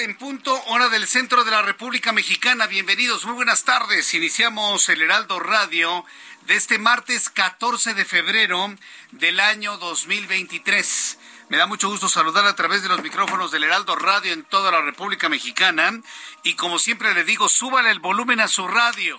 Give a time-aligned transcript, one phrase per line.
[0.00, 2.66] En punto, hora del centro de la República Mexicana.
[2.66, 4.14] Bienvenidos, muy buenas tardes.
[4.14, 6.04] Iniciamos el Heraldo Radio
[6.46, 8.74] de este martes 14 de febrero
[9.10, 11.18] del año 2023.
[11.48, 14.70] Me da mucho gusto saludar a través de los micrófonos del Heraldo Radio en toda
[14.70, 16.00] la República Mexicana.
[16.44, 19.18] Y como siempre le digo, súbale el volumen a su radio,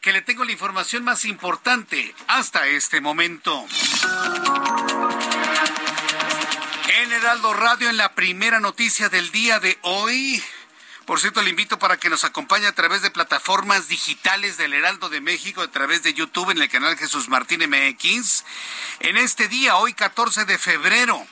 [0.00, 3.66] que le tengo la información más importante hasta este momento.
[7.04, 10.42] En Heraldo Radio, en la primera noticia del día de hoy.
[11.04, 15.10] Por cierto, le invito para que nos acompañe a través de plataformas digitales del Heraldo
[15.10, 18.44] de México, a través de YouTube en el canal Jesús Martín MX.
[19.00, 21.26] En este día, hoy 14 de febrero.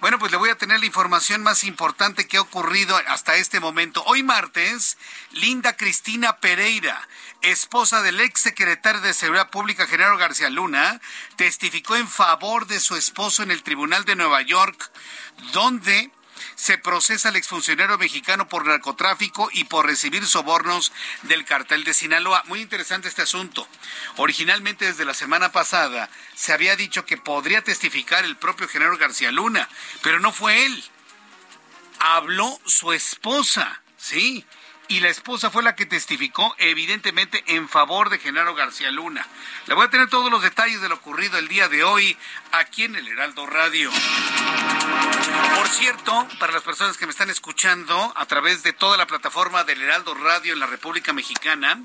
[0.00, 3.60] Bueno, pues le voy a tener la información más importante que ha ocurrido hasta este
[3.60, 4.04] momento.
[4.04, 4.98] Hoy martes,
[5.32, 7.00] Linda Cristina Pereira,
[7.40, 11.00] esposa del ex secretario de Seguridad Pública, Genaro García Luna,
[11.36, 14.90] testificó en favor de su esposo en el Tribunal de Nueva York,
[15.52, 16.10] donde
[16.54, 20.92] se procesa al exfuncionario mexicano por narcotráfico y por recibir sobornos
[21.22, 22.42] del cartel de Sinaloa.
[22.46, 23.66] Muy interesante este asunto.
[24.16, 29.32] Originalmente desde la semana pasada se había dicho que podría testificar el propio Genaro García
[29.32, 29.68] Luna,
[30.02, 30.84] pero no fue él.
[31.98, 34.44] Habló su esposa, ¿sí?
[34.88, 39.26] Y la esposa fue la que testificó evidentemente en favor de Genaro García Luna.
[39.66, 42.16] Le voy a tener todos los detalles de lo ocurrido el día de hoy
[42.52, 43.90] aquí en el Heraldo Radio.
[45.56, 49.64] Por cierto, para las personas que me están escuchando a través de toda la plataforma
[49.64, 51.82] del Heraldo Radio en la República Mexicana,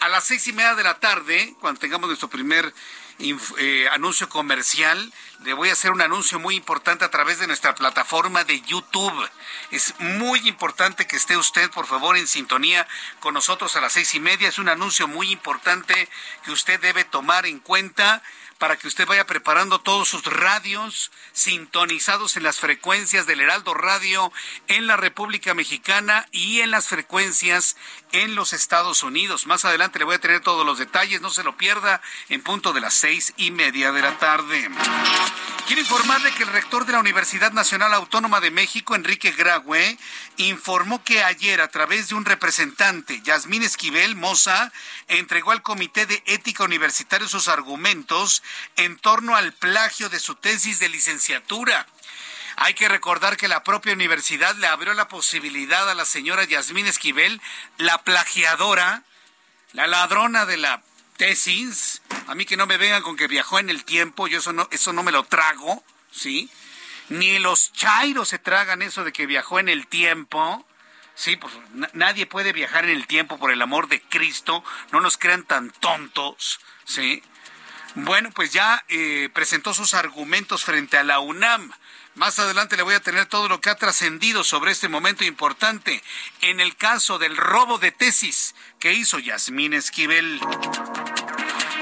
[0.00, 2.72] a las seis y media de la tarde, cuando tengamos nuestro primer
[3.18, 5.12] eh, anuncio comercial,
[5.44, 9.28] le voy a hacer un anuncio muy importante a través de nuestra plataforma de YouTube.
[9.70, 12.86] Es muy importante que esté usted, por favor, en sintonía
[13.20, 14.48] con nosotros a las seis y media.
[14.48, 16.08] Es un anuncio muy importante
[16.44, 18.22] que usted debe tomar en cuenta
[18.58, 24.32] para que usted vaya preparando todos sus radios sintonizados en las frecuencias del Heraldo Radio
[24.68, 27.76] en la República Mexicana y en las frecuencias
[28.12, 29.46] en los Estados Unidos.
[29.46, 32.72] Más adelante le voy a tener todos los detalles, no se lo pierda, en punto
[32.72, 34.70] de las seis y media de la tarde.
[35.66, 39.96] Quiero informarle que el rector de la Universidad Nacional Autónoma de México, Enrique Graue,
[40.36, 44.70] informó que ayer, a través de un representante, Yasmín Esquivel Moza,
[45.08, 48.42] entregó al Comité de Ética Universitaria sus argumentos
[48.76, 51.86] en torno al plagio de su tesis de licenciatura.
[52.56, 56.86] Hay que recordar que la propia universidad le abrió la posibilidad a la señora Yasmín
[56.86, 57.40] Esquivel,
[57.78, 59.02] la plagiadora,
[59.72, 60.82] la ladrona de la
[61.16, 64.52] tesis, a mí que no me vengan con que viajó en el tiempo, yo eso
[64.52, 66.50] no, eso no me lo trago, ¿sí?
[67.08, 70.66] Ni los chairos se tragan eso de que viajó en el tiempo.
[71.14, 71.52] Sí, pues
[71.92, 74.64] nadie puede viajar en el tiempo por el amor de Cristo.
[74.90, 77.22] No nos crean tan tontos, ¿sí?
[77.94, 81.72] Bueno, pues ya eh, presentó sus argumentos frente a la UNAM.
[82.16, 86.02] Más adelante le voy a tener todo lo que ha trascendido sobre este momento importante
[86.40, 90.40] en el caso del robo de tesis que hizo Yasmín Esquivel.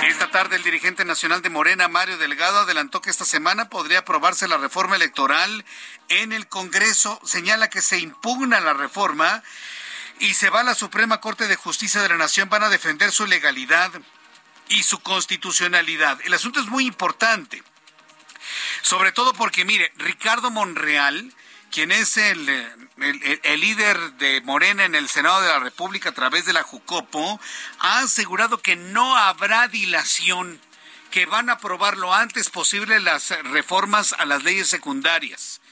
[0.02, 4.48] Esta tarde el dirigente nacional de Morena, Mario Delgado, adelantó que esta semana podría aprobarse
[4.48, 5.64] la reforma electoral
[6.08, 7.20] en el Congreso.
[7.24, 9.44] Señala que se impugna la reforma
[10.18, 12.48] y se va a la Suprema Corte de Justicia de la Nación.
[12.48, 13.92] Van a defender su legalidad
[14.68, 16.18] y su constitucionalidad.
[16.24, 17.62] El asunto es muy importante.
[18.82, 21.32] Sobre todo porque, mire, Ricardo Monreal,
[21.72, 26.44] quien es el, el, líder de Morena en el Senado de la República a través
[26.44, 27.40] de la Jucopo,
[27.80, 30.60] ha asegurado que no habrá dilación,
[31.10, 35.62] que van a aprobar lo antes posible las reformas a las leyes secundarias.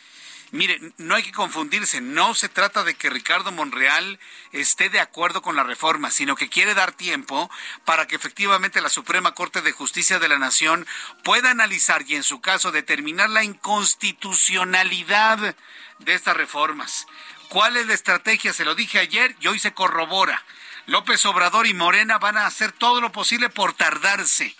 [0.52, 4.18] Mire, no hay que confundirse, no se trata de que Ricardo Monreal
[4.50, 7.48] esté de acuerdo con la reforma, sino que quiere dar tiempo
[7.84, 10.88] para que efectivamente la Suprema Corte de Justicia de la Nación
[11.22, 15.54] pueda analizar y en su caso determinar la inconstitucionalidad
[16.00, 17.06] de estas reformas.
[17.48, 18.52] ¿Cuál es la estrategia?
[18.52, 20.44] Se lo dije ayer y hoy se corrobora.
[20.86, 24.56] López Obrador y Morena van a hacer todo lo posible por tardarse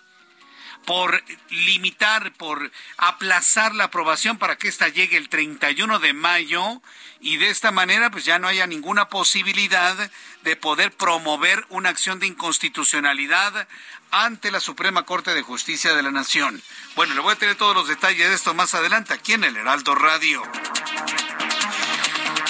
[0.85, 6.83] por limitar, por aplazar la aprobación para que ésta llegue el 31 de mayo
[7.21, 10.11] y de esta manera pues ya no haya ninguna posibilidad
[10.43, 13.69] de poder promover una acción de inconstitucionalidad
[14.11, 16.61] ante la Suprema Corte de Justicia de la Nación.
[16.97, 19.57] Bueno, le voy a tener todos los detalles de esto más adelante aquí en el
[19.57, 20.43] Heraldo Radio.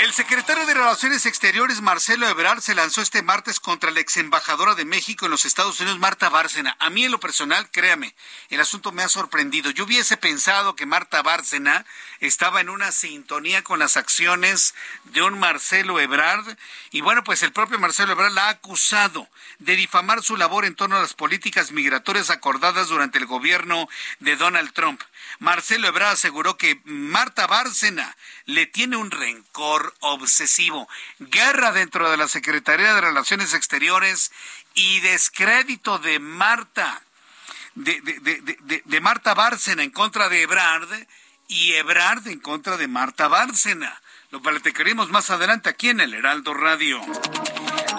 [0.00, 4.75] El secretario de Relaciones Exteriores, Marcelo Ebrard, se lanzó este martes contra la ex embajadora
[4.75, 6.75] de México en los Estados Unidos, Marta Bárcena.
[6.81, 8.14] A mí, en lo personal, créame,
[8.49, 9.70] el asunto me ha sorprendido.
[9.70, 11.85] Yo hubiese pensado que Marta Bárcena
[12.20, 14.75] estaba en una sintonía con las acciones
[15.05, 16.56] de un Marcelo Ebrard.
[16.93, 20.76] Y bueno, pues el propio Marcelo Ebrard la ha acusado de difamar su labor en
[20.76, 23.87] torno a las políticas migratorias acordadas durante el gobierno
[24.20, 25.02] de Donald Trump.
[25.39, 30.89] Marcelo Ebrard aseguró que Marta Bárcena le tiene un rencor obsesivo,
[31.19, 34.33] guerra dentro de la Secretaría de Relaciones Exteriores
[34.75, 37.03] y descrédito de Marta,
[37.75, 40.89] de, Marta Bárcena en contra de Ebrard
[41.49, 44.01] y Ebrard en contra de Marta Bárcena.
[44.31, 47.01] Lo platicaremos más adelante aquí en el Heraldo Radio.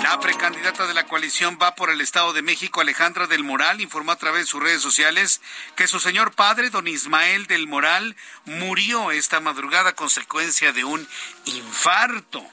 [0.03, 4.11] La precandidata de la coalición va por el Estado de México, Alejandra del Moral, informó
[4.11, 5.41] a través de sus redes sociales
[5.75, 8.15] que su señor padre, don Ismael del Moral,
[8.45, 11.07] murió esta madrugada a consecuencia de un
[11.45, 12.43] infarto.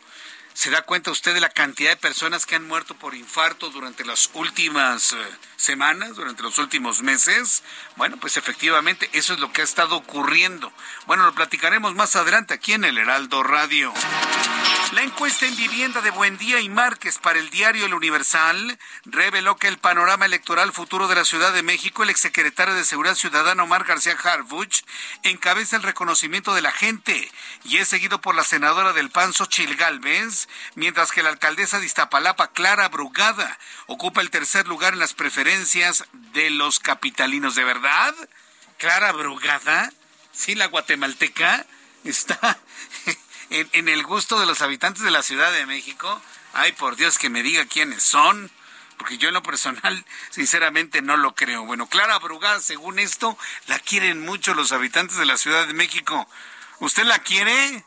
[0.58, 4.04] ¿Se da cuenta usted de la cantidad de personas que han muerto por infarto durante
[4.04, 5.16] las últimas eh,
[5.54, 7.62] semanas, durante los últimos meses?
[7.94, 10.72] Bueno, pues efectivamente eso es lo que ha estado ocurriendo.
[11.06, 13.94] Bueno, lo platicaremos más adelante aquí en el Heraldo Radio.
[14.92, 19.68] La encuesta en vivienda de Buendía y Márquez para el diario El Universal reveló que
[19.68, 23.84] el panorama electoral futuro de la Ciudad de México, el exsecretario de Seguridad Ciudadana Omar
[23.84, 24.82] García Harfuch,
[25.24, 27.30] encabeza el reconocimiento de la gente
[27.64, 31.86] y es seguido por la senadora del PAN Xochil Gálvez, mientras que la alcaldesa de
[31.86, 37.54] Iztapalapa, Clara Brugada, ocupa el tercer lugar en las preferencias de los capitalinos.
[37.54, 38.14] ¿De verdad?
[38.78, 39.92] Clara Brugada,
[40.32, 41.66] sí, la guatemalteca,
[42.04, 42.58] está
[43.50, 46.20] en, el gusto de los habitantes de la Ciudad de México.
[46.52, 48.50] Ay, por Dios, que me diga quiénes son
[48.98, 51.64] porque yo en lo personal sinceramente no lo creo.
[51.64, 56.28] Bueno, Clara Brugada, según esto, la quieren mucho los habitantes de la Ciudad de México.
[56.80, 57.84] ¿Usted la quiere?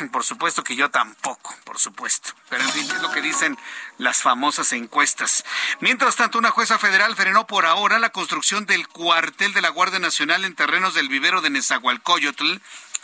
[0.12, 2.32] Por supuesto que yo tampoco, por supuesto.
[2.48, 3.58] Pero en fin, es lo que dicen
[3.98, 5.44] las famosas encuestas.
[5.80, 9.98] Mientras tanto, una jueza federal frenó por ahora la construcción del cuartel de la Guardia
[9.98, 12.58] Nacional en terrenos del vivero de Nezahualcóyotl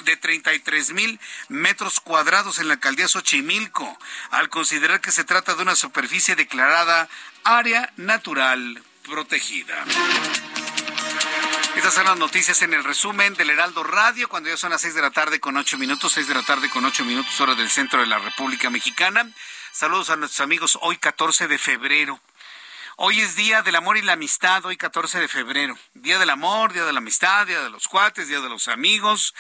[0.05, 1.19] de 33 mil
[1.49, 3.99] metros cuadrados en la alcaldía Xochimilco,
[4.31, 7.09] al considerar que se trata de una superficie declarada
[7.45, 9.85] área natural protegida.
[11.79, 14.95] Estas son las noticias en el resumen del Heraldo Radio, cuando ya son las 6
[14.95, 17.71] de la tarde con 8 minutos, 6 de la tarde con 8 minutos, hora del
[17.71, 19.31] centro de la República Mexicana.
[19.71, 22.21] Saludos a nuestros amigos hoy 14 de febrero.
[22.97, 25.79] Hoy es Día del Amor y la Amistad, hoy 14 de febrero.
[25.95, 29.37] Día del Amor, Día de la Amistad, Día de los Cuates, Día de los Amigos.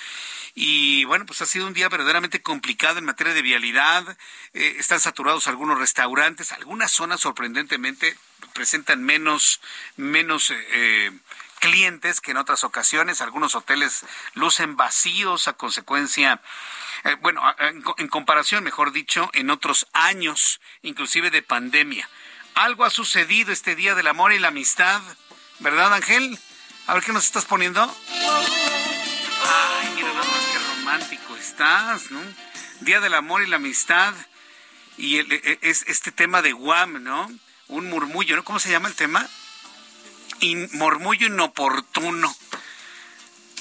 [0.54, 4.16] Y bueno, pues ha sido un día verdaderamente complicado en materia de vialidad.
[4.54, 6.52] Eh, están saturados algunos restaurantes.
[6.52, 8.16] Algunas zonas sorprendentemente
[8.52, 9.60] presentan menos,
[9.96, 11.10] menos eh, eh,
[11.58, 13.20] clientes que en otras ocasiones.
[13.20, 16.40] Algunos hoteles lucen vacíos a consecuencia
[17.20, 17.42] bueno,
[17.98, 22.08] en, comparación, mejor dicho, en otros años, inclusive de pandemia.
[22.54, 25.00] Algo ha sucedido este día del amor y la amistad,
[25.60, 26.38] ¿verdad, Ángel?
[26.86, 27.82] A ver qué nos estás poniendo.
[27.82, 32.20] Ay, mira nada más que romántico estás, ¿no?
[32.80, 34.14] Día del amor y la amistad.
[34.96, 37.30] Y e, es este tema de Guam, ¿no?
[37.68, 38.44] Un murmullo, ¿no?
[38.44, 39.28] ¿Cómo se llama el tema?
[40.72, 42.34] Murmullo inoportuno.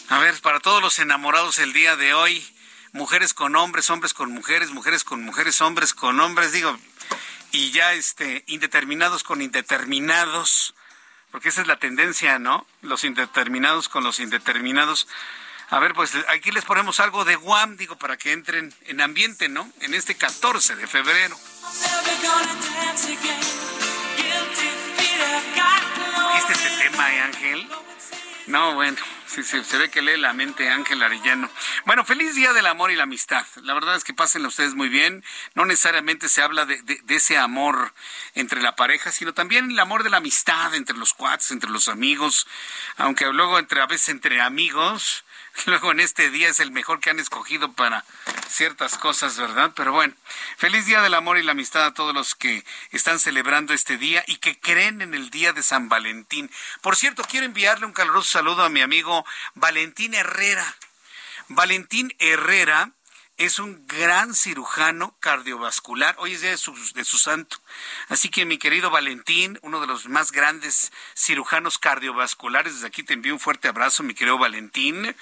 [0.09, 2.45] A ver, para todos los enamorados el día de hoy,
[2.93, 6.77] mujeres con hombres, hombres con mujeres, mujeres con mujeres, hombres con hombres, digo,
[7.51, 10.75] y ya este indeterminados con indeterminados,
[11.31, 12.65] porque esa es la tendencia, ¿no?
[12.81, 15.07] Los indeterminados con los indeterminados.
[15.69, 19.49] A ver, pues aquí les ponemos algo de Guam, digo, para que entren en ambiente,
[19.49, 19.69] ¿no?
[19.81, 21.37] En este 14 de febrero.
[26.33, 27.67] ¿Viste este tema, eh, Ángel?
[28.47, 28.97] No, bueno.
[29.27, 31.49] Sí, sí, se ve que lee la mente Ángel Arellano.
[31.85, 33.45] Bueno, feliz día del amor y la amistad.
[33.61, 35.23] La verdad es que pasen ustedes muy bien.
[35.53, 37.93] No necesariamente se habla de, ese amor
[38.35, 41.89] entre la pareja, sino también el amor de la amistad entre los cuates, entre los
[41.89, 42.47] amigos.
[42.95, 45.25] Aunque luego entre a veces entre amigos
[45.65, 48.05] luego en este día es el mejor que han escogido para
[48.47, 49.71] ciertas cosas, ¿verdad?
[49.75, 50.13] Pero bueno,
[50.57, 54.23] feliz día del amor y la amistad a todos los que están celebrando este día
[54.27, 56.49] y que creen en el día de San Valentín.
[56.81, 60.75] Por cierto, quiero enviarle un caluroso saludo a mi amigo Valentín Herrera.
[61.49, 62.91] Valentín Herrera
[63.37, 66.15] es un gran cirujano cardiovascular.
[66.17, 67.57] Hoy es día de su, santo.
[68.09, 73.13] Así que mi querido Valentín, uno de los más grandes cirujanos cardiovasculares, desde aquí te
[73.13, 75.15] envío un fuerte abrazo, mi querido Valentín.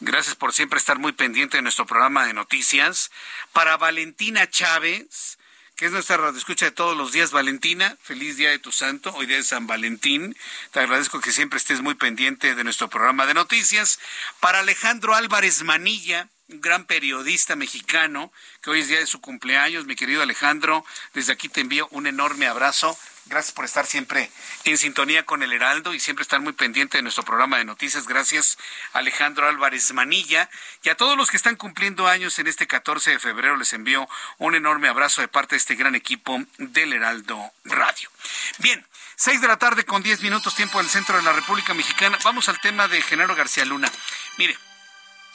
[0.00, 3.12] Gracias por siempre estar muy pendiente de nuestro programa de noticias.
[3.52, 5.38] Para Valentina Chávez,
[5.76, 7.30] que es nuestra radio escucha de todos los días.
[7.30, 10.36] Valentina, feliz día de tu santo, hoy día de San Valentín.
[10.72, 14.00] Te agradezco que siempre estés muy pendiente de nuestro programa de noticias.
[14.40, 19.86] Para Alejandro Álvarez Manilla, un gran periodista mexicano, que hoy es día de su cumpleaños,
[19.86, 20.84] mi querido Alejandro.
[21.14, 22.96] Desde aquí te envío un enorme abrazo.
[23.26, 24.30] Gracias por estar siempre
[24.64, 28.08] en sintonía con el Heraldo y siempre estar muy pendiente de nuestro programa de noticias.
[28.08, 28.58] Gracias,
[28.92, 30.50] Alejandro Álvarez Manilla.
[30.82, 34.08] Y a todos los que están cumpliendo años en este 14 de febrero, les envío
[34.38, 38.10] un enorme abrazo de parte de este gran equipo del Heraldo Radio.
[38.58, 42.18] Bien, seis de la tarde con diez minutos tiempo del centro de la República Mexicana.
[42.24, 43.92] Vamos al tema de Genaro García Luna.
[44.38, 44.58] Mire,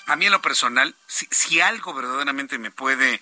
[0.07, 3.21] a mí en lo personal, si, algo verdaderamente me puede eh,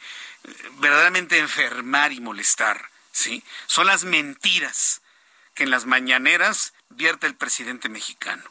[0.80, 3.44] verdaderamente enfermar y molestar, ¿sí?
[3.68, 5.02] Son las mentiras
[5.54, 8.44] que en las mañaneras vierte el presidente mexicano.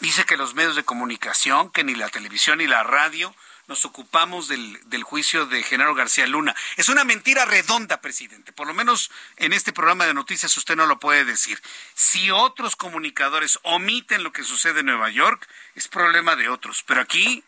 [0.00, 3.34] Dice que los medios de comunicación, que ni la televisión ni la radio
[3.70, 6.56] nos ocupamos del, juicio de Genaro García Luna.
[6.76, 8.52] Es una mentira redonda, presidente.
[8.52, 11.62] Por lo menos en este programa de noticias usted no lo puede decir.
[11.94, 16.82] Si otros comunicadores omiten lo que sucede en Nueva York, es problema de otros.
[16.82, 17.44] Pero aquí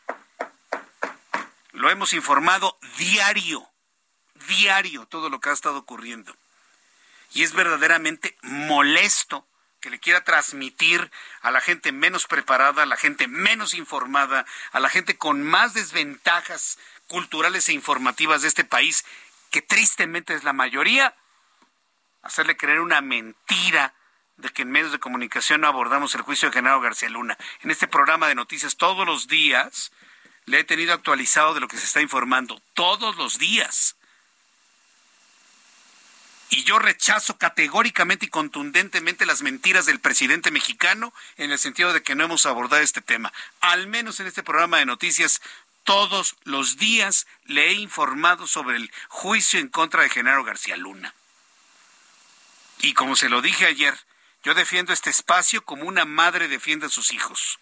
[1.72, 3.68] lo hemos informado diario,
[4.46, 6.36] diario, todo lo que ha estado ocurriendo.
[7.34, 9.44] Y es verdaderamente molesto
[9.82, 11.10] que le quiera transmitir
[11.42, 15.74] a la gente menos preparada, a la gente menos informada, a la gente con más
[15.74, 19.04] desventajas culturales e informativas de este país,
[19.50, 21.14] que tristemente es la mayoría,
[22.22, 23.92] hacerle creer una mentira
[24.36, 27.36] de que en medios de comunicación no abordamos el juicio de Genaro García Luna.
[27.60, 29.92] En este programa de noticias todos los días
[30.46, 33.96] le he tenido actualizado de lo que se está informando, todos los días.
[36.52, 42.02] Y yo rechazo categóricamente y contundentemente las mentiras del presidente mexicano en el sentido de
[42.02, 43.32] que no hemos abordado este tema.
[43.62, 45.40] Al menos en este programa de noticias,
[45.84, 51.14] todos los días le he informado sobre el juicio en contra de Genaro García Luna.
[52.82, 53.98] Y como se lo dije ayer,
[54.44, 57.60] yo defiendo este espacio como una madre defiende a sus hijos.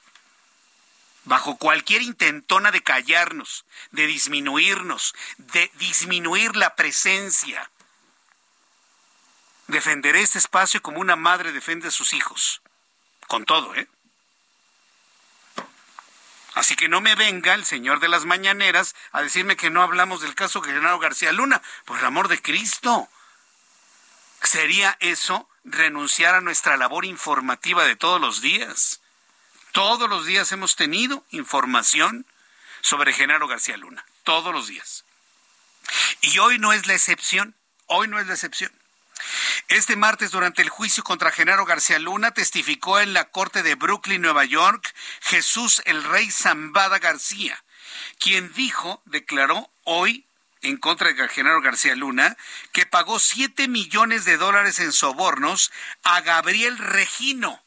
[1.23, 7.71] Bajo cualquier intentona de callarnos, de disminuirnos, de disminuir la presencia
[9.71, 12.61] Defenderé este espacio como una madre defiende a sus hijos.
[13.29, 13.87] Con todo, ¿eh?
[16.55, 20.23] Así que no me venga el señor de las mañaneras a decirme que no hablamos
[20.23, 21.63] del caso Genaro García Luna.
[21.85, 23.09] Por el amor de Cristo.
[24.43, 29.01] ¿Sería eso renunciar a nuestra labor informativa de todos los días?
[29.71, 32.27] Todos los días hemos tenido información
[32.81, 34.05] sobre Genaro García Luna.
[34.25, 35.05] Todos los días.
[36.23, 37.55] Y hoy no es la excepción.
[37.87, 38.80] Hoy no es la excepción.
[39.69, 44.23] Este martes, durante el juicio contra Genaro García Luna, testificó en la Corte de Brooklyn,
[44.23, 47.63] Nueva York, Jesús el Rey Zambada García,
[48.19, 50.25] quien dijo, declaró hoy
[50.63, 52.37] en contra de Genaro García Luna,
[52.73, 55.73] que pagó 7 millones de dólares en sobornos
[56.03, 57.63] a Gabriel Regino.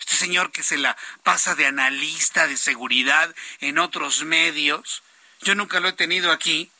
[0.00, 5.02] Este señor que se la pasa de analista de seguridad en otros medios.
[5.42, 6.70] Yo nunca lo he tenido aquí,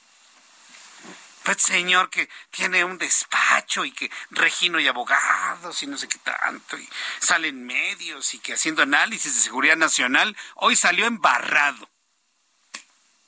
[1.57, 6.79] señor que tiene un despacho y que regino y abogados y no sé qué tanto,
[6.79, 6.89] y
[7.21, 11.89] salen medios y que haciendo análisis de seguridad nacional, hoy salió embarrado.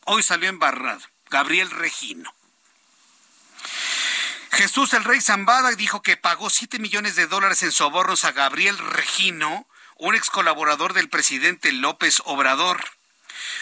[0.05, 1.03] Hoy salió embarrado.
[1.31, 2.35] Gabriel Regino.
[4.51, 8.77] Jesús el Rey Zambada dijo que pagó 7 millones de dólares en sobornos a Gabriel
[8.77, 12.85] Regino, un ex colaborador del presidente López Obrador.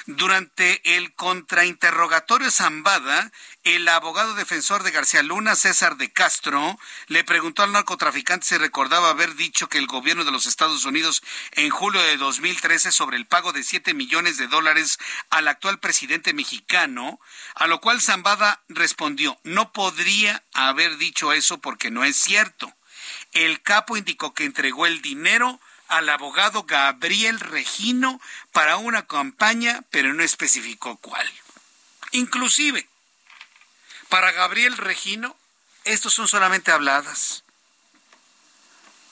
[0.07, 3.30] Durante el contrainterrogatorio Zambada,
[3.64, 9.11] el abogado defensor de García Luna, César de Castro, le preguntó al narcotraficante si recordaba
[9.11, 13.26] haber dicho que el gobierno de los Estados Unidos en julio de 2013 sobre el
[13.26, 14.99] pago de 7 millones de dólares
[15.30, 17.21] al actual presidente mexicano,
[17.54, 22.73] a lo cual Zambada respondió, no podría haber dicho eso porque no es cierto.
[23.33, 28.21] El capo indicó que entregó el dinero al abogado Gabriel Regino
[28.52, 31.28] para una campaña, pero no especificó cuál.
[32.12, 32.88] Inclusive,
[34.09, 35.37] para Gabriel Regino,
[35.85, 37.45] estos son solamente habladas.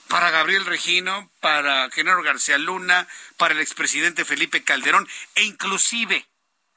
[0.07, 6.25] para Gabriel Regino, para Genaro García Luna, para el expresidente Felipe Calderón e inclusive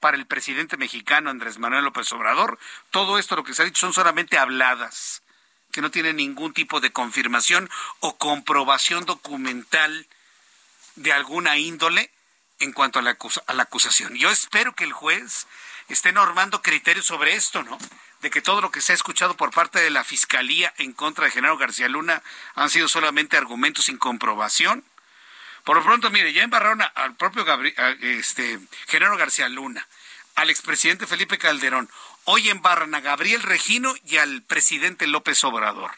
[0.01, 2.59] para el presidente mexicano Andrés Manuel López Obrador.
[2.91, 5.23] Todo esto lo que se ha dicho son solamente habladas,
[5.73, 10.07] que no tienen ningún tipo de confirmación o comprobación documental
[10.97, 12.11] de alguna índole
[12.59, 14.15] en cuanto a la, a la acusación.
[14.17, 15.47] Yo espero que el juez
[15.89, 17.79] esté normando criterios sobre esto, ¿no?
[18.21, 21.25] de que todo lo que se ha escuchado por parte de la Fiscalía en contra
[21.25, 22.23] de Genaro García Luna
[22.55, 24.85] han sido solamente argumentos sin comprobación.
[25.65, 27.47] Por lo pronto, mire, ya embarraron al propio
[28.01, 29.87] este, Genaro García Luna,
[30.35, 31.91] al expresidente Felipe Calderón,
[32.25, 35.93] hoy embarran a Gabriel Regino y al presidente López Obrador.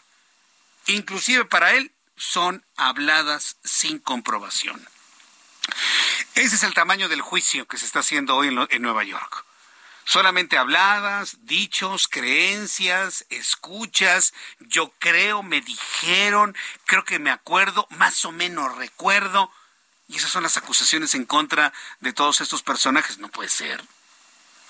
[0.87, 4.87] Inclusive para él son habladas sin comprobación.
[6.35, 9.45] Ese es el tamaño del juicio que se está haciendo hoy en Nueva York
[10.05, 18.33] solamente habladas, dichos, creencias, escuchas, yo creo, me dijeron, creo que me acuerdo, más o
[18.33, 19.50] menos recuerdo.
[20.09, 23.19] Y esas son las acusaciones en contra de todos estos personajes.
[23.19, 23.83] No puede ser.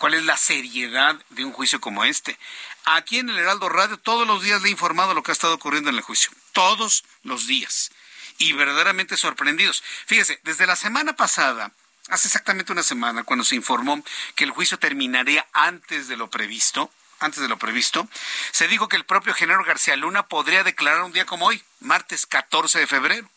[0.02, 2.36] ¿Cuál es la seriedad de un juicio como este?
[2.84, 5.54] Aquí en el Heraldo Radio todos los días le he informado lo que ha estado
[5.54, 6.32] ocurriendo en el juicio.
[6.50, 7.92] Todos los días.
[8.36, 9.84] Y verdaderamente sorprendidos.
[10.06, 11.70] Fíjese, desde la semana pasada
[12.08, 14.02] hace exactamente una semana, cuando se informó
[14.34, 16.90] que el juicio terminaría antes de lo previsto,
[17.20, 18.08] antes de lo previsto,
[18.50, 22.26] se dijo que el propio Genaro García Luna podría declarar un día como hoy, martes
[22.26, 23.30] 14 de febrero.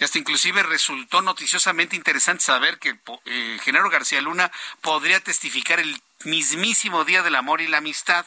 [0.00, 6.02] Y hasta inclusive resultó noticiosamente interesante saber que eh, Genaro García Luna podría testificar el
[6.24, 8.24] mismísimo Día del Amor y la Amistad.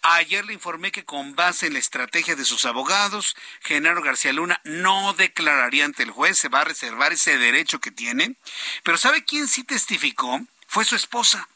[0.00, 4.62] Ayer le informé que con base en la estrategia de sus abogados, Genaro García Luna
[4.64, 8.36] no declararía ante el juez, se va a reservar ese derecho que tiene.
[8.82, 10.40] Pero ¿sabe quién sí testificó?
[10.68, 11.48] Fue su esposa,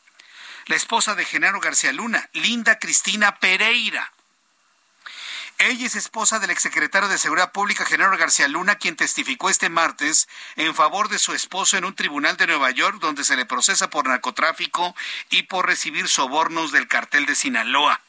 [0.67, 4.13] la esposa de Genaro García Luna, Linda Cristina Pereira.
[5.59, 10.29] Ella es esposa del exsecretario de Seguridad Pública, Genaro García Luna, quien testificó este martes
[10.57, 13.89] en favor de su esposo en un tribunal de Nueva York, donde se le procesa
[13.89, 14.95] por narcotráfico
[15.31, 18.03] y por recibir sobornos del cartel de Sinaloa.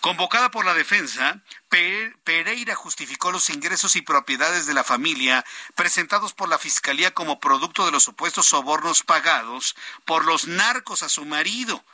[0.00, 5.44] Convocada por la defensa, Pereira justificó los ingresos y propiedades de la familia
[5.76, 11.08] presentados por la Fiscalía como producto de los supuestos sobornos pagados por los narcos a
[11.08, 11.84] su marido,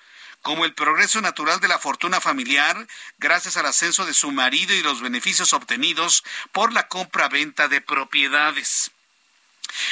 [0.42, 2.86] como el progreso natural de la fortuna familiar
[3.18, 8.90] gracias al ascenso de su marido y los beneficios obtenidos por la compra-venta de propiedades.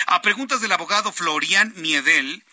[0.06, 2.44] A preguntas del abogado Florian Miedel,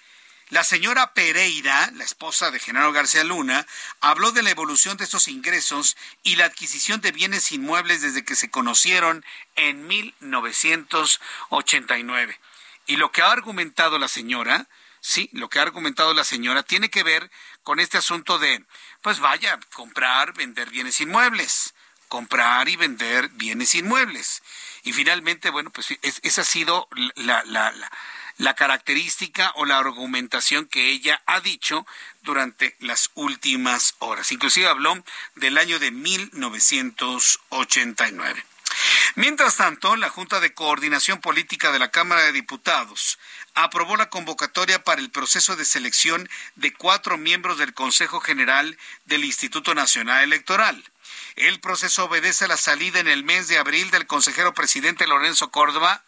[0.51, 3.65] la señora Pereira, la esposa de Genaro García Luna,
[4.01, 8.35] habló de la evolución de estos ingresos y la adquisición de bienes inmuebles desde que
[8.35, 9.23] se conocieron
[9.55, 12.37] en 1989.
[12.85, 14.67] Y lo que ha argumentado la señora,
[14.99, 17.31] sí, lo que ha argumentado la señora tiene que ver
[17.63, 18.63] con este asunto de,
[19.01, 21.73] pues vaya, comprar, vender bienes inmuebles,
[22.07, 24.41] comprar y vender bienes inmuebles.
[24.83, 27.91] Y finalmente, bueno, pues esa ha sido la, la, la
[28.41, 31.85] la característica o la argumentación que ella ha dicho
[32.23, 34.31] durante las últimas horas.
[34.31, 35.03] Inclusive habló
[35.35, 38.43] del año de 1989.
[39.15, 43.19] Mientras tanto, la Junta de Coordinación Política de la Cámara de Diputados
[43.53, 49.23] aprobó la convocatoria para el proceso de selección de cuatro miembros del Consejo General del
[49.23, 50.83] Instituto Nacional Electoral.
[51.35, 55.51] El proceso obedece a la salida en el mes de abril del consejero presidente Lorenzo
[55.51, 56.03] Córdoba.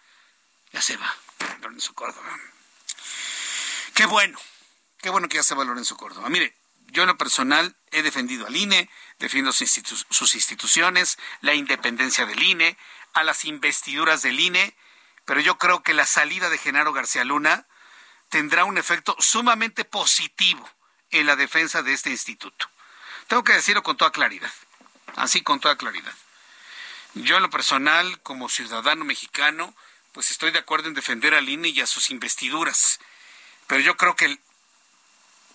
[0.72, 1.16] Ya se va.
[1.62, 2.38] Lorenzo Córdoba.
[3.94, 4.40] Qué bueno,
[5.02, 6.30] qué bueno que ya se va Lorenzo Córdoba.
[6.30, 6.56] Mire,
[6.88, 12.78] yo en lo personal he defendido al INE, defiendo sus, instituciones, la independencia del INE,
[13.14, 14.76] a las investiduras del INE,
[15.26, 17.66] pero yo creo que la salida de Genaro García Luna
[18.30, 20.70] tendrá un efecto sumamente positivo
[21.12, 22.68] en la defensa de este instituto.
[23.28, 24.52] Tengo que decirlo con toda claridad,
[25.16, 26.14] así con toda claridad.
[27.14, 29.74] Yo en lo personal, como ciudadano mexicano,
[30.14, 33.00] pues estoy de acuerdo en defender al INE y a sus investiduras.
[33.68, 34.40] Pero yo creo que el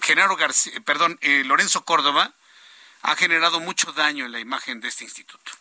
[0.01, 2.33] Genaro García, perdón, eh, Lorenzo Córdoba
[3.03, 5.53] ha generado mucho daño en la imagen de este instituto.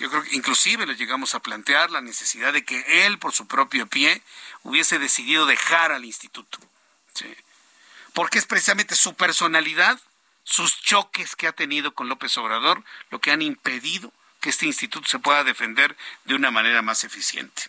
[0.00, 3.46] Yo creo que inclusive le llegamos a plantear la necesidad de que él, por su
[3.46, 4.22] propio pie,
[4.62, 6.58] hubiese decidido dejar al instituto.
[8.14, 10.00] Porque es precisamente su personalidad,
[10.42, 14.10] sus choques que ha tenido con López Obrador, lo que han impedido
[14.40, 17.64] que este instituto se pueda defender de una manera más eficiente.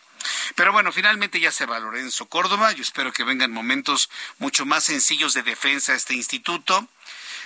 [0.56, 2.72] Pero bueno, finalmente ya se va Lorenzo Córdoba.
[2.72, 6.88] Yo espero que vengan momentos mucho más sencillos de defensa a este instituto.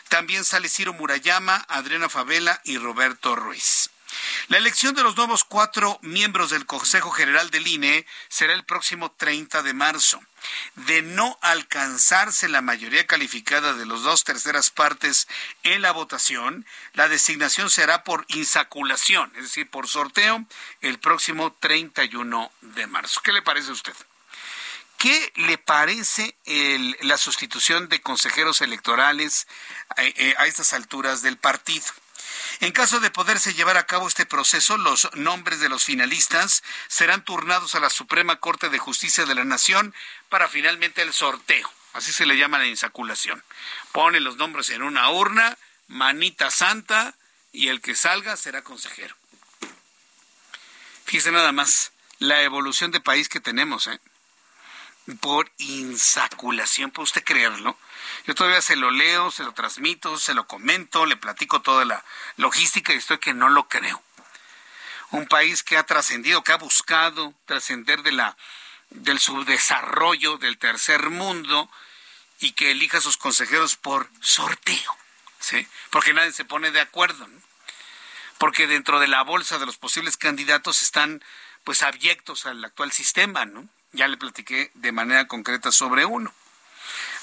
[0.09, 3.89] También sale Ciro Murayama, Adriana Favela y Roberto Ruiz.
[4.47, 9.11] La elección de los nuevos cuatro miembros del Consejo General del INE será el próximo
[9.11, 10.21] 30 de marzo.
[10.75, 15.27] De no alcanzarse la mayoría calificada de los dos terceras partes
[15.63, 20.45] en la votación, la designación será por insaculación, es decir, por sorteo,
[20.81, 23.21] el próximo 31 de marzo.
[23.23, 23.95] ¿Qué le parece a usted?
[24.97, 26.37] ¿Qué le parece
[27.01, 29.47] la sustitución de consejeros electorales
[29.97, 31.85] eh, eh, a estas alturas del partido?
[32.61, 37.23] En caso de poderse llevar a cabo este proceso, los nombres de los finalistas serán
[37.23, 39.93] turnados a la Suprema Corte de Justicia de la Nación
[40.29, 41.71] para finalmente el sorteo.
[41.93, 43.43] Así se le llama la insaculación.
[43.91, 47.15] Pone los nombres en una urna, manita santa,
[47.51, 49.15] y el que salga será consejero.
[51.05, 53.99] Fíjese nada más la evolución de país que tenemos, ¿eh?
[55.21, 57.77] Por insaculación, ¿puede usted creerlo?
[58.27, 62.03] Yo todavía se lo leo, se lo transmito, se lo comento, le platico toda la
[62.37, 64.01] logística y estoy que no lo creo.
[65.11, 68.35] Un país que ha trascendido, que ha buscado trascender de la
[68.89, 71.69] del subdesarrollo del tercer mundo
[72.39, 74.97] y que elija a sus consejeros por sorteo,
[75.39, 75.67] ¿sí?
[75.89, 77.41] Porque nadie se pone de acuerdo, ¿no?
[78.37, 81.23] Porque dentro de la bolsa de los posibles candidatos están
[81.63, 83.67] pues abyectos al actual sistema, ¿no?
[83.91, 86.33] Ya le platiqué de manera concreta sobre uno.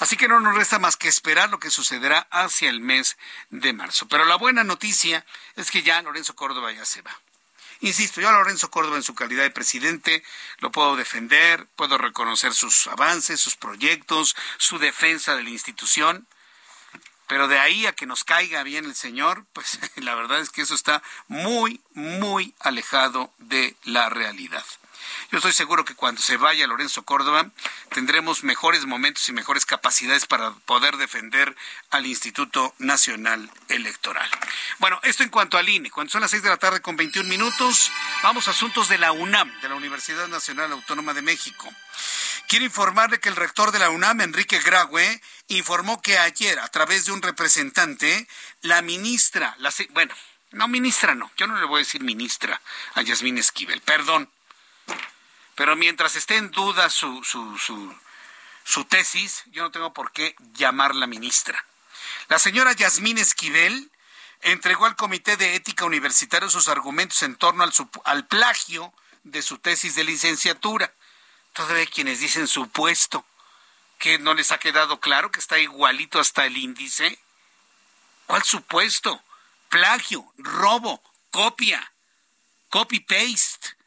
[0.01, 3.17] Así que no nos resta más que esperar lo que sucederá hacia el mes
[3.51, 4.09] de marzo.
[4.09, 5.25] Pero la buena noticia
[5.57, 7.19] es que ya Lorenzo Córdoba ya se va.
[7.83, 10.23] Insisto, yo a Lorenzo Córdoba en su calidad de presidente
[10.59, 16.29] lo puedo defender, puedo reconocer sus avances, sus proyectos, su defensa de la institución,
[17.27, 20.63] pero de ahí a que nos caiga bien el señor, pues la verdad es que
[20.63, 24.65] eso está muy, muy alejado de la realidad.
[25.31, 27.51] Yo estoy seguro que cuando se vaya Lorenzo Córdoba
[27.91, 31.55] tendremos mejores momentos y mejores capacidades para poder defender
[31.91, 34.29] al Instituto Nacional Electoral.
[34.79, 35.91] Bueno, esto en cuanto al INE.
[35.91, 37.91] Cuando son las seis de la tarde con 21 minutos,
[38.23, 41.69] vamos a asuntos de la UNAM, de la Universidad Nacional Autónoma de México.
[42.49, 47.07] Quiero informarle que el rector de la UNAM, Enrique Graue, informó que ayer, a través
[47.07, 48.29] de un representante,
[48.61, 50.15] la ministra, la, bueno,
[50.51, 52.61] no ministra, no, yo no le voy a decir ministra
[52.95, 54.31] a Yasmín Esquivel, perdón,
[55.55, 57.59] pero mientras esté en duda su, su,
[58.65, 61.65] su, tesis, yo no tengo por qué llamarla ministra.
[62.29, 63.91] La señora Yasmín Esquivel
[64.41, 67.73] entregó al Comité de Ética Universitario sus argumentos en torno al,
[68.05, 68.93] al plagio
[69.25, 70.93] de su tesis de licenciatura.
[71.53, 73.25] Todavía quienes dicen supuesto,
[73.99, 77.19] que no les ha quedado claro que está igualito hasta el índice.
[78.27, 79.23] ¿Cuál supuesto?
[79.69, 81.93] Plagio, robo, copia,
[82.71, 83.82] copy-paste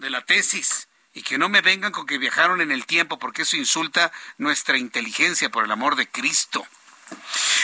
[0.00, 3.42] de la tesis y que no me vengan con que viajaron en el tiempo porque
[3.42, 6.66] eso insulta nuestra inteligencia por el amor de Cristo.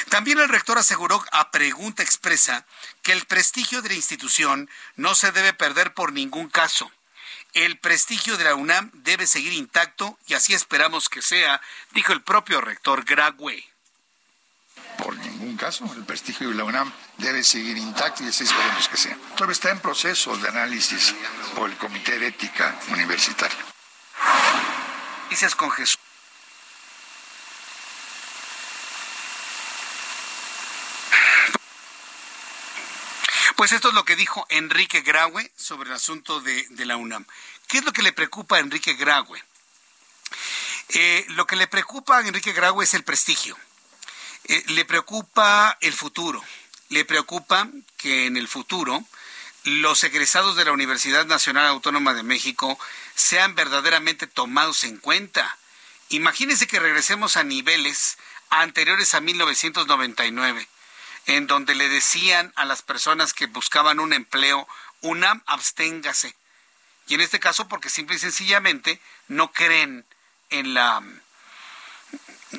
[0.09, 2.67] También el rector aseguró a pregunta expresa
[3.03, 6.91] que el prestigio de la institución no se debe perder por ningún caso.
[7.53, 11.61] El prestigio de la UNAM debe seguir intacto y así esperamos que sea,
[11.93, 13.76] dijo el propio rector Grague
[14.97, 15.85] por ningún caso.
[15.97, 19.17] El prestigio de la UNAM debe seguir intacto y así esperemos que sea.
[19.35, 21.15] Todavía está en proceso de análisis
[21.55, 23.59] por el Comité de Ética Universitario.
[25.31, 25.99] Dices con Jesús.
[33.57, 37.27] Pues esto es lo que dijo Enrique Graue sobre el asunto de, la UNAM.
[37.67, 39.43] ¿Qué es lo que le preocupa a Enrique Graue?
[40.91, 43.57] Eh, lo que le preocupa a Enrique Graue es el prestigio.
[44.49, 46.43] Eh, le preocupa el futuro,
[46.89, 49.05] le preocupa que en el futuro
[49.65, 52.79] los egresados de la Universidad Nacional Autónoma de México
[53.17, 55.59] sean verdaderamente tomados en cuenta.
[56.11, 60.69] Imagínense que regresemos a niveles anteriores a 1999,
[61.27, 64.69] en donde le decían a las personas que buscaban un empleo,
[65.01, 66.37] UNAM, absténgase.
[67.09, 70.07] Y en este caso porque simple y sencillamente no creen
[70.51, 71.03] en la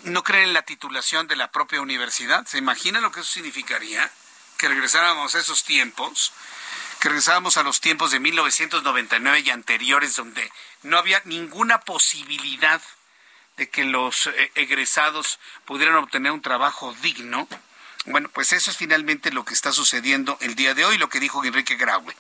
[0.04, 2.46] no creen en la titulación de la propia universidad.
[2.46, 4.10] ¿Se imagina lo que eso significaría?
[4.58, 6.34] Que regresáramos a esos tiempos,
[7.00, 10.52] que regresáramos a los tiempos de 1999 y anteriores, donde
[10.84, 12.82] no había ninguna posibilidad
[13.58, 17.48] de que los eh, egresados pudieran obtener un trabajo digno.
[18.06, 21.20] Bueno, pues eso es finalmente lo que está sucediendo el día de hoy, lo que
[21.20, 22.16] dijo Enrique Graue.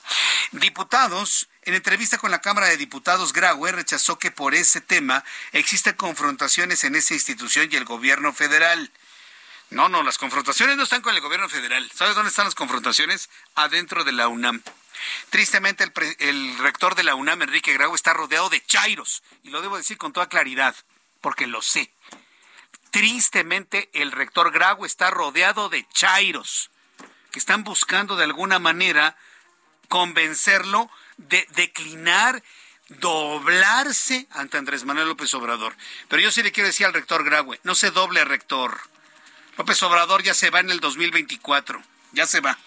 [0.51, 5.95] Diputados en entrevista con la Cámara de Diputados, Graue rechazó que por ese tema existen
[5.95, 8.89] confrontaciones en esa institución y el gobierno federal.
[9.69, 11.91] No, no, las confrontaciones no están con el gobierno federal.
[11.93, 13.29] ¿Sabes dónde están las confrontaciones?
[13.53, 14.63] Adentro de la UNAM.
[15.29, 19.21] Tristemente, el, el rector de la UNAM, Enrique Graue, está rodeado de chairos.
[19.43, 20.73] Y lo debo decir con toda claridad,
[21.19, 21.91] porque lo sé.
[22.91, 26.71] Tristemente, el rector Graue está rodeado de chairos
[27.29, 29.17] que están buscando de alguna manera
[29.89, 32.43] convencerlo de declinar
[32.89, 35.75] doblarse ante Andrés Manuel López Obrador.
[36.07, 38.79] Pero yo sí le quiero decir al rector Graue, no se doble rector.
[39.57, 41.81] López Obrador ya se va en el 2024,
[42.13, 42.57] ya se va.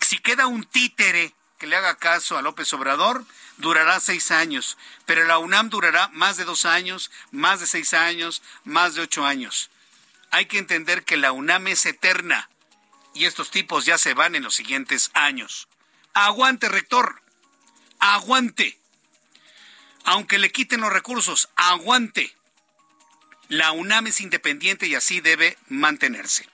[0.00, 3.24] Si queda un títere que le haga caso a López Obrador,
[3.56, 8.42] durará seis años, pero la UNAM durará más de dos años, más de seis años,
[8.64, 9.70] más de ocho años.
[10.30, 12.48] Hay que entender que la UNAM es eterna
[13.14, 15.68] y estos tipos ya se van en los siguientes años.
[16.14, 17.22] Aguante, rector.
[17.98, 18.78] Aguante.
[20.04, 22.34] Aunque le quiten los recursos, aguante.
[23.48, 26.46] La UNAM es independiente y así debe mantenerse.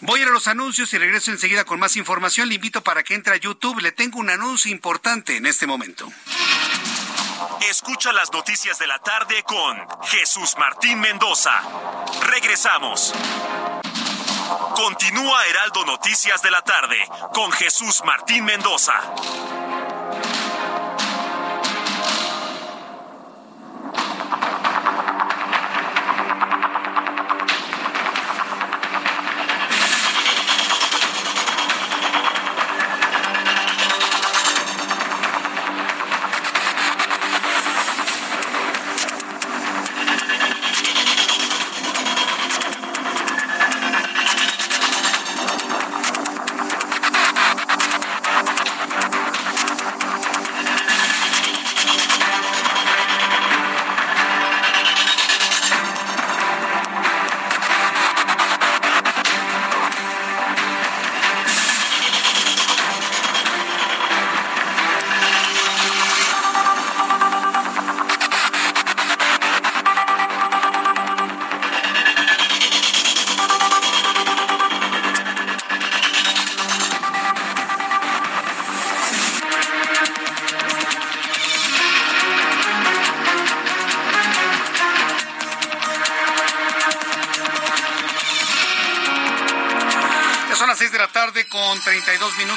[0.00, 2.48] Voy a ir a los anuncios y regreso enseguida con más información.
[2.48, 3.80] Le invito para que entre a YouTube.
[3.80, 6.12] Le tengo un anuncio importante en este momento.
[7.70, 11.52] Escucha las noticias de la tarde con Jesús Martín Mendoza.
[12.22, 13.14] Regresamos.
[14.76, 16.98] Continúa Heraldo Noticias de la tarde
[17.32, 18.92] con Jesús Martín Mendoza.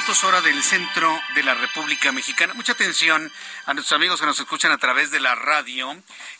[0.08, 2.54] Hora del centro de la República Mexicana.
[2.54, 3.30] Mucha atención
[3.66, 5.90] a nuestros amigos que nos escuchan a través de la radio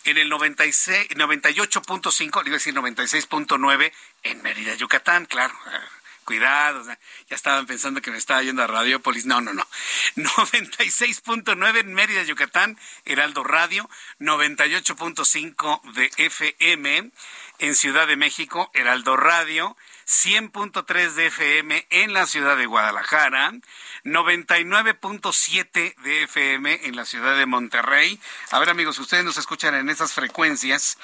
[0.04, 5.54] en el 96, 98.5, le iba a decir 96.9 en Mérida, Yucatán, claro.
[6.24, 6.83] Cuidado,
[7.28, 9.26] ya estaban pensando que me estaba yendo a Radiopolis.
[9.26, 9.66] No, no, no.
[10.16, 17.11] 96.9 en Mérida, Yucatán, Heraldo Radio, 98.5 de FM
[17.59, 19.76] en Ciudad de México, Heraldo Radio,
[20.09, 23.53] 100.3 de FM en la ciudad de Guadalajara,
[24.05, 28.18] 99.7 de FM en la ciudad de Monterrey.
[28.51, 30.97] A ver amigos, ustedes nos escuchan en esas frecuencias.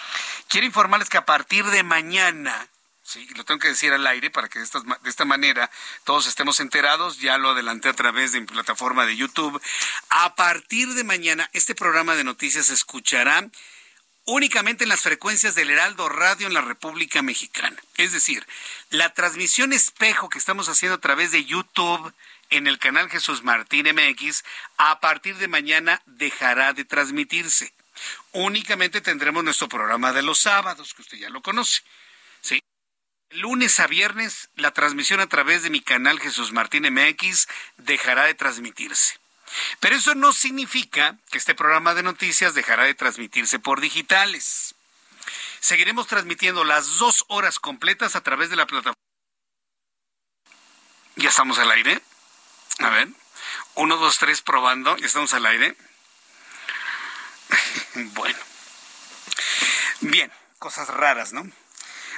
[0.48, 2.68] Quiero informarles que a partir de mañana,
[3.06, 5.70] Sí, lo tengo que decir al aire para que de esta, de esta manera
[6.04, 7.18] todos estemos enterados.
[7.18, 9.60] Ya lo adelanté a través de mi plataforma de YouTube.
[10.08, 13.46] A partir de mañana, este programa de noticias se escuchará
[14.24, 17.76] únicamente en las frecuencias del Heraldo Radio en la República Mexicana.
[17.96, 18.46] Es decir,
[18.90, 22.12] la transmisión espejo que estamos haciendo a través de YouTube
[22.50, 24.44] en el canal Jesús Martín MX,
[24.76, 27.72] a partir de mañana dejará de transmitirse.
[28.32, 31.82] Únicamente tendremos nuestro programa de los sábados, que usted ya lo conoce.
[32.40, 32.60] ¿sí?
[33.30, 38.34] Lunes a viernes, la transmisión a través de mi canal Jesús Martín MX dejará de
[38.34, 39.18] transmitirse.
[39.80, 44.74] Pero eso no significa que este programa de noticias dejará de transmitirse por digitales.
[45.60, 48.94] Seguiremos transmitiendo las dos horas completas a través de la plataforma.
[51.16, 52.02] ¿Ya estamos al aire?
[52.80, 53.08] A ver.
[53.74, 54.96] Uno, dos, tres, probando.
[54.96, 55.76] ¿Ya estamos al aire?
[57.94, 58.38] bueno.
[60.00, 61.50] Bien, cosas raras, ¿no?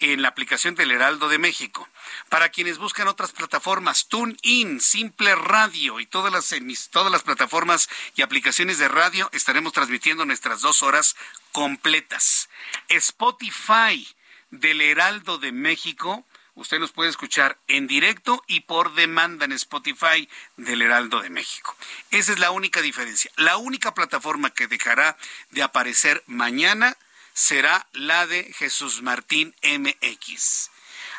[0.00, 1.88] en la aplicación del Heraldo de México.
[2.28, 6.54] Para quienes buscan otras plataformas, TuneIn, Simple Radio y todas las,
[6.90, 11.16] todas las plataformas y aplicaciones de radio, estaremos transmitiendo nuestras dos horas
[11.52, 12.48] completas.
[12.88, 14.06] Spotify
[14.50, 16.24] del Heraldo de México.
[16.54, 21.76] Usted nos puede escuchar en directo y por demanda en Spotify del Heraldo de México.
[22.10, 23.30] Esa es la única diferencia.
[23.36, 25.16] La única plataforma que dejará
[25.50, 26.96] de aparecer mañana
[27.38, 30.70] será la de Jesús Martín MX.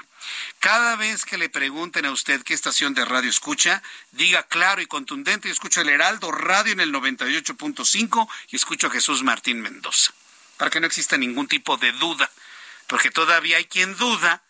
[0.60, 4.86] Cada vez que le pregunten a usted qué estación de radio escucha, diga claro y
[4.86, 10.12] contundente, yo escucho el Heraldo Radio en el 98.5 y escucho a Jesús Martín Mendoza,
[10.60, 12.30] para que no exista ningún tipo de duda,
[12.86, 14.44] porque todavía hay quien duda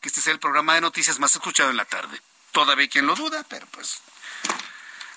[0.00, 2.18] que este sea el programa de noticias más escuchado en la tarde
[2.52, 4.00] todavía hay quien lo duda, pero pues,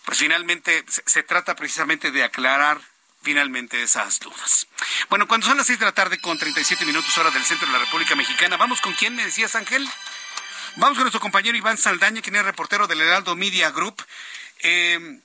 [0.06, 2.80] pues finalmente se, trata precisamente de aclarar
[3.24, 4.68] finalmente esas dudas.
[5.10, 7.74] Bueno, cuando son las seis de la tarde con 37 minutos hora del centro de
[7.74, 9.88] la República Mexicana, vamos con quién me decías, Ángel.
[10.78, 14.04] Vamos con nuestro compañero Iván Saldaña, quien es reportero del Heraldo Media Group.
[14.60, 15.20] Eh,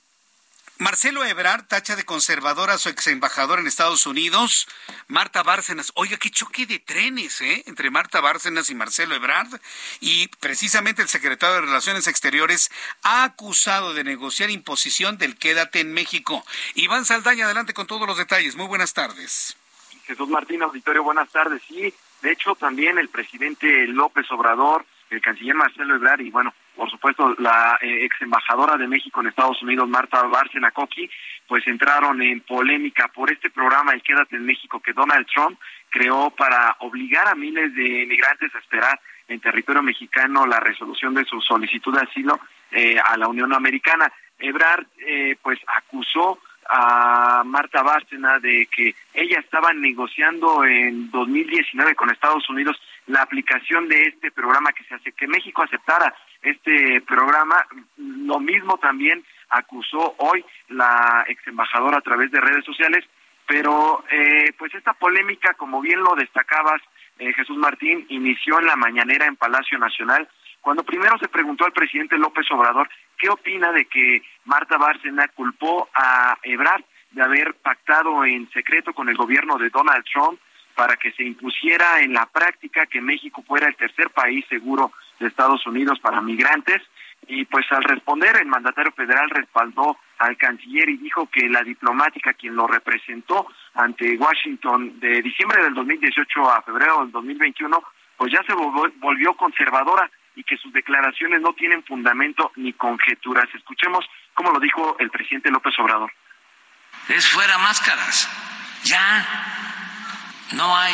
[0.79, 4.67] Marcelo Ebrard tacha de conservadora a su ex embajador en Estados Unidos,
[5.07, 5.91] Marta Bárcenas.
[5.95, 7.63] Oiga, qué choque de trenes, ¿eh?
[7.65, 9.59] Entre Marta Bárcenas y Marcelo Ebrard.
[10.01, 12.69] Y precisamente el secretario de Relaciones Exteriores
[13.01, 16.45] ha acusado de negociar imposición del quédate en México.
[16.75, 18.55] Iván Saldaña, adelante con todos los detalles.
[18.55, 19.57] Muy buenas tardes.
[20.05, 21.61] Jesús Martín, auditorio, buenas tardes.
[21.67, 26.89] Sí, de hecho, también el presidente López Obrador, el canciller Marcelo Ebrard y, bueno, por
[26.91, 31.09] supuesto, la eh, ex embajadora de México en Estados Unidos, Marta Bárcena Coqui,
[31.47, 35.59] pues entraron en polémica por este programa El Quédate en México que Donald Trump
[35.89, 41.25] creó para obligar a miles de migrantes a esperar en territorio mexicano la resolución de
[41.25, 42.39] su solicitud de asilo
[42.71, 44.11] eh, a la Unión Americana.
[44.39, 52.09] Ebrard, eh, pues, acusó a Marta Bárcena de que ella estaba negociando en 2019 con
[52.09, 52.77] Estados Unidos
[53.07, 57.65] la aplicación de este programa que se hace que México aceptara este programa.
[57.97, 63.05] Lo mismo también acusó hoy la ex embajadora a través de redes sociales,
[63.47, 66.81] pero eh, pues esta polémica, como bien lo destacabas,
[67.19, 70.27] eh, Jesús Martín, inició en la mañanera en Palacio Nacional,
[70.67, 75.87] cuando primero se preguntó al presidente López Obrador qué opina de que Marta Bárcena culpó
[75.93, 80.37] a Ebrard de haber pactado en secreto con el gobierno de Donald Trump
[80.75, 85.27] para que se impusiera en la práctica que México fuera el tercer país seguro de
[85.27, 86.81] Estados Unidos para migrantes.
[87.27, 92.33] Y pues al responder, el mandatario federal respaldó al canciller y dijo que la diplomática
[92.33, 97.81] quien lo representó ante Washington de diciembre del 2018 a febrero del 2021,
[98.17, 103.49] pues ya se volvió conservadora y que sus declaraciones no tienen fundamento ni conjeturas.
[103.53, 106.13] Escuchemos cómo lo dijo el presidente López Obrador.
[107.09, 108.29] Es fuera máscaras.
[108.83, 109.25] Ya
[110.53, 110.93] no hay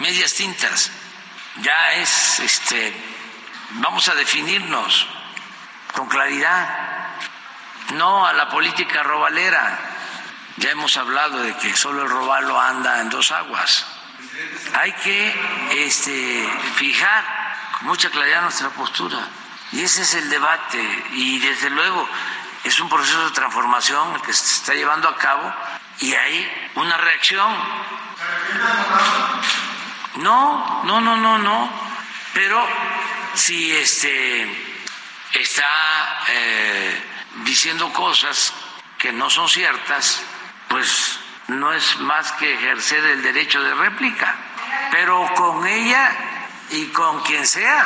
[0.00, 0.92] medias tintas.
[1.62, 2.92] Ya es este
[3.76, 5.06] Vamos a definirnos
[5.94, 6.68] con claridad,
[7.94, 9.78] no a la política robalera.
[10.58, 13.86] Ya hemos hablado de que solo el robalo anda en dos aguas.
[14.74, 15.34] Hay que
[15.86, 17.41] este, fijar
[17.82, 19.18] mucha claridad nuestra postura.
[19.72, 21.04] Y ese es el debate.
[21.12, 22.08] Y desde luego
[22.64, 25.52] es un proceso de transformación que se está llevando a cabo
[26.00, 27.52] y hay una reacción.
[30.16, 31.70] No, no, no, no, no.
[32.34, 32.66] Pero
[33.34, 34.72] si este
[35.32, 37.02] está eh,
[37.44, 38.52] diciendo cosas
[38.98, 40.22] que no son ciertas,
[40.68, 41.18] pues
[41.48, 44.34] no es más que ejercer el derecho de réplica,
[44.90, 46.31] pero con ella
[46.72, 47.84] y con quien sea.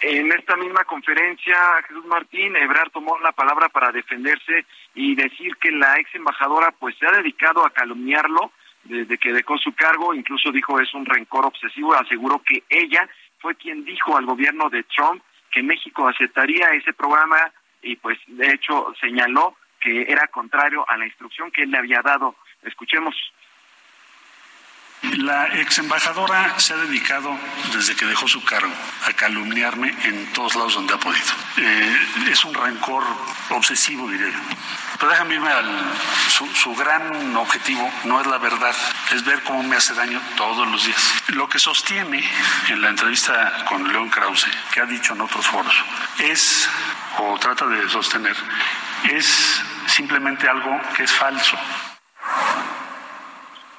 [0.00, 1.56] En esta misma conferencia,
[1.88, 6.94] Jesús Martín Ebrard tomó la palabra para defenderse y decir que la ex embajadora pues
[6.98, 8.52] se ha dedicado a calumniarlo
[8.84, 13.08] desde que dejó su cargo, incluso dijo es un rencor obsesivo, aseguró que ella
[13.38, 17.50] fue quien dijo al gobierno de Trump que México aceptaría ese programa
[17.82, 22.02] y pues de hecho señaló que era contrario a la instrucción que él le había
[22.02, 22.36] dado.
[22.62, 23.14] Escuchemos.
[25.12, 27.38] La ex embajadora se ha dedicado,
[27.72, 28.72] desde que dejó su cargo,
[29.06, 31.32] a calumniarme en todos lados donde ha podido.
[31.58, 31.98] Eh,
[32.30, 33.04] es un rencor
[33.50, 34.32] obsesivo, diré
[34.98, 35.92] Pero déjame irme al.
[36.28, 38.74] Su, gran objetivo no es la verdad,
[39.12, 41.14] es ver cómo me hace daño todos los días.
[41.28, 42.28] Lo que sostiene
[42.68, 45.74] en la entrevista con León Krause, que ha dicho en otros foros,
[46.18, 46.68] es,
[47.18, 48.36] o trata de sostener,
[49.10, 51.56] es simplemente algo que es falso.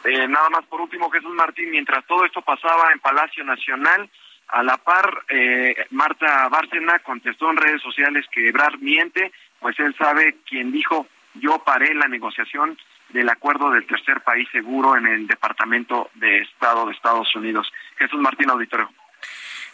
[0.05, 4.09] Eh, nada más por último, Jesús Martín, mientras todo esto pasaba en Palacio Nacional,
[4.49, 9.95] a la par, eh, Marta Bárcena contestó en redes sociales que Ebrard miente, pues él
[9.97, 12.77] sabe quien dijo yo paré la negociación
[13.09, 17.71] del acuerdo del tercer país seguro en el Departamento de Estado de Estados Unidos.
[17.97, 18.89] Jesús Martín Auditorio.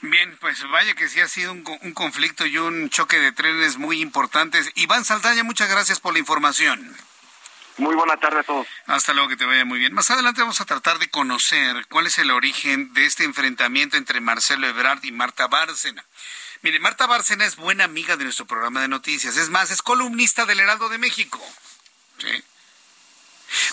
[0.02, 3.78] Bien, pues vaya que sí ha sido un, un, conflicto y un choque de trenes
[3.78, 4.72] muy importantes.
[4.76, 6.96] Iván Saldaña, muchas gracias por la información.
[7.78, 8.68] Muy buena tarde a todos.
[8.88, 9.94] Hasta luego, que te vaya muy bien.
[9.94, 14.22] Más adelante vamos a tratar de conocer cuál es el origen de este enfrentamiento entre
[14.22, 16.06] Marcelo Ebrard y Marta Bárcena.
[16.62, 19.38] Mire, Marta Bárcena es buena amiga de nuestro programa de noticias.
[19.38, 21.42] Es más, es columnista del Heraldo de México.
[22.20, 22.44] ¿Sí?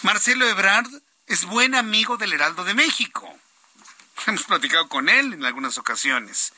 [0.03, 0.88] Marcelo Ebrard
[1.26, 3.38] es buen amigo del Heraldo de México.
[4.26, 6.53] Hemos platicado con él en algunas ocasiones.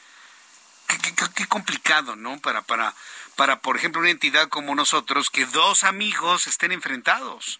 [0.86, 2.40] Qué, qué, complicado, ¿no?
[2.40, 2.94] Para, para,
[3.40, 7.58] para, por ejemplo, una entidad como nosotros, que dos amigos estén enfrentados.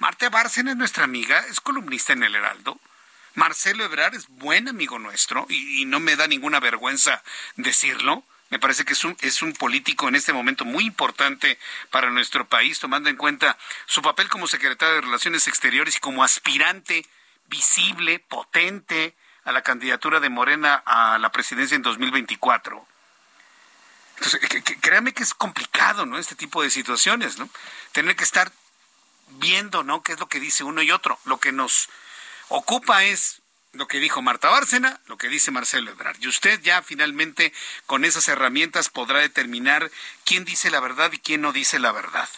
[0.00, 2.80] Marta Bárcena es nuestra amiga, es columnista en el Heraldo.
[3.36, 7.22] Marcelo Ebrard es buen amigo nuestro y, y, no me da ninguna vergüenza
[7.54, 8.24] decirlo.
[8.50, 11.60] Me parece que es un, es un político en este momento muy importante
[11.92, 16.24] para nuestro país, tomando en cuenta su papel como secretario de Relaciones Exteriores y como
[16.24, 17.06] aspirante
[17.46, 22.97] visible, potente a la candidatura de Morena a la presidencia en 2024.
[24.20, 24.40] Entonces,
[24.80, 26.18] créame que es complicado, ¿no?
[26.18, 27.48] Este tipo de situaciones, ¿no?
[27.92, 28.52] Tener que estar
[29.38, 30.02] viendo, ¿no?
[30.02, 31.18] ¿Qué es lo que dice uno y otro?
[31.24, 31.88] Lo que nos
[32.48, 33.42] ocupa es
[33.72, 36.16] lo que dijo Marta Bárcena, lo que dice Marcelo Ebrard.
[36.20, 37.52] Y usted ya finalmente
[37.86, 39.90] con esas herramientas podrá determinar
[40.24, 42.28] quién dice la verdad y quién no dice la verdad.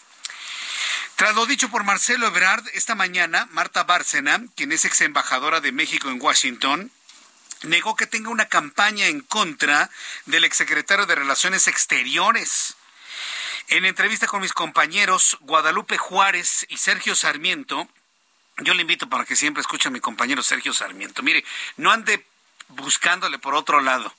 [1.16, 5.72] Tras lo dicho por Marcelo Ebrard, esta mañana Marta Bárcena, quien es ex embajadora de
[5.72, 6.90] México en Washington,
[7.62, 9.90] negó que tenga una campaña en contra
[10.26, 12.76] del exsecretario de Relaciones Exteriores.
[13.68, 17.88] En entrevista con mis compañeros Guadalupe Juárez y Sergio Sarmiento,
[18.58, 21.22] yo le invito para que siempre escuche a mi compañero Sergio Sarmiento.
[21.22, 21.44] Mire,
[21.76, 22.26] no ande
[22.68, 24.14] buscándole por otro lado.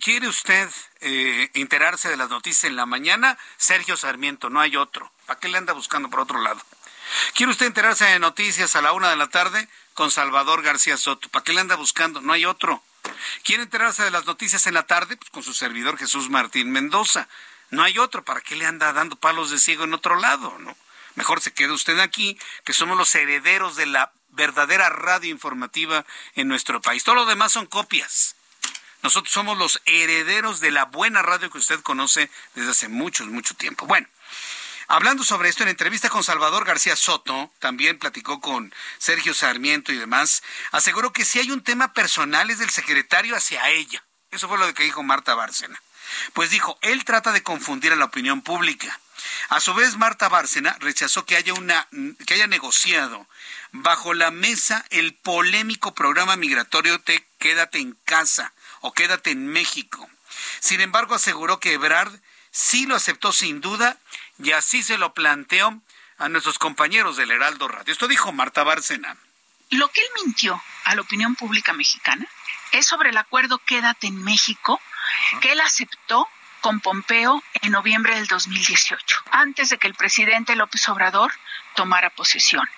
[0.00, 0.68] ¿Quiere usted
[1.00, 3.36] eh, enterarse de las noticias en la mañana?
[3.56, 5.12] Sergio Sarmiento, no hay otro.
[5.26, 6.60] ¿Para qué le anda buscando por otro lado?
[7.34, 9.68] ¿Quiere usted enterarse de noticias a la una de la tarde?
[9.94, 11.28] Con Salvador García Soto.
[11.28, 12.20] ¿Para qué le anda buscando?
[12.20, 12.82] No hay otro.
[13.44, 15.16] ¿Quiere enterarse de las noticias en la tarde?
[15.16, 17.28] Pues con su servidor Jesús Martín Mendoza.
[17.70, 18.24] No hay otro.
[18.24, 20.56] ¿Para qué le anda dando palos de ciego en otro lado?
[20.58, 20.76] ¿no?
[21.14, 26.48] Mejor se quede usted aquí, que somos los herederos de la verdadera radio informativa en
[26.48, 27.04] nuestro país.
[27.04, 28.36] Todo lo demás son copias.
[29.02, 33.54] Nosotros somos los herederos de la buena radio que usted conoce desde hace mucho, mucho
[33.54, 33.86] tiempo.
[33.86, 34.06] Bueno,
[34.92, 39.96] hablando sobre esto, en entrevista con Salvador García Soto, también platicó con Sergio Sarmiento y
[39.96, 44.04] demás, aseguró que si hay un tema personal es del secretario hacia ella.
[44.30, 45.80] Eso fue lo que dijo Marta Bárcena.
[46.34, 49.00] Pues dijo, él trata de confundir a la opinión pública.
[49.48, 51.88] A su vez, Marta Bárcena rechazó que haya, una,
[52.26, 53.26] que haya negociado
[53.70, 60.10] bajo la mesa el polémico programa migratorio de Quédate en casa o Quédate en México.
[60.60, 62.12] Sin embargo, aseguró que Ebrard
[62.50, 63.98] sí lo aceptó sin duda
[64.42, 65.80] y así se lo planteó
[66.18, 67.92] a nuestros compañeros del Heraldo Radio.
[67.92, 69.16] Esto dijo Marta Bárcena.
[69.70, 72.26] Lo que él mintió a la opinión pública mexicana
[72.72, 74.80] es sobre el acuerdo Quédate en México,
[75.40, 76.28] que él aceptó
[76.60, 81.32] con Pompeo en noviembre del 2018, antes de que el presidente López Obrador
[81.74, 82.68] tomara posesión.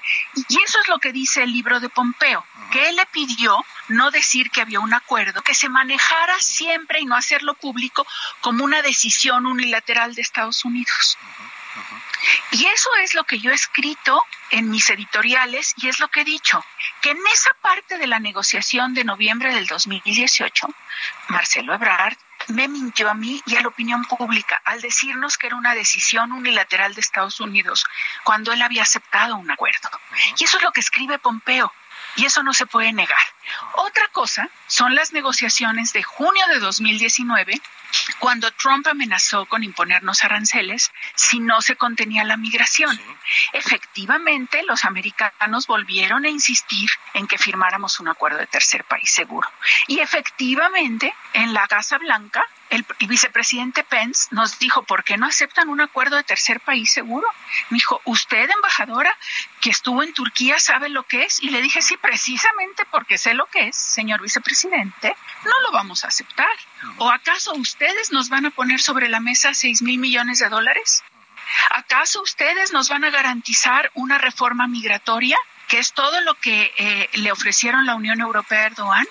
[0.48, 4.10] Y eso es lo que dice el libro de Pompeo, que él le pidió no
[4.10, 8.06] decir que había un acuerdo, que se manejara siempre y no hacerlo público
[8.40, 11.18] como una decisión unilateral de Estados Unidos.
[12.52, 16.20] Y eso es lo que yo he escrito en mis editoriales y es lo que
[16.20, 16.64] he dicho,
[17.00, 20.68] que en esa parte de la negociación de noviembre del 2018,
[21.28, 22.16] Marcelo Ebrard
[22.48, 26.32] me mintió a mí y a la opinión pública al decirnos que era una decisión
[26.32, 27.84] unilateral de Estados Unidos
[28.22, 29.88] cuando él había aceptado un acuerdo.
[30.38, 31.72] Y eso es lo que escribe Pompeo.
[32.16, 33.18] Y eso no se puede negar.
[33.74, 37.60] Otra cosa son las negociaciones de junio de 2019,
[38.18, 42.98] cuando Trump amenazó con imponernos aranceles si no se contenía la migración.
[43.52, 49.48] Efectivamente, los americanos volvieron a insistir en que firmáramos un acuerdo de tercer país seguro.
[49.86, 55.68] Y efectivamente, en la Casa Blanca, el, vicepresidente Pence nos dijo, ¿por qué no aceptan
[55.68, 57.26] un acuerdo de tercer país seguro?
[57.70, 59.16] Me dijo, usted, embajadora,
[59.60, 61.42] que estuvo en Turquía, sabe lo que es.
[61.42, 66.04] Y le dije, sí, precisamente porque sé lo que es, señor vicepresidente, no lo vamos
[66.04, 66.46] a aceptar.
[66.98, 71.02] ¿O acaso ustedes nos van a poner sobre la mesa seis mil millones de dólares?
[71.70, 75.36] ¿Acaso ustedes nos van a garantizar una reforma migratoria?
[75.68, 79.06] Que es todo lo que eh, le ofrecieron la Unión Europea a Erdogan,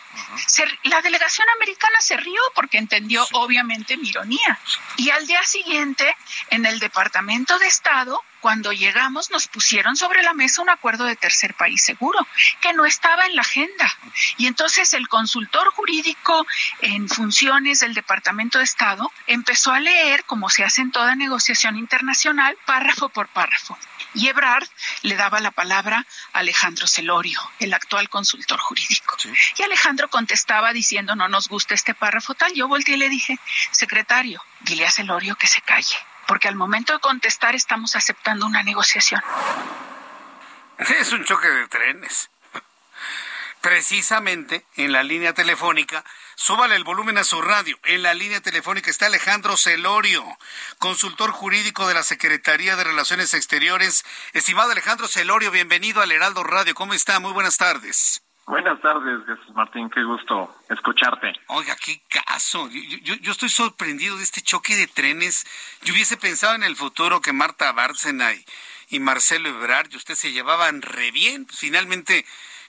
[0.84, 4.60] la delegación americana se rió porque entendió obviamente mi ironía.
[4.98, 6.16] Y al día siguiente,
[6.50, 11.16] en el Departamento de Estado, cuando llegamos nos pusieron sobre la mesa un acuerdo de
[11.16, 12.28] tercer país seguro,
[12.60, 13.90] que no estaba en la agenda.
[14.36, 16.46] Y entonces el consultor jurídico
[16.82, 21.78] en funciones del Departamento de Estado empezó a leer, como se hace en toda negociación
[21.78, 23.78] internacional, párrafo por párrafo.
[24.14, 24.68] Y Ebrard
[25.04, 29.16] le daba la palabra a Alejandro Celorio, el actual consultor jurídico.
[29.58, 32.52] Y Alejandro contestaba diciendo, no nos gusta este párrafo tal.
[32.54, 33.40] Yo volteé y le dije,
[33.72, 35.96] secretario, dile a Celorio que se calle,
[36.28, 39.22] porque al momento de contestar estamos aceptando una negociación.
[40.78, 42.30] Es un choque de trenes.
[43.62, 46.04] Precisamente en la línea telefónica
[46.36, 47.78] Súbale el volumen a su radio.
[47.84, 50.26] En la línea telefónica está Alejandro Celorio,
[50.80, 54.04] consultor jurídico de la Secretaría de Relaciones Exteriores.
[54.34, 56.74] Estimado Alejandro Celorio, bienvenido al Heraldo Radio.
[56.74, 57.20] ¿Cómo está?
[57.20, 58.23] Muy buenas tardes.
[58.46, 59.90] Buenas tardes, Jesús Martín.
[59.90, 61.34] Qué gusto escucharte.
[61.48, 62.70] Oiga, qué caso.
[62.70, 65.46] Yo, yo, estoy sorprendido de este choque de trenes.
[65.84, 68.46] Yo hubiese pensado en el futuro que Marta Bárcena y,
[68.90, 71.46] y Marcelo Ebrard y usted se llevaban re bien.
[71.46, 72.26] Pues, finalmente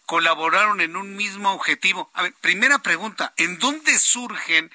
[0.07, 2.09] colaboraron en un mismo objetivo.
[2.15, 4.71] A ver, primera pregunta, ¿en dónde surgen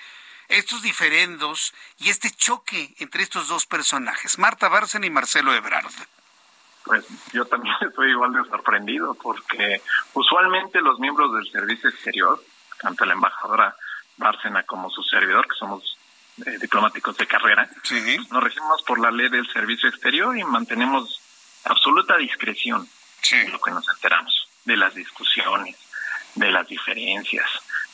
[0.50, 5.94] estos diferendos y este choque entre estos dos personajes, Marta Bárcena y Marcelo Ebrard?
[6.90, 9.80] Pues yo también estoy igual de sorprendido porque
[10.16, 12.44] usualmente los miembros del servicio exterior,
[12.82, 13.76] tanto la embajadora
[14.18, 15.98] Bárcena como su servidor, que somos
[16.46, 17.70] eh, diplomáticos de carrera,
[18.32, 21.22] nos regimos por la ley del servicio exterior y mantenemos
[21.66, 22.90] absoluta discreción
[23.32, 25.78] en lo que nos enteramos de las discusiones,
[26.34, 27.48] de las diferencias,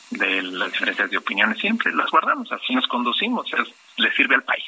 [0.08, 3.46] de las diferencias de opiniones, siempre las guardamos, así nos conducimos,
[3.96, 4.64] le sirve al país.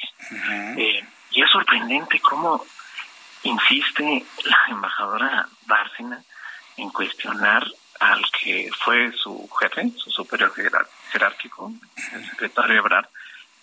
[0.77, 2.63] Eh, y es sorprendente cómo
[3.43, 6.21] insiste la embajadora Bárcena
[6.77, 7.65] en cuestionar
[7.99, 10.53] al que fue su jefe, su superior
[11.11, 11.71] jerárquico,
[12.13, 13.07] el secretario Ebrard,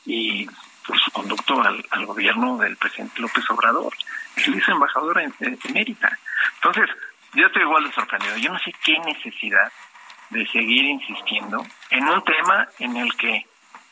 [0.04, 0.46] y
[0.86, 3.92] por su conducto al, gobierno del presidente López Obrador.
[4.36, 5.24] Él es embajadora
[5.64, 6.18] emérita.
[6.56, 6.88] Entonces,
[7.32, 8.36] yo estoy igual de sorprendido.
[8.36, 9.72] Yo no sé qué necesidad
[10.30, 13.46] de seguir insistiendo en un tema en el que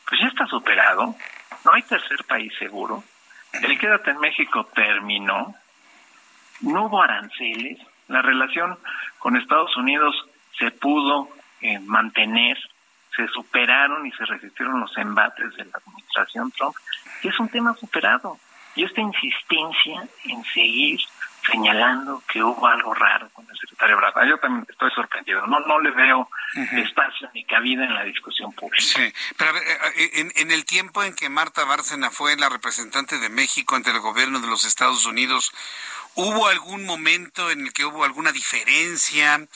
[0.07, 1.15] pues ya está superado,
[1.63, 3.03] no hay tercer país seguro,
[3.53, 5.55] el quédate en México terminó,
[6.61, 8.77] no hubo aranceles, la relación
[9.19, 10.15] con Estados Unidos
[10.57, 11.29] se pudo
[11.61, 12.57] eh, mantener,
[13.15, 16.75] se superaron y se resistieron los embates de la administración Trump,
[17.23, 18.37] y es un tema superado.
[18.75, 20.99] Y esta insistencia en seguir
[21.45, 24.25] señalando que hubo algo raro con el secretario Brada.
[24.27, 25.45] Yo también estoy sorprendido.
[25.47, 26.29] No, no le veo
[26.77, 28.83] espacio ni cabida en la discusión pública.
[28.83, 33.29] Sí, pero eh, en, en, el tiempo en que Marta Bárcena fue la representante de
[33.29, 35.51] México ante el gobierno de los Estados Unidos,
[36.15, 39.47] ¿hubo algún momento en el que hubo alguna diferencia?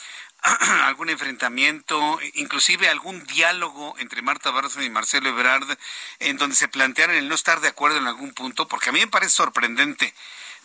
[0.84, 5.76] algún enfrentamiento, inclusive algún diálogo entre Marta Bárcena y Marcelo Ebrard,
[6.18, 9.00] en donde se plantearan el no estar de acuerdo en algún punto, porque a mí
[9.00, 10.14] me parece sorprendente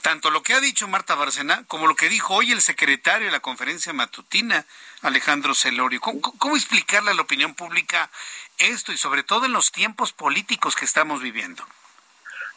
[0.01, 3.31] tanto lo que ha dicho Marta Barcena como lo que dijo hoy el secretario de
[3.31, 4.65] la conferencia matutina,
[5.01, 5.99] Alejandro Celorio.
[6.01, 8.09] ¿Cómo, explicarle a la opinión pública
[8.57, 11.63] esto y sobre todo en los tiempos políticos que estamos viviendo?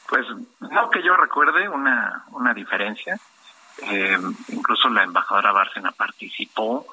[0.08, 0.26] Pues
[0.60, 3.18] no que yo recuerde una, una diferencia.
[3.82, 4.18] Eh,
[4.48, 6.86] incluso la embajadora Bárcena participó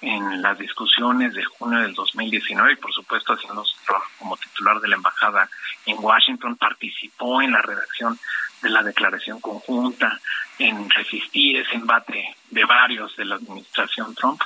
[0.00, 4.80] en las discusiones de junio del 2019 y por supuesto haciendo su trabajo como titular
[4.80, 5.48] de la embajada
[5.86, 8.18] en Washington participó en la redacción
[8.62, 10.20] de la declaración conjunta,
[10.58, 14.40] en resistir ese embate de varios de la administración Trump,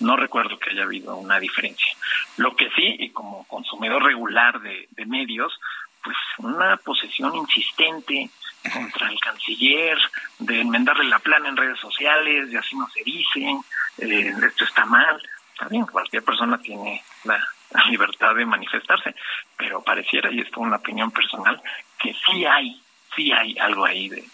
[0.00, 1.92] no recuerdo que haya habido una diferencia.
[2.36, 5.58] Lo que sí, y como consumidor regular de, medios,
[6.02, 8.30] pues una posesión insistente
[8.72, 9.98] contra el canciller,
[10.38, 13.60] de enmendarle la plana en redes sociales, de así no se dicen,
[13.98, 15.20] eh, esto está mal.
[15.52, 17.42] Está bien, cualquier persona tiene la,
[17.90, 19.14] libertad de manifestarse,
[19.56, 21.60] pero pareciera, y esto es una opinión personal,
[21.98, 22.80] que sí hay
[23.14, 24.28] sí hay algo ahí de,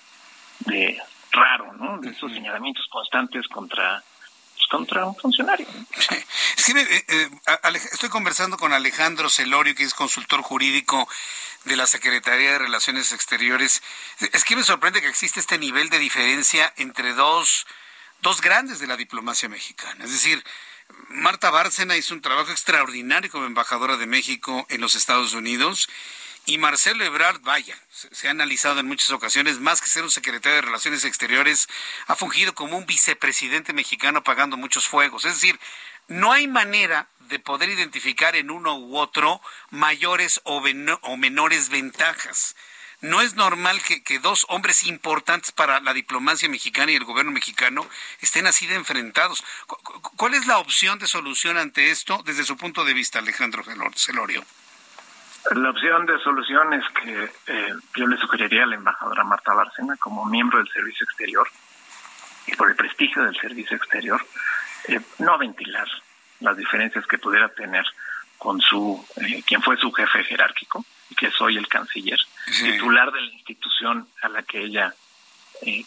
[0.60, 1.98] de raro, ¿no?
[1.98, 4.02] De esos señalamientos constantes contra
[4.62, 5.66] pues, contra un funcionario.
[6.74, 7.28] Eh, eh,
[7.92, 11.08] estoy conversando con Alejandro Celorio, que es consultor jurídico
[11.64, 13.82] de la Secretaría de Relaciones Exteriores.
[14.32, 17.66] Es que me sorprende que existe este nivel de diferencia entre dos,
[18.20, 20.04] dos grandes de la diplomacia mexicana.
[20.04, 20.42] Es decir,
[21.08, 25.88] Marta Bárcena hizo un trabajo extraordinario como embajadora de México en los Estados Unidos
[26.44, 30.56] Y Marcelo Ebrard, vaya, se, ha analizado en muchas ocasiones, más que ser un secretario
[30.56, 31.68] de Relaciones Exteriores,
[32.08, 35.24] ha fungido como un vicepresidente mexicano apagando muchos fuegos.
[35.24, 35.60] Es decir,
[36.08, 40.60] no hay manera de poder identificar en uno u otro mayores o,
[41.16, 42.54] menores ventajas.
[43.00, 47.84] No es normal que, dos hombres importantes para la diplomacia mexicana y el gobierno mexicano
[48.20, 49.42] estén así de enfrentados.
[50.16, 53.64] ¿Cuál es la opción de solución ante esto desde su punto de vista, Alejandro
[53.96, 54.44] Celorio?
[55.50, 59.96] La opción de solución es que eh, yo le sugeriría a la embajadora Marta Bárcena,
[59.96, 61.48] como miembro del Servicio Exterior,
[62.46, 64.24] y por el prestigio del Servicio Exterior,
[64.86, 65.88] eh, no ventilar
[66.42, 67.84] las diferencias que pudiera tener
[68.38, 70.84] con su, eh, quien fue su jefe jerárquico,
[71.16, 74.92] que soy el canciller, titular de la institución a la que ella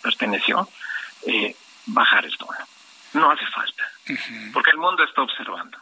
[0.01, 0.69] perteneció,
[1.87, 2.57] bajar el tono.
[3.13, 3.83] No hace falta,
[4.53, 5.77] porque el mundo está observando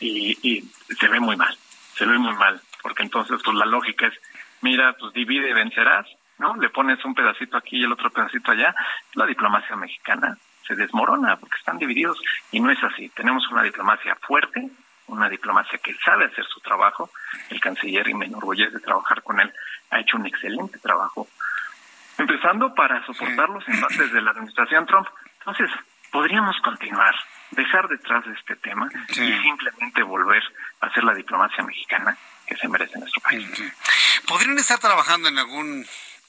[0.00, 0.62] y, y
[0.98, 1.56] se ve muy mal,
[1.96, 4.14] se ve muy mal porque entonces pues la lógica es,
[4.60, 6.06] mira, pues divide y vencerás,
[6.38, 6.56] ¿no?
[6.56, 8.74] Le pones un pedacito aquí y el otro pedacito allá,
[9.14, 10.36] la diplomacia mexicana
[10.66, 13.08] se desmorona porque están divididos y no es así.
[13.10, 14.68] Tenemos una diplomacia fuerte,
[15.06, 17.10] una diplomacia que sabe hacer su trabajo.
[17.50, 19.52] El canciller, y me enorgullece trabajar con él,
[19.90, 21.28] ha hecho un excelente trabajo.
[22.18, 25.08] Empezando para soportar los embates de la administración Trump.
[25.38, 25.70] Entonces,
[26.10, 27.14] podríamos continuar,
[27.50, 30.42] dejar detrás de este tema y simplemente volver
[30.80, 33.48] a hacer la diplomacia mexicana que se merece nuestro país.
[34.26, 35.86] ¿Podrían estar trabajando en algún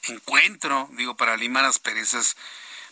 [0.09, 2.35] encuentro, digo, para limar las perezas?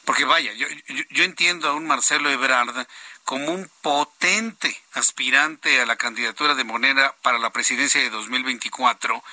[0.06, 0.68] Porque vaya, yo,
[1.12, 2.88] yo, entiendo a un Marcelo Ebrard
[3.24, 9.24] como un potente aspirante a la candidatura de Monera para la presidencia de 2024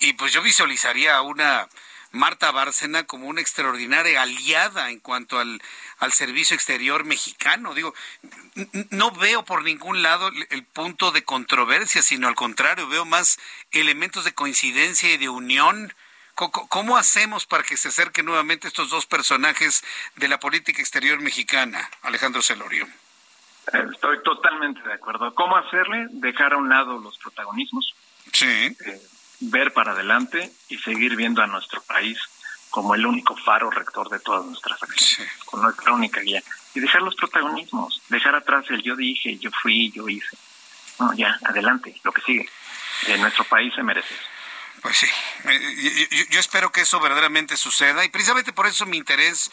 [0.00, 1.68] y pues yo visualizaría a una
[2.14, 5.60] Marta Bárcena como una extraordinaria aliada en cuanto al,
[5.98, 7.74] al servicio exterior mexicano.
[7.74, 7.92] Digo,
[8.90, 13.38] no veo por ningún lado el punto de controversia, sino al contrario, veo más
[13.72, 15.92] elementos de coincidencia y de unión.
[16.34, 19.84] ¿Cómo hacemos para que se acerquen nuevamente estos dos personajes
[20.16, 22.86] de la política exterior mexicana, Alejandro Celorio?
[23.72, 25.34] Estoy totalmente de acuerdo.
[25.34, 26.06] ¿Cómo hacerle?
[26.10, 27.94] Dejar a un lado los protagonismos.
[28.32, 28.46] Sí.
[28.46, 29.00] Eh,
[29.40, 32.18] ver para adelante y seguir viendo a nuestro país
[32.70, 36.42] como el único faro rector de todas nuestras acciones, con nuestra única guía.
[36.74, 40.36] Y dejar los protagonismos, dejar atrás el yo dije, yo fui, yo hice.
[40.98, 42.48] No, ya, adelante, lo que sigue.
[43.06, 44.14] De nuestro país se merece.
[44.84, 45.06] Pues sí,
[46.10, 49.50] yo, yo espero que eso verdaderamente suceda y precisamente por eso mi interés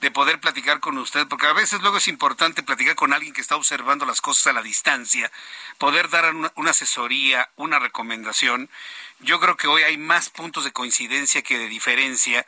[0.00, 3.40] de poder platicar con usted, porque a veces luego es importante platicar con alguien que
[3.40, 5.32] está observando las cosas a la distancia,
[5.78, 8.68] poder dar una, asesoría, una recomendación.
[9.20, 12.44] Yo creo que hoy hay más puntos de coincidencia que de diferencia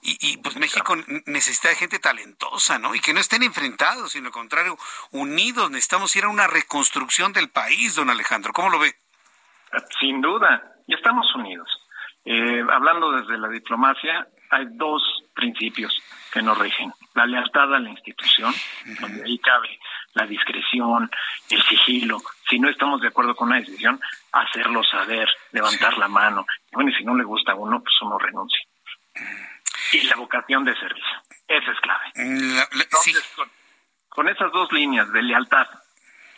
[0.00, 2.94] y, y pues México necesita de gente talentosa, ¿no?
[2.94, 4.78] Y que no estén enfrentados, sino al contrario,
[5.10, 5.70] unidos.
[5.70, 8.54] Necesitamos ir a una reconstrucción del país, don Alejandro.
[8.54, 8.96] ¿Cómo lo ve?
[10.00, 11.68] Sin duda, y estamos unidos.
[12.24, 15.02] Eh, hablando desde la diplomacia, hay dos
[15.34, 15.92] principios
[16.32, 16.92] que nos rigen.
[17.14, 18.52] La lealtad a la institución,
[19.00, 19.78] donde ahí cabe
[20.14, 21.10] la discreción,
[21.50, 22.18] el sigilo.
[22.48, 24.00] Si no estamos de acuerdo con una decisión,
[24.32, 26.46] hacerlo saber, levantar la mano.
[26.72, 28.60] bueno, y si no le gusta a uno, pues uno renuncia.
[29.92, 31.22] Y la vocación de servicio.
[31.46, 32.04] Esa es clave.
[32.16, 33.48] Entonces, con,
[34.08, 35.66] con esas dos líneas de lealtad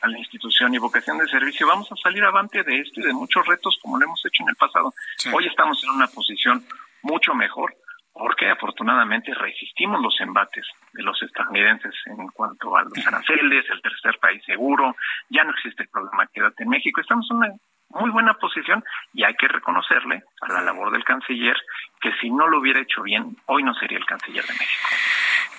[0.00, 3.12] a la institución y vocación de servicio, vamos a salir avante de esto y de
[3.12, 4.92] muchos retos como lo hemos hecho en el pasado.
[5.32, 6.64] Hoy estamos en una posición
[7.02, 7.74] mucho mejor
[8.12, 14.18] porque afortunadamente resistimos los embates de los estadounidenses en cuanto a los aranceles, el tercer
[14.18, 14.96] país seguro,
[15.28, 17.52] ya no existe el problema quédate en México, estamos en una
[17.90, 18.82] muy buena posición
[19.12, 21.56] y hay que reconocerle a la labor del canciller
[22.00, 24.88] que si no lo hubiera hecho bien, hoy no sería el canciller de México.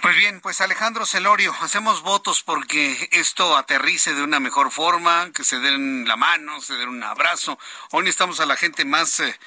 [0.02, 5.43] Pues bien, pues Alejandro Celorio, hacemos votos porque esto aterrice de una mejor forma, que
[5.43, 7.58] se den la mano, se den un abrazo.
[7.91, 9.39] Hoy necesitamos a la gente más, eh,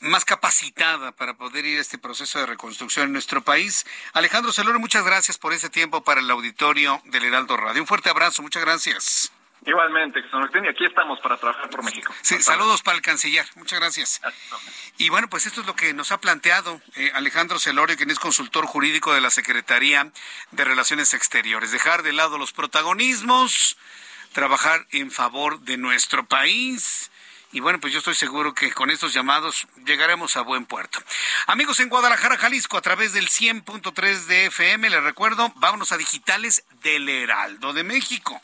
[0.00, 3.84] más capacitada para poder ir a este proceso de reconstrucción en nuestro país.
[4.14, 7.82] Alejandro Celorio, muchas gracias por ese tiempo para el auditorio del Heraldo Radio.
[7.82, 9.30] Un fuerte abrazo, muchas gracias.
[9.66, 12.14] Igualmente, y aquí estamos para trabajar por México.
[12.22, 13.46] Sí, saludos para el canciller.
[13.56, 14.20] Muchas gracias.
[14.96, 18.18] Y bueno, pues esto es lo que nos ha planteado eh, Alejandro Celorio, quien es
[18.18, 20.10] consultor jurídico de la Secretaría
[20.50, 21.72] de Relaciones Exteriores.
[21.72, 23.76] Dejar de lado los protagonismos,
[24.32, 27.10] trabajar en favor de nuestro país.
[27.52, 31.02] Y bueno, pues yo estoy seguro que con estos llamados llegaremos a buen puerto.
[31.48, 36.64] Amigos en Guadalajara, Jalisco, a través del 100.3 de FM, les recuerdo, vámonos a digitales
[36.82, 38.40] del Heraldo de México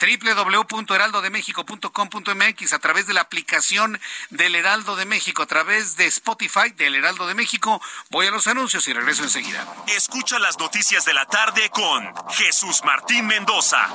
[0.00, 6.96] www.heraldodemexico.com.mx a través de la aplicación del Heraldo de México, a través de Spotify del
[6.96, 7.80] Heraldo de México.
[8.10, 9.66] Voy a los anuncios y regreso enseguida.
[9.88, 13.86] Escucha las noticias de la tarde con Jesús Martín Mendoza.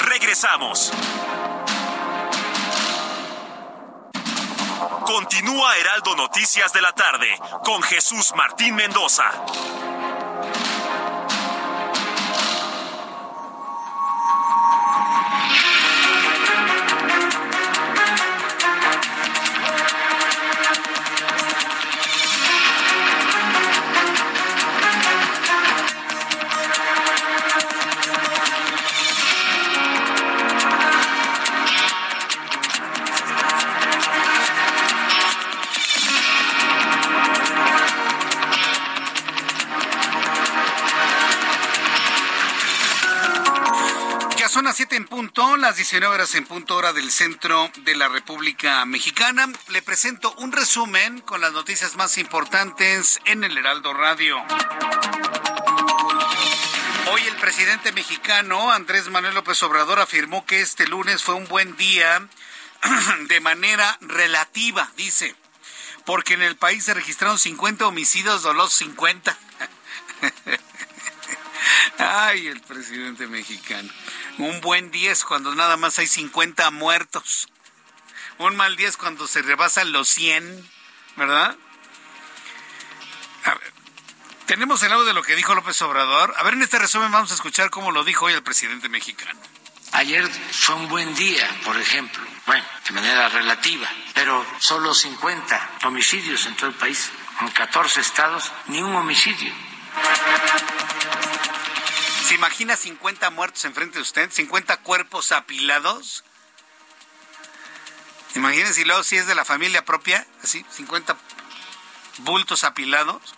[0.00, 0.92] Regresamos.
[5.04, 7.28] Continúa Heraldo Noticias de la tarde
[7.64, 9.24] con Jesús Martín Mendoza.
[44.80, 49.46] En punto, las 19 horas en punto hora del centro de la República Mexicana.
[49.68, 54.42] Le presento un resumen con las noticias más importantes en el Heraldo Radio.
[57.10, 61.76] Hoy el presidente mexicano Andrés Manuel López Obrador afirmó que este lunes fue un buen
[61.76, 62.26] día
[63.28, 65.36] de manera relativa, dice,
[66.06, 69.36] porque en el país se registraron 50 homicidios los 50.
[71.98, 73.90] Ay, el presidente mexicano.
[74.38, 77.48] Un buen 10 cuando nada más hay 50 muertos.
[78.38, 80.70] Un mal 10 cuando se rebasan los 100,
[81.16, 81.56] ¿verdad?
[84.46, 86.34] tenemos el audio de lo que dijo López Obrador.
[86.36, 89.40] A ver, en este resumen vamos a escuchar cómo lo dijo hoy el presidente mexicano.
[89.92, 96.44] Ayer fue un buen día, por ejemplo, bueno, de manera relativa, pero solo 50 homicidios
[96.44, 97.10] en todo el país,
[97.40, 99.52] en 14 estados, ni un homicidio.
[102.32, 104.30] ¿Se imagina 50 muertos enfrente de usted?
[104.30, 106.24] ¿50 cuerpos apilados?
[108.34, 111.14] Imagínense, y luego si es de la familia propia, así, 50
[112.20, 113.34] bultos apilados.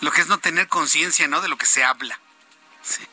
[0.00, 1.40] Lo que es no tener conciencia, ¿no?
[1.42, 2.18] De lo que se habla.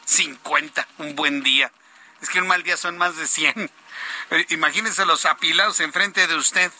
[0.05, 1.71] 50, un buen día.
[2.19, 3.69] Es que un mal día son más de 100.
[4.31, 6.71] Eh, imagínense los apilados enfrente de usted.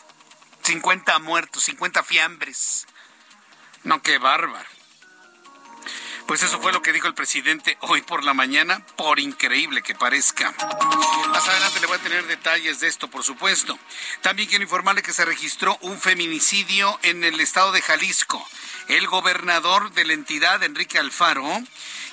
[0.64, 2.88] 50 muertos, 50 fiambres.
[3.84, 4.68] No, qué bárbaro.
[6.26, 9.94] Pues eso fue lo que dijo el presidente hoy por la mañana, por increíble que
[9.94, 10.54] parezca.
[11.28, 13.78] Más adelante le voy a tener detalles de esto, por supuesto.
[14.20, 18.46] También quiero informarle que se registró un feminicidio en el estado de Jalisco.
[18.88, 21.62] El gobernador de la entidad, Enrique Alfaro,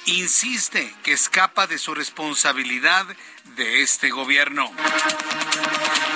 [0.05, 3.05] insiste que escapa de su responsabilidad
[3.55, 4.71] de este gobierno.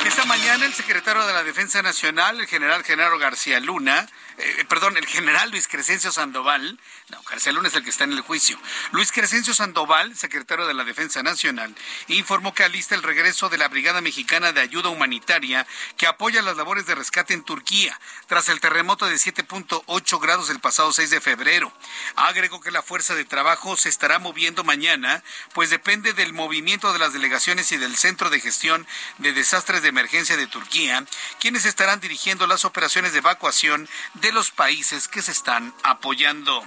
[0.06, 4.08] Esta mañana el secretario de la Defensa Nacional, el general Genaro García Luna,
[4.38, 6.80] eh, perdón, el general Luis Crescencio Sandoval,
[7.10, 8.60] no, García Luna es el que está en el juicio.
[8.92, 11.74] Luis Crescencio Sandoval, secretario de la Defensa Nacional,
[12.08, 15.66] informó que alista el regreso de la Brigada Mexicana de Ayuda Humanitaria
[15.98, 20.60] que apoya las labores de rescate en Turquía tras el terremoto de 7.8 grados el
[20.60, 21.72] pasado 6 de febrero.
[22.16, 25.24] Agregó que la fuerza de trabajo se estará moviendo mañana,
[25.54, 28.86] pues depende del movimiento de las delegaciones y del Centro de Gestión
[29.18, 31.06] de Desastres de Emergencia de Turquía,
[31.40, 36.64] quienes estarán dirigiendo las operaciones de evacuación de los países que se están apoyando.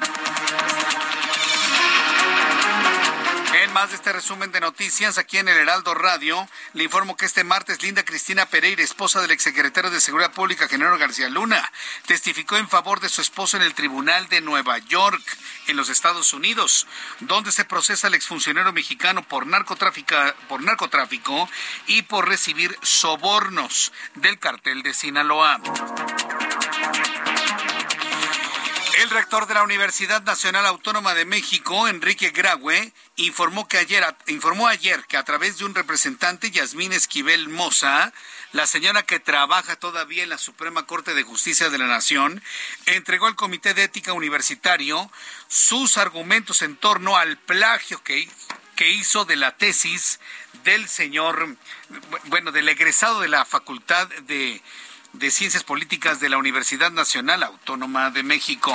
[3.73, 7.45] Más de este resumen de noticias, aquí en el Heraldo Radio, le informo que este
[7.45, 11.71] martes Linda Cristina Pereira, esposa del exsecretario de Seguridad Pública, General García Luna,
[12.07, 15.23] testificó en favor de su esposo en el Tribunal de Nueva York,
[15.67, 16.87] en los Estados Unidos,
[17.21, 19.47] donde se procesa al exfuncionario mexicano por,
[20.49, 21.51] por narcotráfico
[21.87, 25.61] y por recibir sobornos del cartel de Sinaloa.
[28.97, 34.69] El rector de la Universidad Nacional Autónoma de México, Enrique Graue, informó, que ayer, informó
[34.69, 38.15] ayer que a través de un representante, Yasmín Esquivel Moza,
[38.53, 42.43] la señora que trabaja todavía en la Suprema Corte de Justicia de la Nación,
[42.87, 45.13] entregó al Comité de Ética Universitario
[45.47, 48.27] sus argumentos en torno al plagio que,
[48.77, 50.21] que hizo de la tesis
[50.65, 51.59] del señor,
[52.29, 54.63] bueno, del egresado de la Facultad de
[55.19, 58.73] de Ciencias Políticas de la Universidad Nacional Autónoma de México.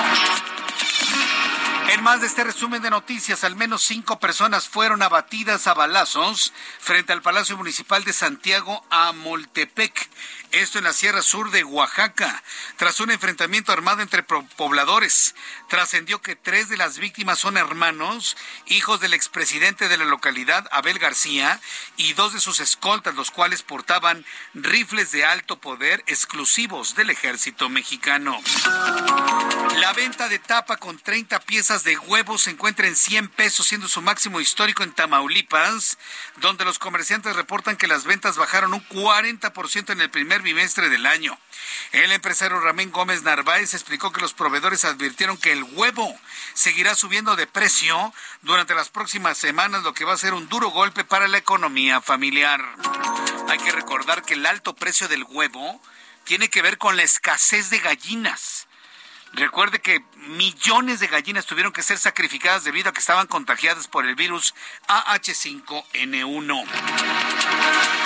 [1.90, 6.54] En más de este resumen de noticias, al menos cinco personas fueron abatidas a balazos
[6.80, 10.10] frente al Palacio Municipal de Santiago a Moltepec
[10.52, 12.44] esto en la Sierra Sur de Oaxaca,
[12.78, 15.36] tras un enfrentamiento armado entre pobladores.
[15.70, 18.36] Trascendió que tres de las víctimas son hermanos,
[18.68, 21.60] hijos del expresidente de la localidad, Abel García,
[21.98, 27.70] y dos de sus escoltas, los cuales portaban rifles de alto poder exclusivos del ejército
[27.70, 28.40] mexicano.
[29.78, 33.88] La venta de tapa con 30 piezas de huevos se encuentra en 100 pesos, siendo
[33.88, 35.98] su máximo histórico en Tamaulipas,
[36.38, 41.06] donde los comerciantes reportan que las ventas bajaron un 40% en el primer bimestre del
[41.06, 41.38] año.
[41.92, 46.18] El empresario Ramén Gómez Narváez explicó que los proveedores advirtieron que el huevo
[46.54, 50.70] seguirá subiendo de precio durante las próximas semanas, lo que va a ser un duro
[50.70, 52.62] golpe para la economía familiar.
[53.50, 55.82] Hay que recordar que el alto precio del huevo
[56.24, 58.68] tiene que ver con la escasez de gallinas.
[59.34, 64.06] Recuerde que millones de gallinas tuvieron que ser sacrificadas debido a que estaban contagiadas por
[64.06, 64.54] el virus
[64.88, 66.66] AH5N1.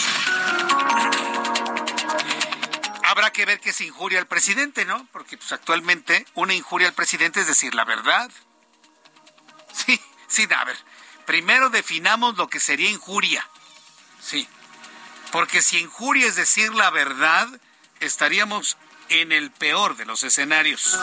[3.04, 5.08] Habrá que ver qué se injuria al presidente, ¿no?
[5.12, 8.32] Porque pues, actualmente una injuria al presidente es decir la verdad.
[9.74, 10.78] Sí, sí, a ver.
[11.26, 13.48] Primero definamos lo que sería injuria.
[14.20, 14.48] Sí.
[15.32, 17.48] Porque si injuria es decir la verdad,
[18.00, 18.78] estaríamos
[19.22, 20.97] en el peor de los escenarios.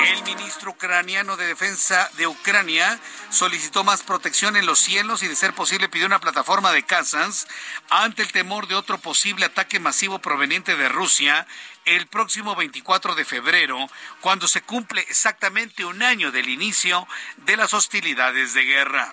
[0.00, 3.00] El ministro ucraniano de Defensa de Ucrania
[3.30, 7.48] solicitó más protección en los cielos y, de ser posible, pidió una plataforma de casas
[7.90, 11.46] ante el temor de otro posible ataque masivo proveniente de Rusia
[11.86, 13.78] el próximo 24 de febrero,
[14.20, 17.06] cuando se cumple exactamente un año del inicio
[17.38, 19.12] de las hostilidades de guerra.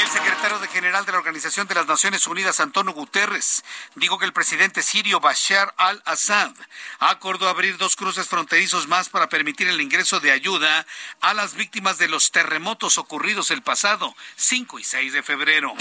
[0.00, 3.64] El secretario general de la Organización de las Naciones Unidas, Antonio Guterres,
[3.96, 6.52] dijo que el presidente sirio Bashar al-Assad
[7.00, 10.86] acordó abrir dos cruces fronterizos más para permitir el ingreso de ayuda
[11.20, 15.74] a las víctimas de los terremotos ocurridos el pasado 5 y 6 de febrero.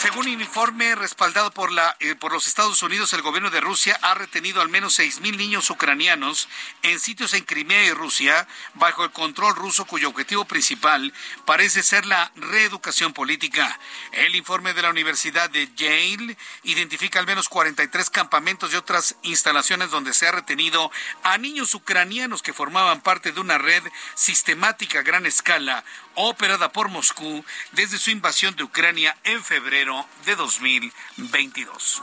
[0.00, 3.98] Según un informe respaldado por, la, eh, por los Estados Unidos, el gobierno de Rusia
[4.00, 6.48] ha retenido al menos 6.000 niños ucranianos
[6.80, 11.12] en sitios en Crimea y Rusia bajo el control ruso cuyo objetivo principal
[11.44, 13.78] parece ser la reeducación política.
[14.12, 19.90] El informe de la Universidad de Yale identifica al menos 43 campamentos y otras instalaciones
[19.90, 20.90] donde se ha retenido
[21.24, 23.82] a niños ucranianos que formaban parte de una red
[24.14, 25.84] sistemática a gran escala
[26.14, 29.89] operada por Moscú desde su invasión de Ucrania en febrero
[30.24, 32.02] de 2022.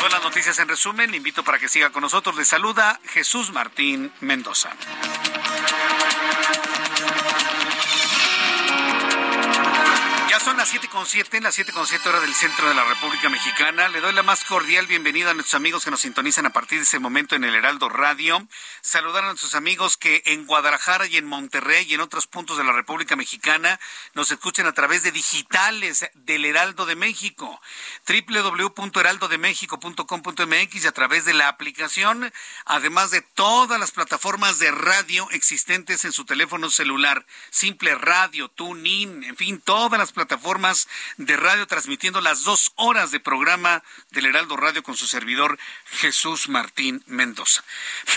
[0.00, 1.10] Son las noticias en resumen.
[1.10, 2.36] Le invito para que siga con nosotros.
[2.36, 4.70] Le saluda Jesús Martín Mendoza.
[10.58, 13.86] Las siete con siete, las siete con siete horas del centro de la República Mexicana.
[13.86, 16.84] Le doy la más cordial bienvenida a nuestros amigos que nos sintonizan a partir de
[16.84, 18.44] este momento en el Heraldo Radio.
[18.80, 22.64] Saludar a nuestros amigos que en Guadalajara y en Monterrey y en otros puntos de
[22.64, 23.78] la República Mexicana
[24.14, 27.60] nos escuchan a través de digitales del Heraldo de México,
[28.08, 32.32] www.heraldodemexico.com.mx y a través de la aplicación,
[32.64, 39.22] además de todas las plataformas de radio existentes en su teléfono celular, Simple Radio, TuneIn,
[39.22, 40.88] en fin, todas las plataformas plataformas
[41.18, 43.82] de radio transmitiendo las dos horas de programa
[44.12, 45.58] del Heraldo Radio con su servidor
[46.00, 47.62] Jesús Martín Mendoza.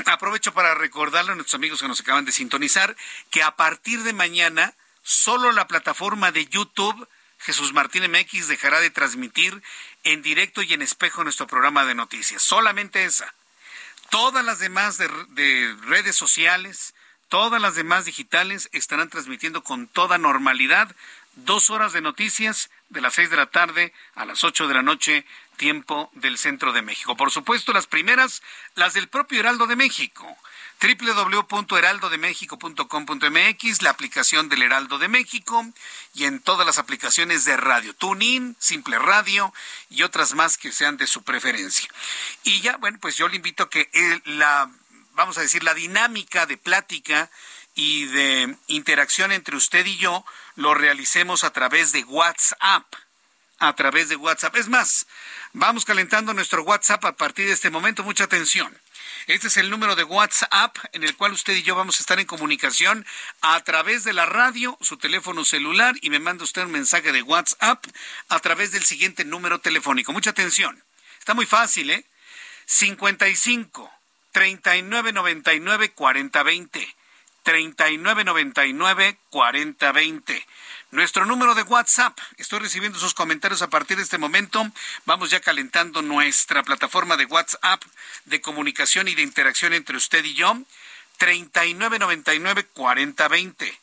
[0.06, 2.96] Aprovecho para recordarle a nuestros amigos que nos acaban de sintonizar
[3.32, 4.74] que a partir de mañana
[5.04, 7.06] solo la plataforma de YouTube
[7.40, 9.62] Jesús Martín MX dejará de transmitir
[10.06, 12.42] en directo y en espejo nuestro programa de noticias.
[12.42, 13.34] Solamente esa.
[14.10, 16.94] Todas las demás de, de redes sociales,
[17.28, 20.96] todas las demás digitales estarán transmitiendo con toda normalidad
[21.36, 24.82] dos horas de noticias de las seis de la tarde a las ocho de la
[24.82, 25.26] noche,
[25.58, 27.16] tiempo del centro de México.
[27.16, 28.42] Por supuesto, las primeras,
[28.76, 30.38] las del propio Heraldo de México
[30.82, 35.64] www.heraldodemexico.com.mx, la aplicación del Heraldo de México
[36.16, 39.54] y en todas las aplicaciones de radio, TuneIn, Simple Radio
[39.90, 41.88] y otras más que sean de su preferencia.
[42.44, 43.92] Y ya, bueno, pues yo le invito a que
[44.26, 44.72] la,
[45.14, 47.30] vamos a decir, la dinámica de plática
[47.82, 50.24] y de interacción entre usted y yo
[50.56, 52.86] lo realicemos a través de WhatsApp.
[53.58, 54.56] A través de WhatsApp.
[54.56, 55.08] Es más,
[55.54, 58.04] vamos calentando nuestro WhatsApp a partir de este momento.
[58.04, 58.80] Mucha atención.
[59.26, 62.20] Este es el número de WhatsApp en el cual usted y yo vamos a estar
[62.20, 63.04] en comunicación
[63.42, 67.24] a través de la radio, su teléfono celular y me manda usted un mensaje de
[67.24, 67.84] WhatsApp
[68.30, 70.14] a través del siguiente número telefónico.
[70.14, 70.84] Mucha atención.
[71.18, 72.06] Está muy fácil, ¿eh?
[72.68, 73.92] 55
[74.34, 77.01] 3999 4020.
[77.44, 80.48] 3999 4020.
[80.92, 82.18] Nuestro número de WhatsApp.
[82.38, 84.66] Estoy recibiendo sus comentarios a partir de este momento.
[85.06, 87.82] Vamos ya calentando nuestra plataforma de WhatsApp
[88.26, 90.58] de comunicación y de interacción entre usted y yo.
[91.18, 93.80] 3999 4020.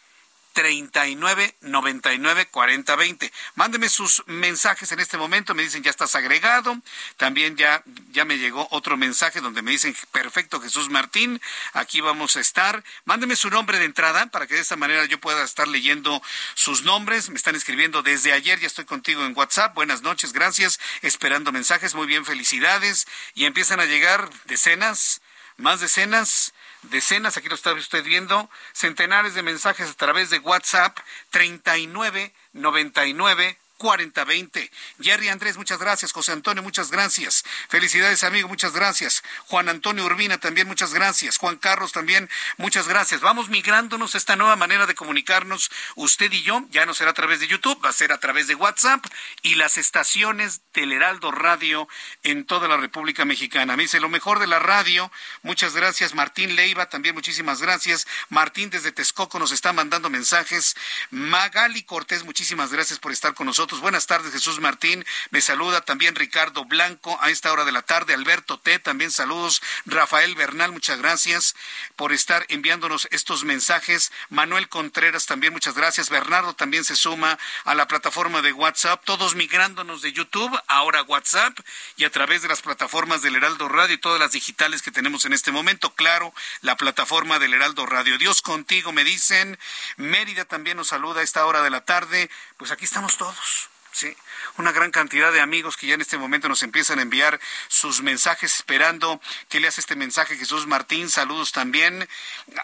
[0.53, 3.33] 39 99 40 20.
[3.55, 6.81] Mándeme sus mensajes en este momento, me dicen ya estás agregado.
[7.17, 11.41] También ya, ya me llegó otro mensaje donde me dicen perfecto Jesús Martín,
[11.73, 12.83] aquí vamos a estar.
[13.05, 16.23] Mándeme su nombre de entrada para que de esta manera yo pueda estar leyendo
[16.55, 17.31] sus nombres.
[17.31, 19.75] Me están escribiendo desde ayer, ya estoy contigo en WhatsApp.
[19.75, 20.81] Buenas noches, gracias.
[21.03, 23.07] Esperando mensajes, muy bien, felicidades.
[23.35, 25.21] Y empiezan a llegar decenas,
[25.57, 26.53] más decenas
[26.83, 30.99] decenas, aquí lo está usted viendo, centenares de mensajes a través de WhatsApp,
[31.31, 34.71] 39 99 4020.
[35.01, 36.13] Jerry Andrés, muchas gracias.
[36.13, 37.45] José Antonio, muchas gracias.
[37.69, 39.23] Felicidades, amigo, muchas gracias.
[39.47, 41.39] Juan Antonio Urbina, también muchas gracias.
[41.39, 43.21] Juan Carlos, también muchas gracias.
[43.21, 46.65] Vamos migrándonos a esta nueva manera de comunicarnos, usted y yo.
[46.71, 49.07] Ya no será a través de YouTube, va a ser a través de WhatsApp
[49.43, 51.89] y las estaciones del Heraldo Radio
[52.25, 53.77] en toda la República Mexicana.
[53.77, 55.11] Me dice lo mejor de la radio.
[55.43, 56.15] Muchas gracias.
[56.15, 58.07] Martín Leiva, también muchísimas gracias.
[58.29, 60.75] Martín desde Texcoco nos está mandando mensajes.
[61.11, 63.68] Magali Cortés, muchísimas gracias por estar con nosotros.
[63.77, 65.05] Buenas tardes, Jesús Martín.
[65.31, 68.15] Me saluda también Ricardo Blanco a esta hora de la tarde.
[68.15, 68.79] Alberto T.
[68.79, 69.61] También saludos.
[69.85, 71.55] Rafael Bernal, muchas gracias
[71.95, 74.11] por estar enviándonos estos mensajes.
[74.31, 76.09] Manuel Contreras, también muchas gracias.
[76.09, 79.05] Bernardo también se suma a la plataforma de WhatsApp.
[79.05, 81.59] Todos migrándonos de YouTube, ahora WhatsApp
[81.97, 85.27] y a través de las plataformas del Heraldo Radio y todas las digitales que tenemos
[85.27, 85.95] en este momento.
[85.95, 88.17] Claro, la plataforma del Heraldo Radio.
[88.17, 89.59] Dios contigo, me dicen.
[89.97, 92.31] Mérida también nos saluda a esta hora de la tarde.
[92.59, 93.71] Pues aquí estamos todos.
[93.93, 94.15] Sí,
[94.59, 98.03] una gran cantidad de amigos que ya en este momento nos empiezan a enviar sus
[98.03, 100.37] mensajes esperando que leas este mensaje.
[100.37, 102.09] Jesús Martín, saludos también.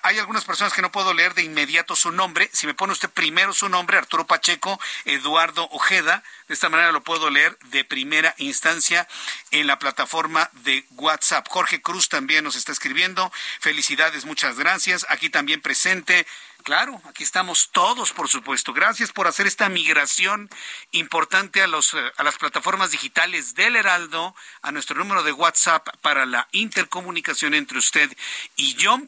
[0.03, 2.51] Hay algunas personas que no puedo leer de inmediato su nombre.
[2.53, 7.03] Si me pone usted primero su nombre, Arturo Pacheco, Eduardo Ojeda, de esta manera lo
[7.03, 9.09] puedo leer de primera instancia
[9.51, 11.49] en la plataforma de WhatsApp.
[11.49, 13.33] Jorge Cruz también nos está escribiendo.
[13.61, 15.07] Felicidades, muchas gracias.
[15.09, 16.27] Aquí también presente
[16.65, 18.73] Claro, aquí estamos todos, por supuesto.
[18.73, 20.49] Gracias por hacer esta migración
[20.93, 25.87] importante a, los, eh, a las plataformas digitales del Heraldo, a nuestro número de WhatsApp
[26.01, 28.11] para la intercomunicación entre usted
[28.57, 28.99] y yo.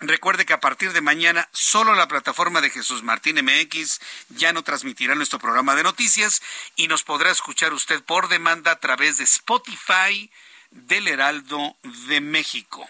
[0.00, 4.62] Recuerde que a partir de mañana solo la plataforma de Jesús Martín MX ya no
[4.62, 6.40] transmitirá nuestro programa de noticias
[6.74, 10.30] y nos podrá escuchar usted por demanda a través de Spotify
[10.70, 12.88] del Heraldo de México.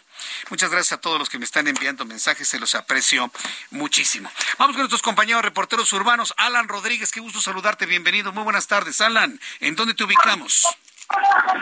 [0.50, 3.30] Muchas gracias a todos los que me están enviando mensajes, se los aprecio
[3.70, 4.30] muchísimo.
[4.58, 6.34] Vamos con nuestros compañeros reporteros urbanos.
[6.36, 8.32] Alan Rodríguez, qué gusto saludarte, bienvenido.
[8.32, 9.38] Muy buenas tardes, Alan.
[9.60, 10.66] ¿En dónde te ubicamos?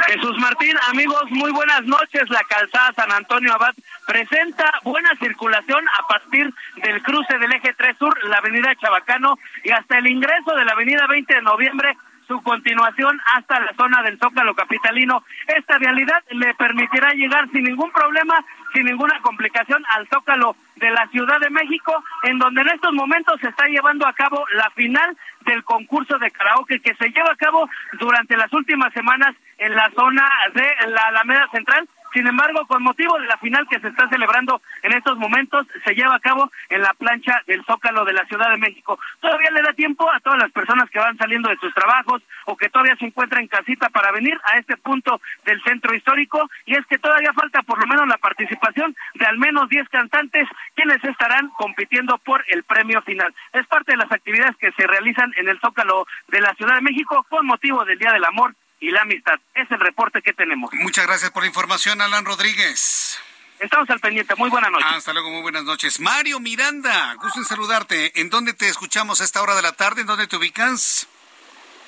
[0.09, 2.29] Jesús Martín, amigos, muy buenas noches.
[2.31, 3.75] La calzada San Antonio Abad
[4.07, 9.71] presenta buena circulación a partir del cruce del eje 3 Sur, la avenida Chabacano y
[9.71, 11.97] hasta el ingreso de la avenida 20 de noviembre
[12.27, 15.25] su continuación hasta la zona del Zócalo Capitalino.
[15.47, 21.07] Esta vialidad le permitirá llegar sin ningún problema, sin ninguna complicación al Zócalo de la
[21.09, 21.93] Ciudad de México,
[22.25, 26.31] en donde en estos momentos se está llevando a cabo la final del concurso de
[26.31, 27.69] karaoke que se lleva a cabo
[27.99, 33.19] durante las últimas semanas en la zona de la Alameda Central sin embargo, con motivo
[33.19, 36.81] de la final que se está celebrando en estos momentos, se lleva a cabo en
[36.81, 38.99] la plancha del Zócalo de la Ciudad de México.
[39.21, 42.57] Todavía le da tiempo a todas las personas que van saliendo de sus trabajos o
[42.57, 46.75] que todavía se encuentran en casita para venir a este punto del centro histórico y
[46.75, 51.05] es que todavía falta por lo menos la participación de al menos 10 cantantes quienes
[51.05, 53.35] estarán compitiendo por el premio final.
[53.53, 56.81] Es parte de las actividades que se realizan en el Zócalo de la Ciudad de
[56.81, 59.39] México con motivo del Día del Amor y la amistad.
[59.55, 60.71] Es el reporte que tenemos.
[60.75, 63.19] Muchas gracias por la información, Alan Rodríguez.
[63.59, 64.35] Estamos al pendiente.
[64.37, 64.93] Muy buenas noches.
[64.93, 65.99] Hasta luego, muy buenas noches.
[66.01, 68.21] Mario Miranda, gusto en saludarte.
[68.21, 70.03] ¿En dónde te escuchamos a esta hora de la tarde?
[70.03, 71.09] ¿En dónde te ubicas?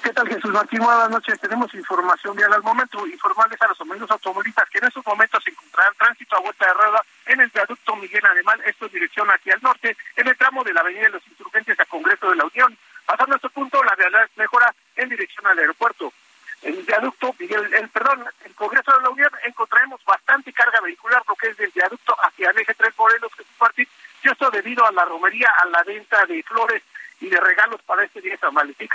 [0.02, 0.78] ¿Qué tal, Jesús Martín?
[0.78, 1.38] Buenas noches.
[1.40, 3.06] Tenemos información vial al momento.
[3.06, 6.72] Informarles a los amigos automovilistas que en estos momentos se encontrarán tránsito a vuelta de
[6.72, 10.64] rueda en el viaducto Miguel Alemán, esto en dirección hacia el norte, en el tramo
[10.64, 12.78] de la Avenida de los Insurgentes a Congreso de la Unión.
[13.04, 16.12] Pasando a este punto, la vialidad mejora en dirección al aeropuerto
[16.62, 21.48] el viaducto, el, perdón, el Congreso de la Unión encontraremos bastante carga vehicular, lo que
[21.48, 23.88] es del viaducto hacia el eje 3 Morelos, que es
[24.20, 24.50] y esto
[25.28, 26.82] debido a la romería, a la venta de flores
[27.20, 28.88] y de regalos para este día de San Valentín,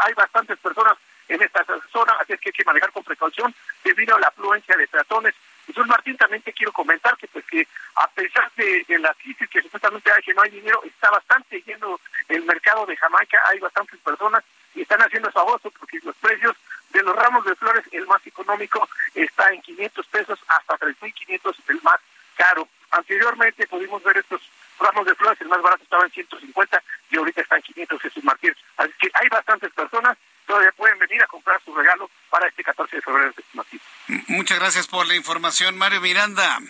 [0.00, 0.96] Hay bastantes personas
[1.28, 3.54] en esta zona, así es que hay que manejar con precaución
[3.84, 5.34] debido a la afluencia de peatones.
[5.66, 9.60] Jesús Martín, también te quiero comentar que pues que a pesar de, la crisis que
[9.60, 14.00] supuestamente hay, que no hay dinero, está bastante lleno el mercado de Jamaica, hay bastantes
[14.00, 14.42] personas
[14.74, 16.56] y están haciendo su agosto porque los precios
[16.90, 21.82] de los ramos de flores, el más económico está en 500 pesos hasta 3.500 el
[21.82, 22.00] más
[22.34, 22.66] caro.
[22.90, 24.40] Anteriormente pudimos ver estos
[24.80, 28.24] ramos de flores, el más barato estaba en 150 y ahorita está en 500 Jesús
[28.24, 28.54] Martín.
[28.76, 30.16] Así que hay bastantes personas
[30.46, 33.80] todavía pueden venir a comprar su regalo para este 14 de febrero de Martín.
[34.28, 36.60] Muchas gracias por la información, Mario Miranda.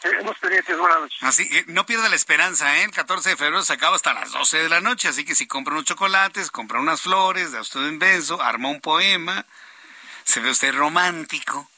[0.00, 1.18] Tenemos pendientes, buenas noches.
[1.22, 2.84] Así, no pierda la esperanza, ¿eh?
[2.84, 5.46] El 14 de febrero se acaba hasta las 12 de la noche, así que si
[5.46, 9.44] compra unos chocolates, compra unas flores, da usted un beso, arma un poema,
[10.24, 11.68] se ve usted romántico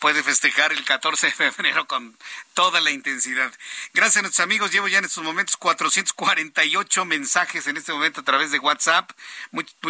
[0.00, 2.16] puede festejar el 14 de febrero con
[2.54, 3.52] toda la intensidad.
[3.92, 4.72] Gracias a nuestros amigos.
[4.72, 9.10] Llevo ya en estos momentos 448 mensajes en este momento a través de WhatsApp.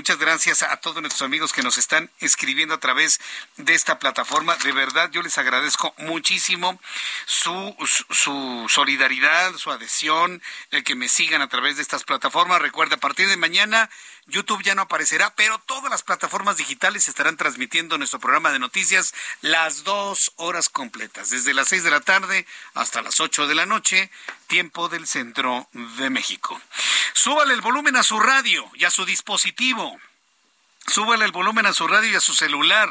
[0.00, 3.20] Muchas gracias a todos nuestros amigos que nos están escribiendo a través
[3.58, 4.56] de esta plataforma.
[4.56, 6.80] De verdad, yo les agradezco muchísimo
[7.26, 7.76] su,
[8.08, 12.62] su, solidaridad, su adhesión, el que me sigan a través de estas plataformas.
[12.62, 13.90] Recuerda, a partir de mañana
[14.26, 19.12] YouTube ya no aparecerá, pero todas las plataformas digitales estarán transmitiendo nuestro programa de noticias
[19.42, 23.66] las dos horas completas, desde las seis de la tarde hasta las ocho de la
[23.66, 24.10] noche,
[24.46, 26.58] tiempo del centro de México.
[27.12, 29.89] Súbale el volumen a su radio y a su dispositivo.
[30.90, 32.88] Súbale el volumen a su radio y a su celular.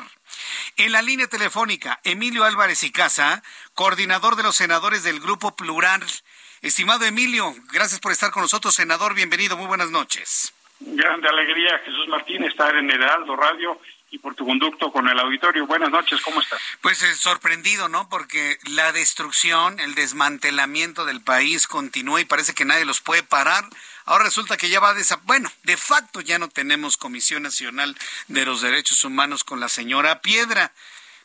[0.78, 3.44] En la línea telefónica, Emilio Álvarez y Casa,
[3.74, 6.02] coordinador de los senadores del Grupo Plural.
[6.62, 9.16] Estimado Emilio, gracias por estar con nosotros, senador.
[9.16, 10.54] Bienvenido, muy buenas noches.
[10.80, 13.78] Grande alegría, Jesús Martín, estar en Heraldo Radio
[14.12, 15.68] y por tu conducto con el auditorio.
[15.68, 16.60] Buenas noches, ¿cómo estás?
[16.82, 18.10] Pues eh, sorprendido, ¿no?
[18.10, 23.66] Porque la destrucción, el desmantelamiento del país continúa y parece que nadie los puede parar.
[24.06, 27.96] Ahora resulta que ya va a Bueno, de facto ya no tenemos Comisión Nacional
[28.28, 30.72] de los Derechos Humanos con la señora Piedra.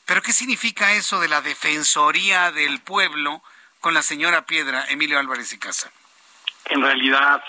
[0.05, 3.43] Pero ¿qué significa eso de la Defensoría del Pueblo
[3.81, 5.91] con la señora Piedra, Emilio Álvarez y Casa?
[6.67, 7.43] En realidad,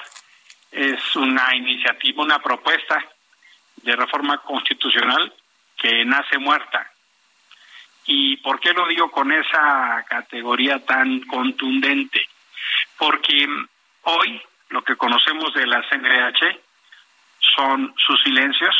[0.71, 3.03] es una iniciativa, una propuesta
[3.85, 5.31] de reforma constitucional
[5.77, 6.91] que nace muerta.
[8.05, 12.27] ¿Y por qué lo digo con esa categoría tan contundente?
[12.97, 13.47] Porque
[14.03, 16.59] hoy lo que conocemos de la CNDH
[17.55, 18.75] son sus silencios,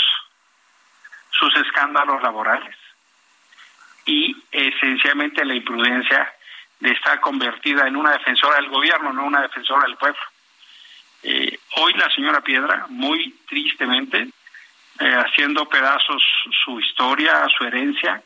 [1.32, 2.76] sus escándalos laborales
[4.06, 6.34] y esencialmente la imprudencia
[6.80, 10.20] de estar convertida en una defensora del gobierno, no una defensora del pueblo.
[11.24, 14.30] Eh, hoy la señora Piedra, muy tristemente,
[15.36, 16.24] haciendo pedazos
[16.64, 18.24] su historia, su herencia,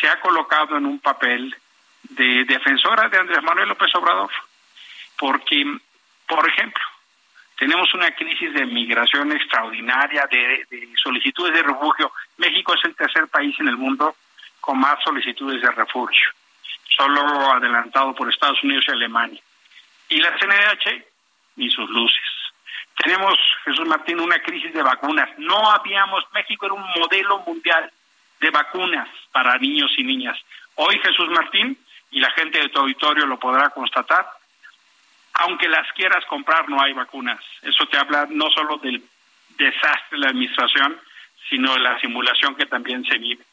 [0.00, 1.54] se ha colocado en un papel
[2.02, 4.30] de defensora de Andrés Manuel López Obrador,
[5.18, 5.64] porque,
[6.26, 6.82] por ejemplo,
[7.58, 12.12] tenemos una crisis de migración extraordinaria, de, de, solicitudes de refugio.
[12.38, 14.16] México es el tercer país en el mundo
[14.60, 16.28] con más solicitudes de refugio,
[16.96, 19.42] solo adelantado por Estados Unidos y Alemania.
[20.08, 21.04] Y la CNDH
[21.56, 22.37] ni sus luces.
[23.02, 25.30] Tenemos, Jesús Martín, una crisis de vacunas.
[25.38, 27.90] No habíamos, México era un modelo mundial
[28.40, 30.38] de vacunas para niños y niñas.
[30.74, 31.78] Hoy, Jesús Martín,
[32.10, 34.26] y la gente de tu auditorio lo podrá constatar,
[35.34, 37.40] aunque las quieras comprar, no hay vacunas.
[37.62, 39.02] Eso te habla no solo del
[39.56, 41.00] desastre de la administración,
[41.48, 43.44] sino de la simulación que también se vive.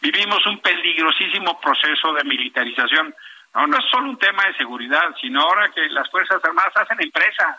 [0.00, 3.14] Vivimos un peligrosísimo proceso de militarización.
[3.54, 7.00] No, no es solo un tema de seguridad, sino ahora que las Fuerzas Armadas hacen
[7.00, 7.56] empresas,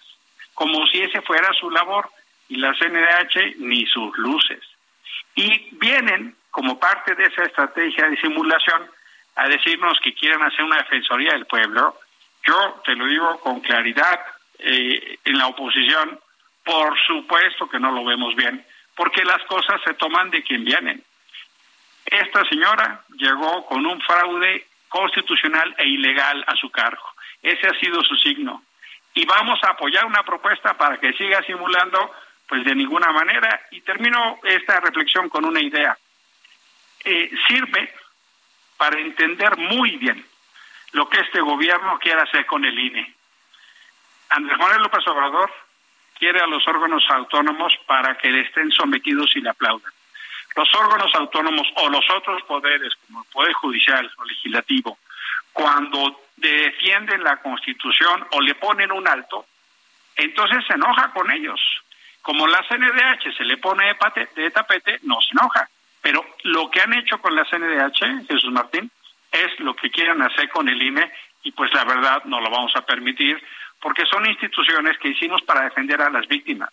[0.60, 2.10] como si ese fuera su labor,
[2.50, 4.60] y la CNDH ni sus luces.
[5.34, 8.82] Y vienen, como parte de esa estrategia de simulación,
[9.38, 11.96] a decirnos que quieren hacer una defensoría del pueblo.
[12.46, 14.20] Yo te lo digo con claridad,
[14.58, 16.20] eh, en la oposición,
[16.66, 18.62] por supuesto que no lo vemos bien,
[18.96, 21.02] porque las cosas se toman de quien vienen.
[22.06, 27.06] Esta señora llegó con un fraude constitucional e ilegal a su cargo.
[27.42, 28.62] Ese ha sido su signo.
[29.14, 32.14] Y vamos a apoyar una propuesta para que siga simulando,
[32.48, 33.62] pues de ninguna manera.
[33.72, 35.98] Y termino esta reflexión con una idea.
[37.04, 37.94] Eh, sirve
[38.78, 40.26] para entender muy bien
[40.92, 43.14] lo que este gobierno quiere hacer con el INE.
[44.30, 45.52] Andrés Manuel López Obrador
[46.18, 49.92] quiere a los órganos autónomos para que le estén sometidos y le aplaudan.
[50.56, 54.98] Los órganos autónomos o los otros poderes, como el Poder Judicial o Legislativo,
[55.54, 59.46] cuando defienden la Constitución o le ponen un alto,
[60.16, 61.60] entonces se enoja con ellos.
[62.22, 63.96] Como la CNDH se le pone
[64.36, 65.70] de tapete, no se enoja.
[66.02, 68.90] Pero lo que han hecho con la CNDH, Jesús Martín,
[69.32, 71.12] es lo que quieren hacer con el INE
[71.44, 73.42] y pues la verdad no lo vamos a permitir
[73.80, 76.70] porque son instituciones que hicimos para defender a las víctimas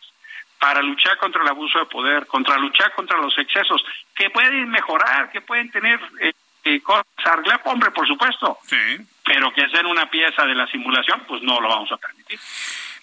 [0.59, 5.31] para luchar contra el abuso de poder, contra luchar contra los excesos, que pueden mejorar,
[5.31, 6.33] que pueden tener eh,
[6.67, 8.59] eh, cosas arreglar, hombre, por supuesto,
[9.25, 12.38] pero que sean una pieza de la simulación, pues no lo vamos a permitir.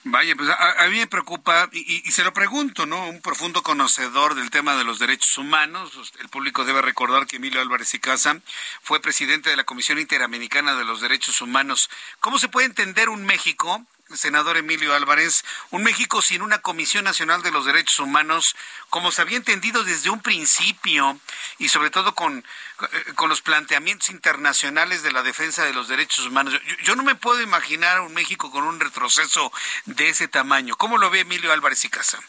[0.06, 3.08] Vaya, pues a, mí me preocupa, y, y, se lo pregunto, ¿no?
[3.08, 6.14] Un profundo conocedor del tema de los derechos humanos.
[6.20, 8.42] El público debe recordar que Emilio Álvarez y Casa
[8.82, 11.90] fue presidente de la Comisión Interamericana de los Derechos Humanos.
[12.20, 13.86] ¿Cómo se puede entender un México
[14.16, 18.56] senador Emilio Álvarez, un México sin una Comisión Nacional de los Derechos Humanos,
[18.90, 21.20] como se había entendido desde un principio,
[21.58, 26.26] y sobre todo con, eh, con los planteamientos internacionales de la defensa de los derechos
[26.26, 26.60] humanos.
[26.84, 29.52] Yo, no me puedo imaginar un México con un retroceso
[29.86, 30.76] de ese tamaño.
[30.76, 32.20] ¿Cómo lo ve Emilio Álvarez y Casa?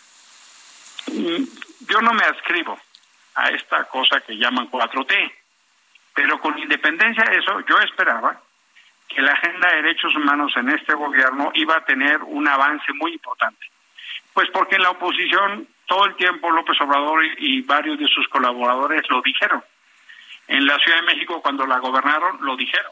[1.07, 1.45] Mm,
[1.89, 2.81] yo no me adscribo
[3.35, 5.33] a esta cosa que llaman 4T,
[6.15, 8.44] pero con independencia de eso, yo esperaba
[9.15, 13.13] que la agenda de derechos humanos en este gobierno iba a tener un avance muy
[13.13, 13.67] importante.
[14.33, 19.09] Pues porque en la oposición todo el tiempo López Obrador y, varios de sus colaboradores
[19.09, 19.63] lo dijeron.
[20.49, 22.91] En la Ciudad de México cuando la gobernaron lo dijeron.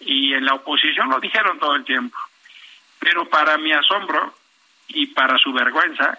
[0.00, 2.16] Y en la oposición lo dijeron todo el tiempo.
[2.98, 4.34] Pero para mi asombro
[4.88, 6.18] y para su vergüenza,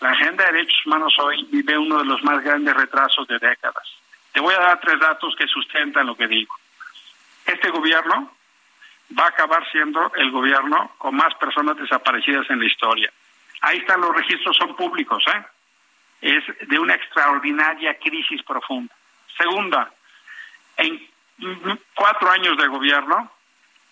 [0.00, 3.86] la agenda de derechos humanos hoy vive uno de los más grandes retrasos de décadas.
[4.32, 6.54] Te voy a dar tres datos que sustentan lo que digo.
[7.44, 8.32] Este gobierno
[9.18, 13.12] va a acabar siendo el gobierno con más personas desaparecidas en la historia.
[13.62, 15.44] Ahí están los registros, son públicos, ¿eh?
[16.22, 18.94] Es de una extraordinaria crisis profunda.
[19.36, 19.90] Segunda,
[20.76, 21.08] en
[21.94, 23.30] cuatro años de gobierno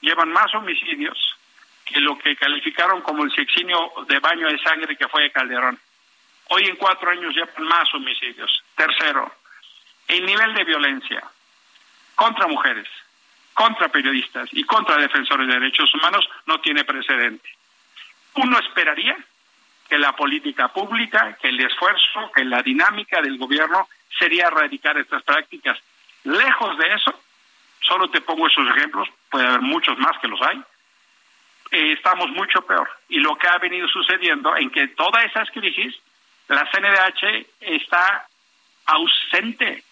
[0.00, 1.18] llevan más homicidios
[1.84, 5.78] que lo que calificaron como el sexinio de baño de sangre que fue de Calderón.
[6.50, 8.62] Hoy en cuatro años llevan más homicidios.
[8.76, 9.32] Tercero,
[10.06, 11.24] el nivel de violencia
[12.14, 12.88] contra mujeres,
[13.58, 17.48] contra periodistas y contra defensores de derechos humanos no tiene precedente.
[18.34, 19.16] Uno esperaría
[19.88, 25.24] que la política pública, que el esfuerzo, que la dinámica del gobierno sería erradicar estas
[25.24, 25.76] prácticas.
[26.22, 27.20] Lejos de eso,
[27.80, 30.62] solo te pongo esos ejemplos, puede haber muchos más que los hay,
[31.72, 32.88] eh, estamos mucho peor.
[33.08, 35.96] Y lo que ha venido sucediendo en que todas esas crisis,
[36.46, 38.24] la CNDH está
[38.86, 39.82] ausente,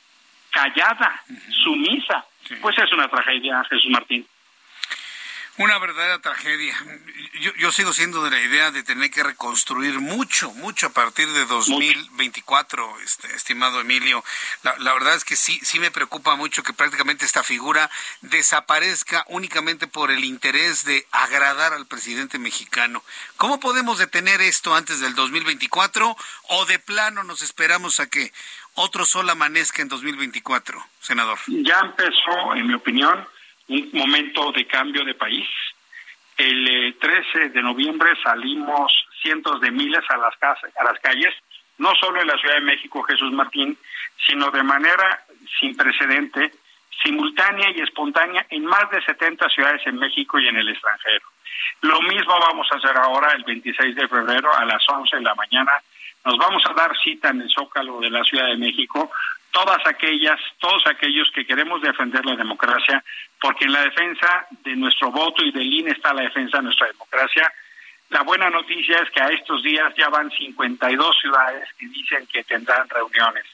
[0.52, 1.20] callada,
[1.64, 2.24] sumisa.
[2.60, 4.26] Pues es una tragedia, Jesús Martín.
[5.58, 6.76] Una verdadera tragedia.
[7.40, 11.32] Yo, yo, sigo siendo de la idea de tener que reconstruir mucho, mucho a partir
[11.32, 14.22] de 2024, este, estimado Emilio.
[14.62, 17.90] La, la, verdad es que sí, sí me preocupa mucho que prácticamente esta figura
[18.20, 23.02] desaparezca únicamente por el interés de agradar al presidente mexicano.
[23.38, 26.16] ¿Cómo podemos detener esto antes del 2024
[26.48, 28.30] o de plano nos esperamos a que
[28.76, 31.38] otro sol amanezca en 2024, senador?
[31.46, 33.26] Ya empezó, en mi opinión,
[33.68, 35.46] un momento de cambio de país.
[36.36, 38.92] El 13 eh, de noviembre salimos
[39.22, 41.34] cientos de miles a las, casas, a las calles,
[41.78, 43.76] no solo en la Ciudad de México, Jesús Martín,
[44.26, 45.24] sino de manera
[45.58, 46.52] sin precedente,
[47.02, 51.26] simultánea y espontánea en más de 70 ciudades en México y en el extranjero.
[51.82, 55.34] Lo mismo vamos a hacer ahora el 26 de febrero a las 11 de la
[55.34, 55.72] mañana.
[56.26, 59.10] Nos vamos a dar cita en el Zócalo de la Ciudad de México
[59.52, 63.02] todas aquellas, todos aquellos que queremos defender la democracia,
[63.40, 66.88] porque en la defensa de nuestro voto y del INE está la defensa de nuestra
[66.88, 67.50] democracia.
[68.10, 72.42] La buena noticia es que a estos días ya van 52 ciudades que dicen que
[72.42, 73.44] tendrán reuniones.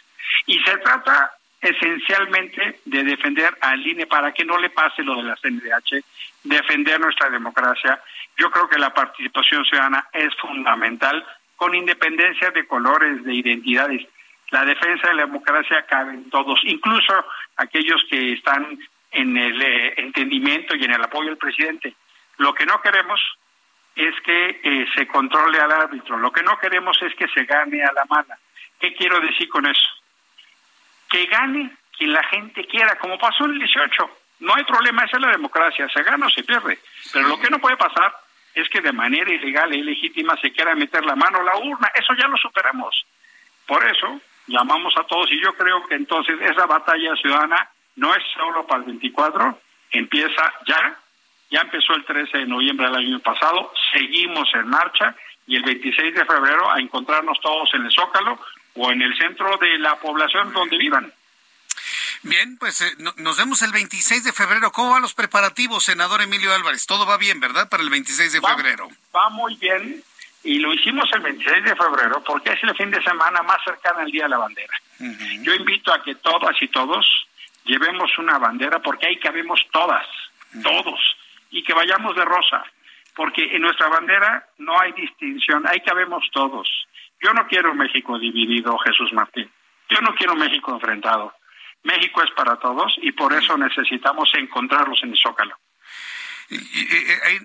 [0.47, 1.31] Y se trata
[1.61, 6.03] esencialmente de defender al INE para que no le pase lo de la CNDH,
[6.43, 8.03] defender nuestra democracia.
[8.37, 11.25] Yo creo que la participación ciudadana es fundamental,
[11.63, 14.03] con independencia de colores, de identidades
[14.51, 17.25] la defensa de la democracia cabe en todos, incluso
[17.57, 18.79] aquellos que están
[19.13, 21.95] en el eh, entendimiento y en el apoyo del presidente.
[22.37, 23.19] Lo que no queremos
[23.95, 27.83] es que eh, se controle al árbitro, lo que no queremos es que se gane
[27.83, 28.39] a la mala.
[28.79, 29.89] ¿Qué quiero decir con eso?
[31.09, 34.11] Que gane quien la gente quiera, como pasó en el 18.
[34.41, 36.79] No hay problema, esa es la democracia, se gana o se pierde.
[37.13, 38.13] Pero lo que no puede pasar
[38.55, 41.91] es que de manera ilegal e ilegítima se quiera meter la mano a la urna.
[41.95, 43.07] Eso ya lo superamos.
[43.67, 48.23] Por eso, llamamos a todos y yo creo que entonces esa batalla ciudadana no es
[48.35, 49.59] solo para el 24,
[49.91, 50.97] empieza ya,
[51.51, 55.15] ya empezó el 13 de noviembre del año pasado, seguimos en marcha
[55.47, 58.39] y el 26 de febrero a encontrarnos todos en el Zócalo
[58.75, 61.13] o en el centro de la población donde vivan.
[62.23, 64.71] Bien, pues eh, nos vemos el 26 de febrero.
[64.71, 66.87] ¿Cómo van los preparativos, senador Emilio Álvarez?
[66.87, 67.69] Todo va bien, ¿verdad?
[67.69, 68.89] Para el 26 de febrero.
[69.15, 70.03] Va muy bien.
[70.45, 74.01] Y lo hicimos el 26 de febrero porque es el fin de semana más cercano
[74.01, 74.81] al Día de la Bandera.
[75.43, 77.07] Yo invito a que todas y todos
[77.65, 80.07] llevemos una bandera porque ahí cabemos todas,
[80.63, 81.01] todos,
[81.51, 82.65] y que vayamos de rosa,
[83.15, 86.69] porque en nuestra bandera no hay distinción, ahí cabemos todos.
[87.21, 89.51] Yo no quiero un México dividido, Jesús Martín.
[89.89, 91.33] Yo no quiero un México enfrentado.
[91.85, 95.57] México es para todos y por eso necesitamos encontrarlos en el Zócalo.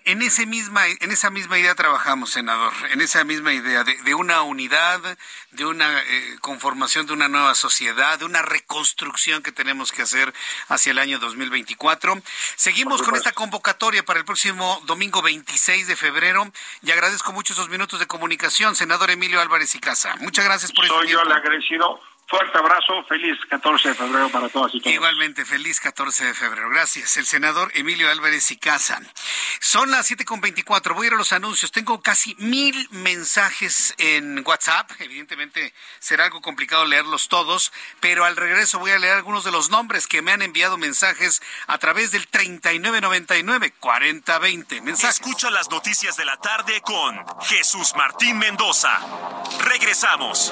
[0.04, 4.42] En, ese misma, en esa misma idea trabajamos, senador, en esa misma idea de, una
[4.42, 5.00] unidad,
[5.52, 10.34] de una eh, conformación de una nueva sociedad, de una reconstrucción que tenemos que hacer
[10.68, 12.16] hacia el año 2024.
[12.58, 16.52] Seguimos con esta convocatoria para el próximo domingo 26 de febrero
[16.82, 20.16] y agradezco mucho esos minutos de comunicación, senador Emilio Álvarez y Casa.
[20.20, 24.76] Muchas gracias por Soy yo el agradecido Fuerte abrazo, feliz 14 de febrero para todas
[24.76, 24.94] y todos.
[24.94, 26.70] Igualmente, feliz 14 de febrero.
[26.70, 27.16] Gracias.
[27.16, 29.00] El senador Emilio Álvarez y Casa.
[29.62, 30.94] Son las 7.24.
[30.94, 31.72] Voy a ir a los anuncios.
[31.72, 34.92] Tengo casi mil mensajes en WhatsApp.
[35.00, 37.72] Evidentemente será algo complicado leerlos todos,
[38.02, 41.42] pero al regreso voy a leer algunos de los nombres que me han enviado mensajes
[41.68, 44.82] a través del 3999-4020.
[44.82, 45.14] Mensaje.
[45.14, 49.00] Escucha las noticias de la tarde con Jesús Martín Mendoza.
[49.64, 50.52] Regresamos.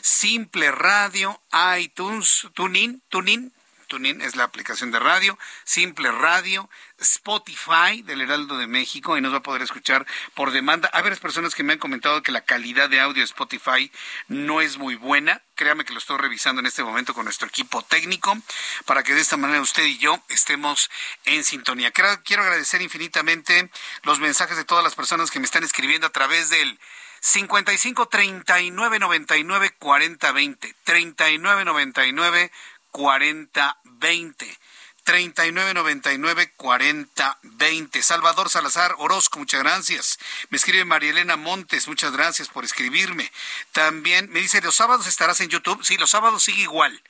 [0.00, 1.40] Simple Radio,
[1.78, 3.52] iTunes, TuneIn, TuneIn,
[3.86, 6.68] TuneIn es la aplicación de radio, Simple Radio,
[6.98, 10.90] Spotify del Heraldo de México y nos va a poder escuchar por demanda.
[10.92, 13.90] Hay varias personas que me han comentado que la calidad de audio de Spotify
[14.28, 15.42] no es muy buena.
[15.54, 18.36] Créame que lo estoy revisando en este momento con nuestro equipo técnico
[18.84, 20.90] para que de esta manera usted y yo estemos
[21.24, 21.90] en sintonía.
[21.90, 23.70] Quiero agradecer infinitamente
[24.02, 26.78] los mensajes de todas las personas que me están escribiendo a través del
[27.20, 32.52] 55 39 99 40 20 39 99
[32.96, 34.58] 40 20
[35.04, 38.02] 3999 4020.
[38.02, 40.18] Salvador Salazar Orozco, muchas gracias.
[40.48, 43.30] Me escribe María Elena Montes, muchas gracias por escribirme.
[43.72, 45.84] También me dice, ¿los sábados estarás en YouTube?
[45.84, 47.02] Sí, los sábados sigue igual.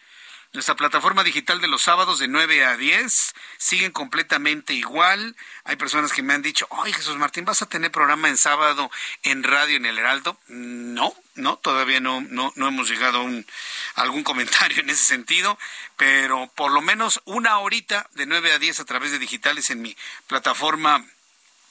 [0.53, 5.37] Nuestra plataforma digital de los sábados de 9 a 10 siguen completamente igual.
[5.65, 8.91] Hay personas que me han dicho, ay Jesús Martín, ¿vas a tener programa en sábado
[9.23, 10.39] en radio en el Heraldo?
[10.49, 13.47] No, no, todavía no, no, no hemos llegado a, un,
[13.97, 15.59] algún comentario en ese sentido,
[15.97, 19.83] pero por lo menos una horita de 9 a 10 a través de digitales en
[19.83, 19.97] mi
[20.27, 21.05] plataforma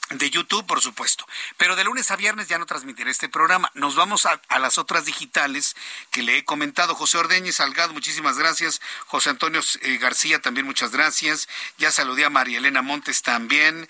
[0.09, 1.25] de YouTube, por supuesto.
[1.57, 3.71] Pero de lunes a viernes ya no transmitiré este programa.
[3.73, 5.75] Nos vamos a, las otras digitales
[6.11, 6.95] que le he comentado.
[6.95, 8.81] José Ordeñez Salgado, muchísimas gracias.
[9.07, 11.47] José Antonio eh, García, también muchas gracias.
[11.77, 13.87] Ya saludé a María Elena Montes también.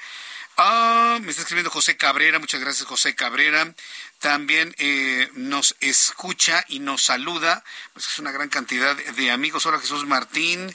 [0.57, 3.75] Ah, me está escribiendo José Cabrera, muchas gracias José Cabrera.
[4.19, 7.61] También eh, nos escucha y nos saluda,
[7.91, 9.65] pues es una gran cantidad de amigos.
[9.65, 10.73] Hola Jesús Martín,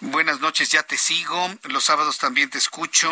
[0.00, 1.48] buenas noches, ya te sigo.
[1.62, 3.10] Los sábados también te escucho.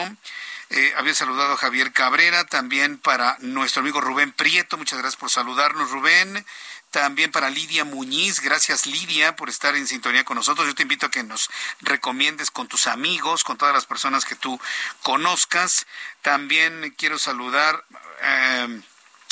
[0.70, 5.30] Eh, había saludado a Javier Cabrera, también para nuestro amigo Rubén Prieto, muchas gracias por
[5.30, 6.44] saludarnos, Rubén.
[6.90, 10.66] También para Lidia Muñiz, gracias Lidia por estar en sintonía con nosotros.
[10.66, 11.50] Yo te invito a que nos
[11.80, 14.58] recomiendes con tus amigos, con todas las personas que tú
[15.02, 15.86] conozcas.
[16.22, 17.84] También quiero saludar.
[18.22, 18.80] Eh,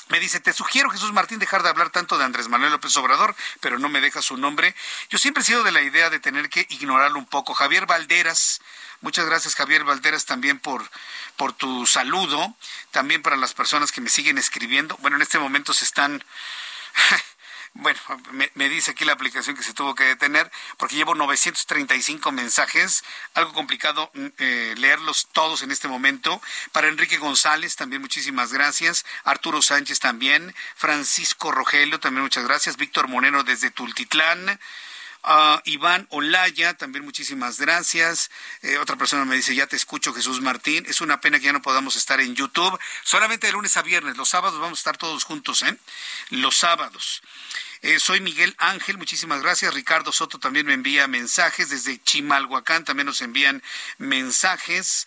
[0.09, 3.35] me dice, te sugiero, Jesús Martín, dejar de hablar tanto de Andrés Manuel López Obrador,
[3.61, 4.75] pero no me deja su nombre.
[5.09, 7.55] Yo siempre he sido de la idea de tener que ignorarlo un poco.
[7.55, 8.61] Javier Valderas,
[9.07, 10.83] muchas gracias Javier Valderas también por,
[11.37, 12.57] por tu saludo,
[12.91, 14.97] también para las personas que me siguen escribiendo.
[14.97, 16.25] Bueno, en este momento se están
[17.79, 18.01] Bueno,
[18.55, 23.05] me, dice aquí la aplicación que se tuvo que detener porque llevo 935 mensajes,
[23.35, 26.41] algo complicado mm, eh, leerlos todos en este momento.
[26.73, 33.09] Para Enrique González también muchísimas gracias, Arturo Sánchez también, Francisco Rogelio también muchas gracias, Víctor
[33.09, 34.59] Monero desde Tultitlán.
[35.27, 38.31] A Iván Olaya, también muchísimas gracias.
[38.63, 40.87] Eh, otra persona me dice, ya te escucho, Jesús Martín.
[40.89, 42.79] Es una pena que ya no podamos estar en YouTube.
[43.03, 44.17] Solamente de lunes a viernes.
[44.17, 45.77] Los sábados vamos a estar todos juntos, ¿eh?
[46.31, 47.23] Los sábados.
[47.83, 49.75] Eh, soy Miguel Ángel, muchísimas gracias.
[49.75, 51.71] Ricardo Soto también me envía mensajes.
[51.71, 53.63] Desde Chimalhuacán también nos envían
[53.99, 55.07] mensajes.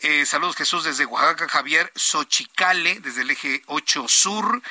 [0.00, 4.62] Eh, saludos Jesús desde Oaxaca, Javier Xochicale, desde el eje 8 Sur.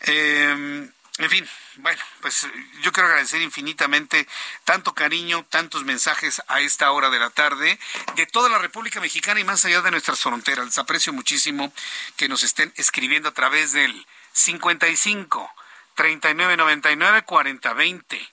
[0.00, 2.48] Eh, en fin, bueno, pues
[2.80, 4.26] yo quiero agradecer infinitamente
[4.64, 7.78] tanto cariño, tantos mensajes a esta hora de la tarde
[8.16, 10.64] de toda la República Mexicana y más allá de nuestras fronteras.
[10.64, 11.70] Les aprecio muchísimo
[12.16, 15.54] que nos estén escribiendo a través del 55
[15.96, 18.32] 3999 4020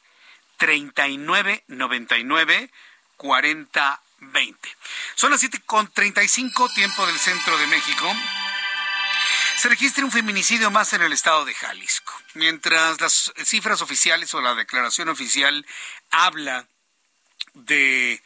[0.55, 2.71] 3999
[3.17, 4.77] 4020.
[5.15, 8.09] Son las 7 con 35 tiempo del centro de México.
[9.57, 12.18] Se registra un feminicidio más en el estado de Jalisco.
[12.35, 15.65] Mientras las cifras oficiales o la declaración oficial
[16.11, 16.67] habla
[17.53, 18.21] de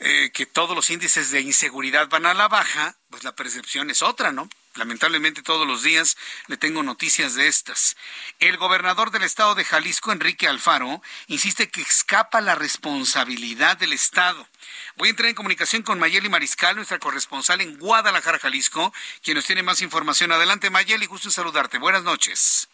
[0.00, 4.02] eh, que todos los índices de inseguridad van a la baja, pues la percepción es
[4.02, 4.48] otra, ¿no?
[4.74, 6.16] Lamentablemente todos los días
[6.46, 7.96] le tengo noticias de estas.
[8.38, 14.48] El gobernador del estado de Jalisco, Enrique Alfaro, insiste que escapa la responsabilidad del Estado.
[14.96, 19.44] Voy a entrar en comunicación con Mayeli Mariscal, nuestra corresponsal en Guadalajara, Jalisco, quien nos
[19.44, 20.30] tiene más información.
[20.32, 21.78] Adelante, Mayeli, gusto en saludarte.
[21.78, 22.68] Buenas noches.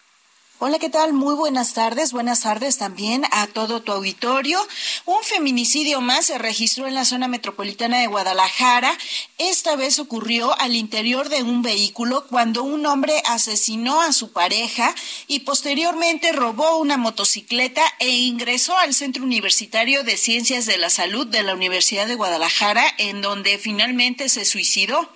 [0.58, 1.12] Hola, ¿qué tal?
[1.12, 2.12] Muy buenas tardes.
[2.12, 4.58] Buenas tardes también a todo tu auditorio.
[5.04, 8.96] Un feminicidio más se registró en la zona metropolitana de Guadalajara.
[9.36, 14.94] Esta vez ocurrió al interior de un vehículo cuando un hombre asesinó a su pareja
[15.26, 21.26] y posteriormente robó una motocicleta e ingresó al Centro Universitario de Ciencias de la Salud
[21.26, 25.06] de la Universidad de Guadalajara, en donde finalmente se suicidó.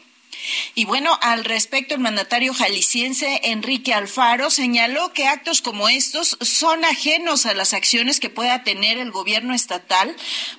[0.74, 6.84] Y bueno, al respecto, el mandatario jalisciense Enrique Alfaro señaló que actos como estos son
[6.84, 10.14] ajenos a las acciones que pueda tener el gobierno estatal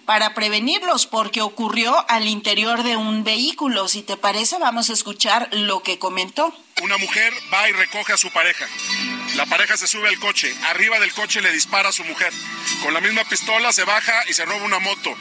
[0.06, 3.88] para prevenirlos, porque ocurrió al interior de un vehículo.
[3.88, 6.54] Si te parece, vamos a escuchar lo que comentó.
[6.82, 8.68] Una mujer va y recoge a su pareja.
[9.36, 10.54] La pareja se sube al coche.
[10.70, 12.34] Arriba del coche le dispara a su mujer.
[12.84, 15.16] Con la misma pistola se baja y se roba una moto.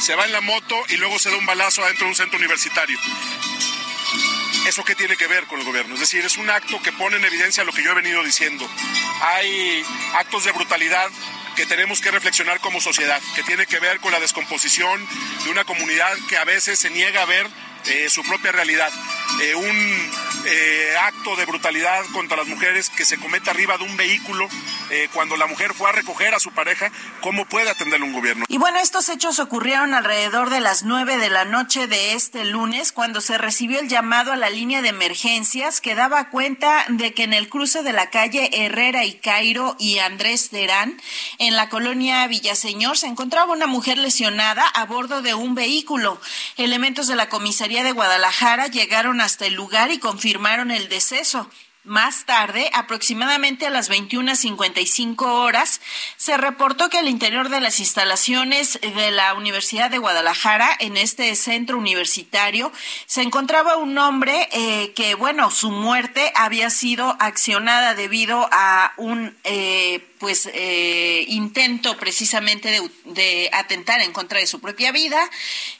[0.00, 2.38] Se va en la moto y luego se da un balazo adentro de un centro
[2.38, 2.98] universitario.
[4.68, 5.94] ¿Eso qué tiene que ver con el gobierno?
[5.94, 8.68] Es decir, es un acto que pone en evidencia lo que yo he venido diciendo.
[9.22, 9.82] Hay
[10.12, 11.08] actos de brutalidad
[11.56, 15.08] que tenemos que reflexionar como sociedad, que tiene que ver con la descomposición
[15.42, 17.46] de una comunidad que a veces se niega a ver
[17.86, 18.90] eh, su propia realidad.
[19.42, 20.10] Eh, un
[20.46, 24.48] eh, acto de brutalidad contra las mujeres que se comete arriba de un vehículo
[25.12, 26.90] cuando la mujer fue a recoger a su pareja,
[27.20, 28.46] ¿cómo puede atenderle un gobierno?
[28.48, 32.92] Y bueno, estos hechos ocurrieron alrededor de las nueve de la noche de este lunes,
[32.92, 37.24] cuando se recibió el llamado a la línea de emergencias que daba cuenta de que
[37.24, 40.98] en el cruce de la calle Herrera y Cairo y Andrés Terán,
[41.36, 46.18] en la colonia Villaseñor, se encontraba una mujer lesionada a bordo de un vehículo.
[46.56, 51.50] Elementos de la comisaría de Guadalajara llegaron hasta el lugar y confirmaron el deceso.
[51.84, 55.80] Más tarde, aproximadamente a las 21.55 horas,
[56.18, 61.34] se reportó que al interior de las instalaciones de la Universidad de Guadalajara, en este
[61.34, 62.72] centro universitario,
[63.06, 69.38] se encontraba un hombre eh, que, bueno, su muerte había sido accionada debido a un,
[69.44, 75.30] eh, pues, eh, intento precisamente de, de atentar en contra de su propia vida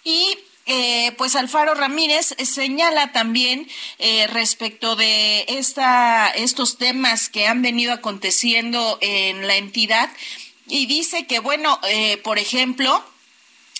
[0.04, 0.38] y
[0.68, 3.66] eh, pues Alfaro Ramírez señala también
[3.98, 10.10] eh, respecto de esta, estos temas que han venido aconteciendo en la entidad
[10.68, 13.02] y dice que, bueno, eh, por ejemplo,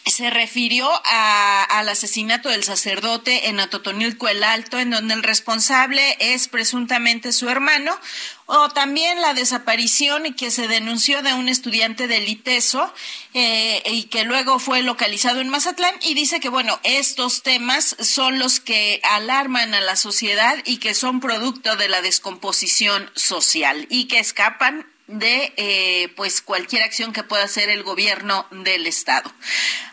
[0.07, 6.49] se refirió al asesinato del sacerdote en Atotonilco el Alto, en donde el responsable es
[6.49, 7.99] presuntamente su hermano,
[8.47, 12.93] o también la desaparición que se denunció de un estudiante del ITESO
[13.35, 18.39] eh, y que luego fue localizado en Mazatlán y dice que, bueno, estos temas son
[18.39, 24.07] los que alarman a la sociedad y que son producto de la descomposición social y
[24.07, 29.33] que escapan de eh, pues cualquier acción que pueda hacer el gobierno del estado.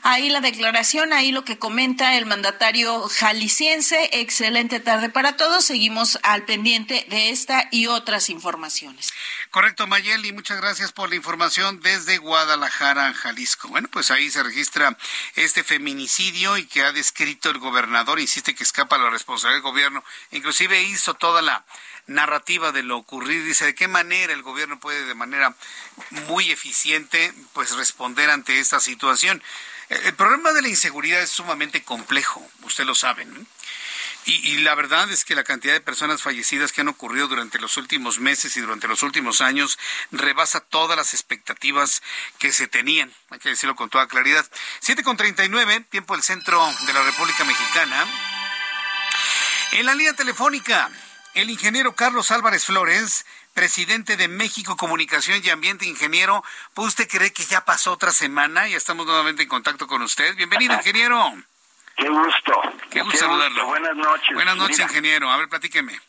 [0.04, 4.10] Ahí la declaración, ahí lo que comenta el mandatario jalisciense.
[4.12, 5.66] Excelente tarde para todos.
[5.66, 9.14] Seguimos al pendiente de esta y otras informaciones.
[9.52, 13.70] Correcto, Mayeli, muchas gracias por la información desde Guadalajara, Jalisco.
[13.70, 14.98] Bueno, pues ahí se registra
[15.36, 20.04] este feminicidio y que ha descrito el gobernador, insiste que escapa la responsabilidad del gobierno,
[20.32, 21.66] inclusive hizo toda la
[22.08, 23.46] narrativa de lo ocurrido.
[23.46, 25.56] Dice de qué manera el gobierno puede de manera
[26.28, 29.42] muy eficiente pues responder ante esta situación.
[29.90, 33.28] El problema de la inseguridad es sumamente complejo, usted lo sabe.
[34.28, 37.78] Y, la verdad es que la cantidad de personas fallecidas que han ocurrido durante los
[37.78, 39.78] últimos meses y durante los últimos años
[40.10, 42.02] rebasa todas las expectativas
[42.40, 43.14] que se tenían.
[43.30, 44.44] Hay que decirlo con toda claridad.
[44.80, 48.08] 7 con 39, tiempo del centro de la República Mexicana.
[49.74, 50.90] En la línea telefónica,
[51.36, 56.44] el ingeniero Carlos Álvarez Flores, presidente de México Comunicación y Ambiente, ingeniero.
[56.74, 60.36] ¿Puede usted creer que ya pasó otra semana y estamos nuevamente en contacto con usted?
[60.36, 61.34] Bienvenido, ingeniero.
[61.98, 62.62] Qué gusto.
[62.90, 63.68] Qué gusto saludarlo.
[63.68, 64.34] Buenas noches.
[64.34, 65.30] Buenas noches, ingeniero.
[65.30, 66.00] A ver, platíqueme.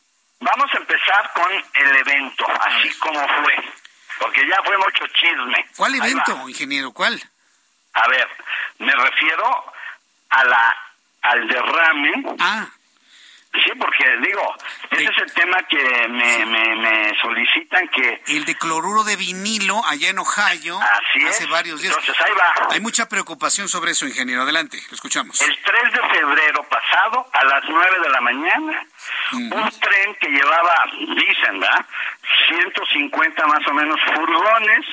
[0.40, 3.54] Vamos a empezar con el evento, así como fue,
[4.20, 5.66] porque ya fue mucho chisme.
[5.76, 6.92] ¿Cuál evento, ingeniero?
[6.92, 7.20] ¿Cuál?
[7.94, 8.28] A ver,
[8.78, 9.72] me refiero
[10.30, 10.76] a la
[11.22, 12.68] al derrame ah.
[13.64, 14.54] Sí, porque digo,
[14.90, 18.22] ese es el tema que me, me, solicitan que...
[18.26, 20.78] El de cloruro de vinilo allá en Ohio
[21.28, 21.96] hace varios días.
[21.98, 22.68] Entonces ahí va.
[22.70, 24.42] Hay mucha preocupación sobre eso, ingeniero.
[24.42, 25.40] Adelante, lo escuchamos.
[25.40, 28.86] El 3 de febrero pasado, a las 9 de la mañana,
[29.32, 31.86] un tren que llevaba, dicen, ¿verdad?
[32.48, 34.86] 150 más o menos furgones,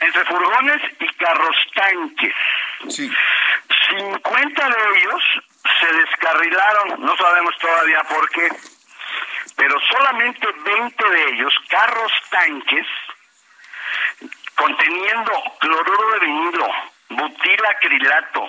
[0.00, 2.34] entre furgones y carros tanques.
[2.88, 3.10] Sí.
[3.90, 5.22] 50 de ellos
[5.80, 8.48] se descarrilaron, no sabemos todavía por qué,
[9.56, 12.86] pero solamente 20 de ellos, carros tanques,
[14.54, 16.68] conteniendo cloruro de vinilo,
[17.10, 18.48] butilacrilato,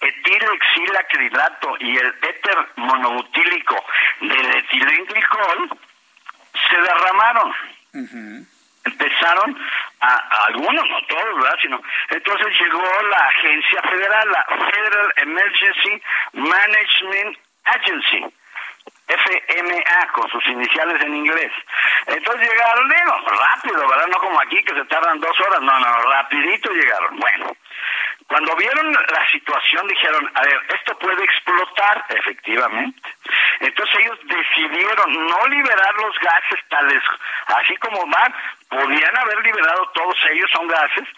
[0.00, 3.84] etilexilacrilato y el éter monobutílico
[4.20, 5.78] del etilenglicol,
[6.68, 7.54] se derramaron
[8.84, 9.56] empezaron
[10.00, 10.16] a,
[10.46, 11.58] algunos, no todos, ¿verdad?
[11.60, 11.80] Sino,
[12.10, 16.02] entonces llegó la agencia federal, la Federal Emergency
[16.32, 18.24] Management Agency,
[19.06, 21.52] FMA, con sus iniciales en inglés.
[22.06, 24.06] Entonces llegaron, digo, rápido, ¿verdad?
[24.08, 27.18] No como aquí que se tardan dos horas, no, no, rapidito llegaron.
[27.18, 27.56] Bueno,
[28.26, 33.14] cuando vieron la situación dijeron, a ver, esto puede explotar, efectivamente.
[33.60, 37.02] Entonces ellos decidieron no liberar los gases tales,
[37.46, 38.34] así como van,
[38.68, 41.08] podían haber liberado todos ellos, son gases,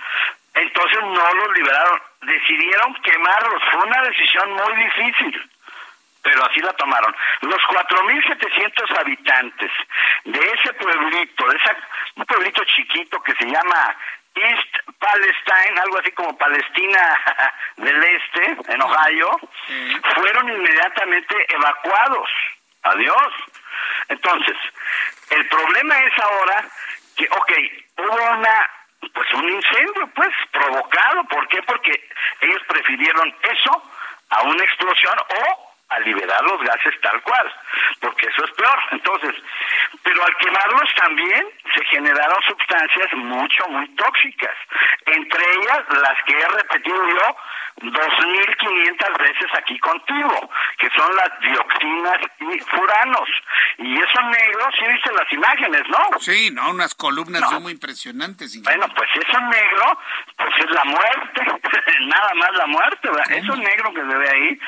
[0.55, 5.51] entonces no los liberaron, decidieron quemarlos, fue una decisión muy difícil
[6.27, 7.15] pero así la tomaron.
[7.43, 9.71] Los 4.700 habitantes
[10.25, 11.77] de ese pueblito, de esa,
[12.17, 13.97] un pueblito chiquito que se llama
[14.37, 17.19] East Palestine, algo así como Palestina
[17.77, 19.39] del Este, en Ohio,
[20.15, 22.29] fueron inmediatamente evacuados.
[22.83, 23.33] Adiós.
[24.09, 24.57] Entonces,
[25.31, 26.65] el problema es ahora
[27.17, 27.53] que, ok,
[27.99, 28.71] hubo una,
[29.13, 31.25] pues un incendio, pues, provocado.
[31.25, 31.63] ¿Por qué?
[31.63, 32.09] Porque
[32.41, 33.83] ellos prefirieron eso
[34.31, 37.53] a una explosión o a liberar los gases tal cual,
[38.01, 38.79] porque eso es peor.
[38.93, 39.35] Entonces,
[40.03, 44.57] pero al quemarlos también se generaron sustancias mucho, muy tóxicas,
[45.07, 47.37] entre ellas las que he repetido yo
[47.83, 53.29] 2.500 veces aquí contigo, que son las dioxinas y furanos.
[53.79, 56.19] Y esos negros, sí viste las imágenes, ¿no?
[56.21, 58.61] Sí, no, unas columnas muy impresionantes.
[58.63, 59.99] Bueno, pues eso negro,
[60.37, 61.43] pues es la muerte,
[62.07, 63.33] nada más la muerte, ¿verdad?
[63.33, 64.61] Eso negro que se ve ahí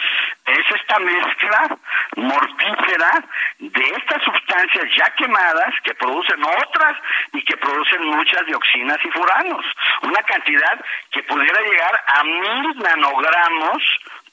[0.47, 1.79] es esta mezcla
[2.17, 3.25] mortífera
[3.59, 6.97] de estas sustancias ya quemadas que producen otras
[7.33, 9.65] y que producen muchas dioxinas y furanos.
[10.03, 13.83] Una cantidad que pudiera llegar a mil nanogramos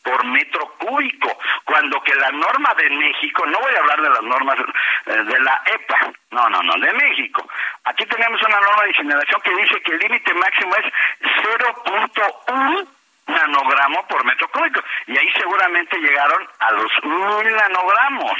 [0.04, 4.22] por metro cúbico, cuando que la norma de México, no voy a hablar de las
[4.22, 4.58] normas
[5.08, 7.50] eh, de la EPA, no, no, no, de México.
[7.86, 12.88] Aquí tenemos una norma de incineración que dice que el límite máximo es 0.1
[13.28, 14.82] nanogramo por metro cúbico.
[15.08, 18.40] Y ahí seguramente llegaron a los mil nanogramos.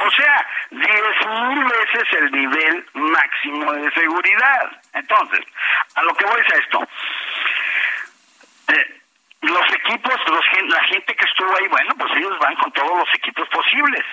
[0.00, 4.80] O sea, diez mil veces el nivel máximo de seguridad.
[4.94, 5.44] Entonces,
[5.96, 6.88] a lo que voy es a esto.
[8.68, 8.98] Eh,
[9.40, 10.14] los equipos,
[10.68, 14.04] la gente que estuvo ahí, bueno, pues ellos van con todos los equipos posibles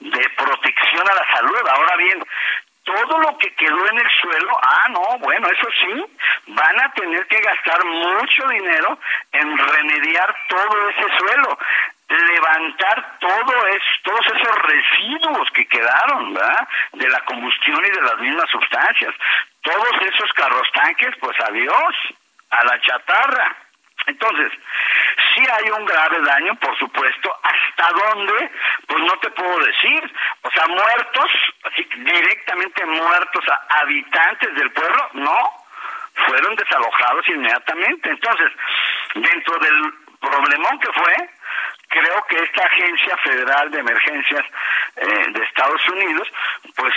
[0.00, 1.68] de protección a la salud.
[1.68, 2.24] Ahora bien,
[2.84, 6.04] todo lo que quedó en el suelo, ah, no, bueno, eso sí,
[6.48, 8.98] van a tener que gastar mucho dinero
[9.32, 11.58] en remediar todo ese suelo,
[12.08, 16.68] levantar todo es, todos esos residuos que quedaron, ¿verdad?
[16.92, 19.14] De la combustión y de las mismas sustancias.
[19.62, 21.94] Todos esos carros tanques, pues adiós,
[22.50, 23.56] a la chatarra.
[24.06, 24.52] Entonces,
[25.34, 27.34] si hay un grave daño, por supuesto.
[27.42, 28.50] ¿Hasta dónde?
[28.86, 30.12] Pues no te puedo decir.
[30.42, 31.30] O sea, muertos,
[31.64, 35.38] así directamente muertos a habitantes del pueblo, no.
[36.26, 38.10] Fueron desalojados inmediatamente.
[38.10, 38.52] Entonces,
[39.14, 41.30] dentro del problemón que fue,
[41.88, 44.44] creo que esta Agencia Federal de Emergencias
[44.96, 46.28] eh, de Estados Unidos,
[46.76, 46.94] pues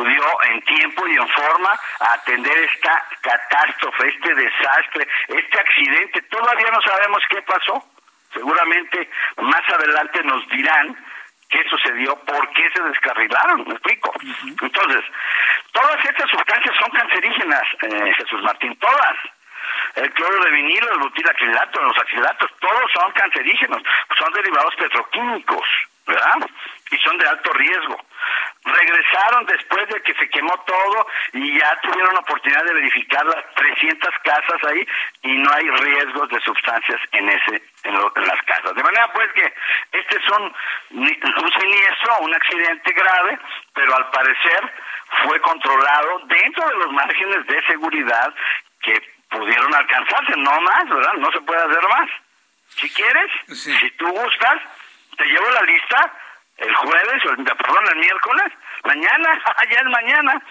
[0.00, 6.22] acudió en tiempo y en forma a atender esta catástrofe, este desastre, este accidente.
[6.22, 7.84] Todavía no sabemos qué pasó.
[8.32, 10.96] Seguramente más adelante nos dirán
[11.50, 14.12] qué sucedió, por qué se descarrilaron, me explico.
[14.62, 15.04] Entonces,
[15.72, 19.16] todas estas sustancias son cancerígenas, eh, Jesús Martín, todas.
[19.96, 23.82] El cloro de vinilo, el butilacrilato, los acrilatos, todos son cancerígenos,
[24.16, 25.68] son derivados petroquímicos,
[26.06, 26.48] ¿verdad?
[26.92, 27.98] Y son de alto riesgo
[28.64, 34.10] regresaron después de que se quemó todo y ya tuvieron oportunidad de verificar las 300
[34.22, 34.86] casas ahí
[35.22, 38.74] y no hay riesgos de sustancias en ese en, las casas.
[38.74, 39.52] De manera pues que
[39.92, 40.54] este es un,
[40.90, 43.38] un siniestro, un accidente grave,
[43.74, 44.72] pero al parecer
[45.24, 48.34] fue controlado dentro de los márgenes de seguridad
[48.82, 49.00] que
[49.30, 51.12] pudieron alcanzarse, no más, ¿verdad?
[51.14, 52.10] No se puede hacer más.
[52.76, 54.60] Si quieres, si tú gustas,
[55.16, 56.12] te llevo la lista
[56.60, 58.52] el jueves, o perdón, el miércoles,
[58.84, 60.42] mañana, ya es mañana.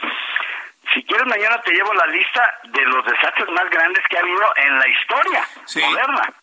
[0.93, 4.45] Si quieres, mañana te llevo la lista de los desastres más grandes que ha habido
[4.57, 6.33] en la historia moderna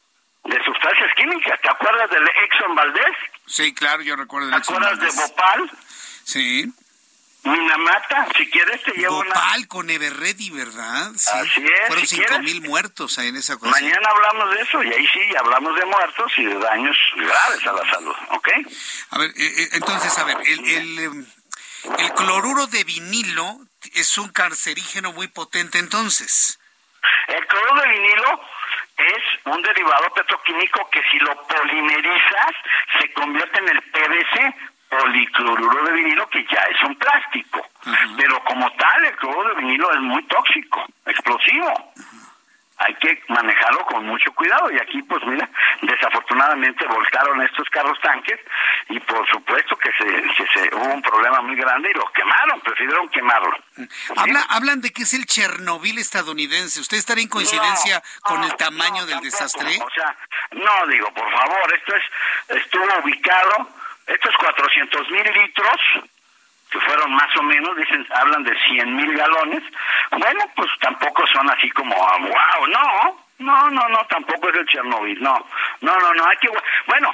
[0.44, 1.60] de sustancias químicas.
[1.60, 3.16] ¿Te acuerdas del Exxon Valdez?
[3.46, 5.70] Sí, claro, yo recuerdo del ¿Te acuerdas de Bhopal?
[6.24, 6.72] Sí.
[7.46, 11.12] Minamata, si quieres te llevo Bhopal con Everready, ¿verdad?
[11.16, 11.30] Sí.
[11.32, 11.86] Así es.
[11.86, 13.70] Fueron cinco mil muertos en esa cosa.
[13.70, 17.72] Mañana hablamos de eso y ahí sí hablamos de muertos y de daños graves a
[17.72, 18.48] la salud, ¿ok?
[19.10, 21.26] A ver, eh, eh, entonces, a ver, el, el, em,
[21.98, 23.58] el cloruro de vinilo
[23.94, 26.58] es un cancerígeno muy potente entonces.
[27.28, 28.40] El cloruro de vinilo
[28.98, 32.52] es un derivado petroquímico que si lo polimerizas
[33.00, 34.54] se convierte en el PVC,
[34.98, 37.66] policloruro de vinilo que ya es un plástico.
[38.16, 41.92] Pero como tal, el cloruro de vinilo es muy tóxico, explosivo.
[42.78, 45.48] Hay que manejarlo con mucho cuidado y aquí pues mira,
[45.80, 48.38] desafortunadamente volcaron estos carros tanques
[48.90, 53.08] y por supuesto que se, se hubo un problema muy grande y lo quemaron, prefirieron
[53.08, 53.56] quemarlo.
[54.50, 56.80] hablan de que es el Chernobyl estadounidense.
[56.80, 59.78] ¿Usted estaría en coincidencia con el tamaño del desastre?
[59.82, 60.14] O sea,
[60.50, 62.04] no digo, por favor, esto es
[62.58, 63.70] estuvo ubicado
[64.06, 65.80] estos 400 mil litros,
[66.70, 69.62] que fueron más o menos, dicen, hablan de 100 mil galones,
[70.10, 75.22] bueno, pues tampoco son así como, wow, no, no, no, no, tampoco es el Chernobyl,
[75.22, 75.46] no,
[75.80, 76.48] no, no, no, hay que,
[76.86, 77.12] bueno,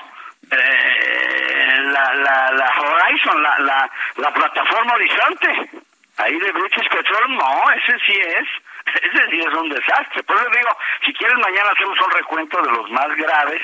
[0.51, 5.71] eh, la, la, la Horizon, la, la, la plataforma Horizonte,
[6.19, 8.49] ahí de British Petrol, no, ese sí es,
[9.03, 10.23] ese sí es un desastre.
[10.23, 13.63] Por eso digo, si quieres mañana hacemos un recuento de los más graves,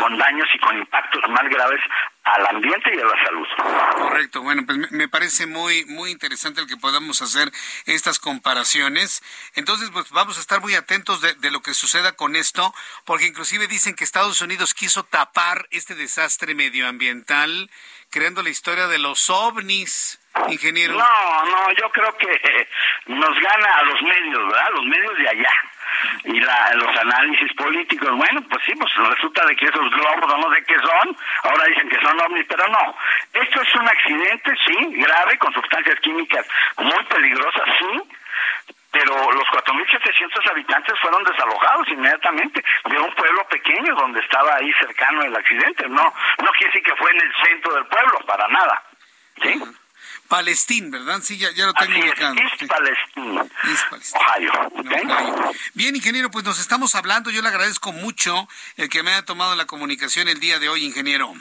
[0.00, 1.80] con daños y con impactos más graves
[2.24, 3.46] al ambiente y a la salud.
[3.92, 7.50] Correcto, bueno, pues me parece muy muy interesante el que podamos hacer
[7.84, 9.22] estas comparaciones.
[9.54, 12.74] Entonces, pues vamos a estar muy atentos de, de, lo que suceda con esto,
[13.04, 17.70] porque inclusive dicen que Estados Unidos quiso tapar este desastre medioambiental
[18.10, 20.94] creando la historia de los ovnis, ingeniero.
[20.94, 22.68] No, no, yo creo que
[23.06, 24.70] nos gana a los medios, ¿verdad?
[24.72, 25.52] Los medios de allá
[26.24, 30.54] y la, los análisis políticos, bueno, pues sí, pues resulta de que esos globos no
[30.54, 32.96] sé qué son, ahora dicen que son ovnis, pero no.
[33.32, 36.46] Esto es un accidente, sí, grave, con sustancias químicas
[36.78, 38.02] muy peligrosas, sí,
[38.92, 45.22] pero los 4.700 habitantes fueron desalojados inmediatamente de un pueblo pequeño donde estaba ahí cercano
[45.22, 45.86] el accidente.
[45.88, 48.82] No, no quiere decir que fue en el centro del pueblo, para nada.
[49.42, 49.62] ¿Sí?
[50.28, 51.20] Palestín, ¿verdad?
[51.22, 52.34] Sí, ya, ya lo tengo ubicado.
[52.34, 53.38] Es, Palestín.
[54.14, 57.30] Ohio, Bien, ingeniero, pues nos estamos hablando.
[57.30, 60.84] Yo le agradezco mucho el que me haya tomado la comunicación el día de hoy,
[60.84, 61.32] ingeniero.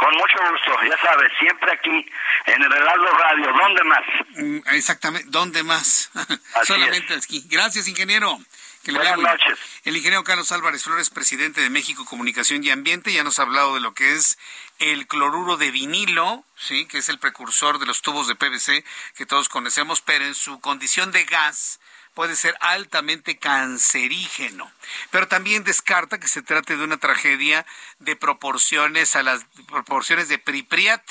[0.00, 2.06] Con mucho gusto, ya sabes, siempre aquí
[2.46, 3.52] en el Heraldo Radio.
[3.52, 4.02] ¿Dónde más?
[4.30, 6.10] Mm, exactamente, ¿dónde más?
[6.64, 7.44] Solamente aquí.
[7.50, 8.38] Gracias, ingeniero.
[8.86, 9.58] Buenas noches.
[9.84, 13.74] El ingeniero Carlos Álvarez Flores, presidente de México Comunicación y Ambiente, ya nos ha hablado
[13.74, 14.38] de lo que es
[14.78, 18.84] el cloruro de vinilo, sí, que es el precursor de los tubos de PVC
[19.14, 21.78] que todos conocemos, pero en su condición de gas
[22.14, 24.70] puede ser altamente cancerígeno.
[25.10, 27.66] Pero también descarta que se trate de una tragedia
[27.98, 31.02] de proporciones a las proporciones de Pripyat,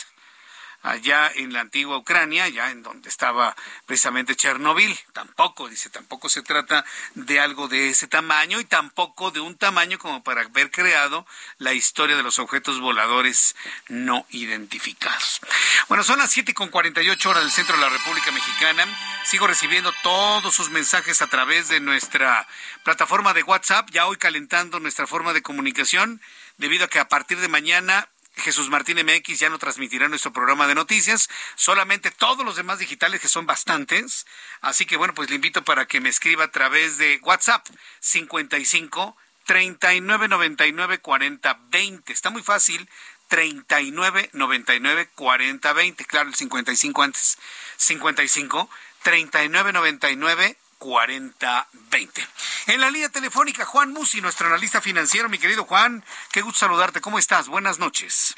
[0.81, 4.97] allá en la antigua Ucrania, allá en donde estaba precisamente Chernobyl.
[5.13, 6.85] Tampoco, dice, tampoco se trata
[7.15, 11.25] de algo de ese tamaño y tampoco de un tamaño como para haber creado
[11.57, 13.55] la historia de los objetos voladores
[13.87, 15.41] no identificados.
[15.87, 18.85] Bueno, son las siete con 48 horas del centro de la República Mexicana.
[19.25, 22.47] Sigo recibiendo todos sus mensajes a través de nuestra
[22.83, 26.21] plataforma de WhatsApp, ya hoy calentando nuestra forma de comunicación,
[26.57, 28.07] debido a que a partir de mañana
[28.39, 33.21] Jesús Martín MX ya no transmitirá nuestro programa de noticias, solamente todos los demás digitales
[33.21, 34.25] que son bastantes.
[34.61, 37.67] Así que bueno, pues le invito para que me escriba a través de WhatsApp
[37.99, 42.13] 55 39 99 40 20.
[42.13, 42.89] Está muy fácil.
[43.29, 46.05] 39 99 40 20.
[46.05, 47.37] Claro, el 55 antes.
[47.77, 48.69] 55
[49.03, 52.27] 39 99 4020.
[52.67, 55.29] En la línea telefónica, Juan Musi, nuestro analista financiero.
[55.29, 57.01] Mi querido Juan, qué gusto saludarte.
[57.01, 57.47] ¿Cómo estás?
[57.49, 58.35] Buenas noches.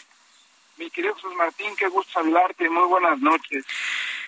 [0.78, 2.68] Mi querido Jesús Martín, qué gusto saludarte.
[2.68, 3.64] Muy buenas noches.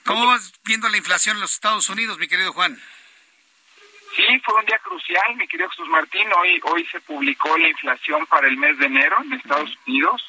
[0.06, 2.80] ¿Cómo vas viendo la inflación en los Estados Unidos, mi querido Juan?
[4.16, 6.28] Sí, fue un día crucial, mi querido Jesús Martín.
[6.40, 10.24] Hoy, hoy se publicó la inflación para el mes de enero en Estados Unidos.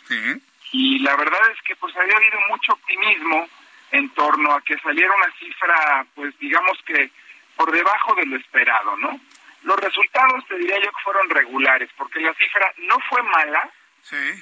[0.73, 3.47] Y la verdad es que pues había habido mucho optimismo
[3.91, 7.11] en torno a que saliera una cifra, pues digamos que
[7.57, 9.21] por debajo de lo esperado, ¿no?
[9.63, 13.71] Los resultados te diría yo que fueron regulares, porque la cifra no fue mala,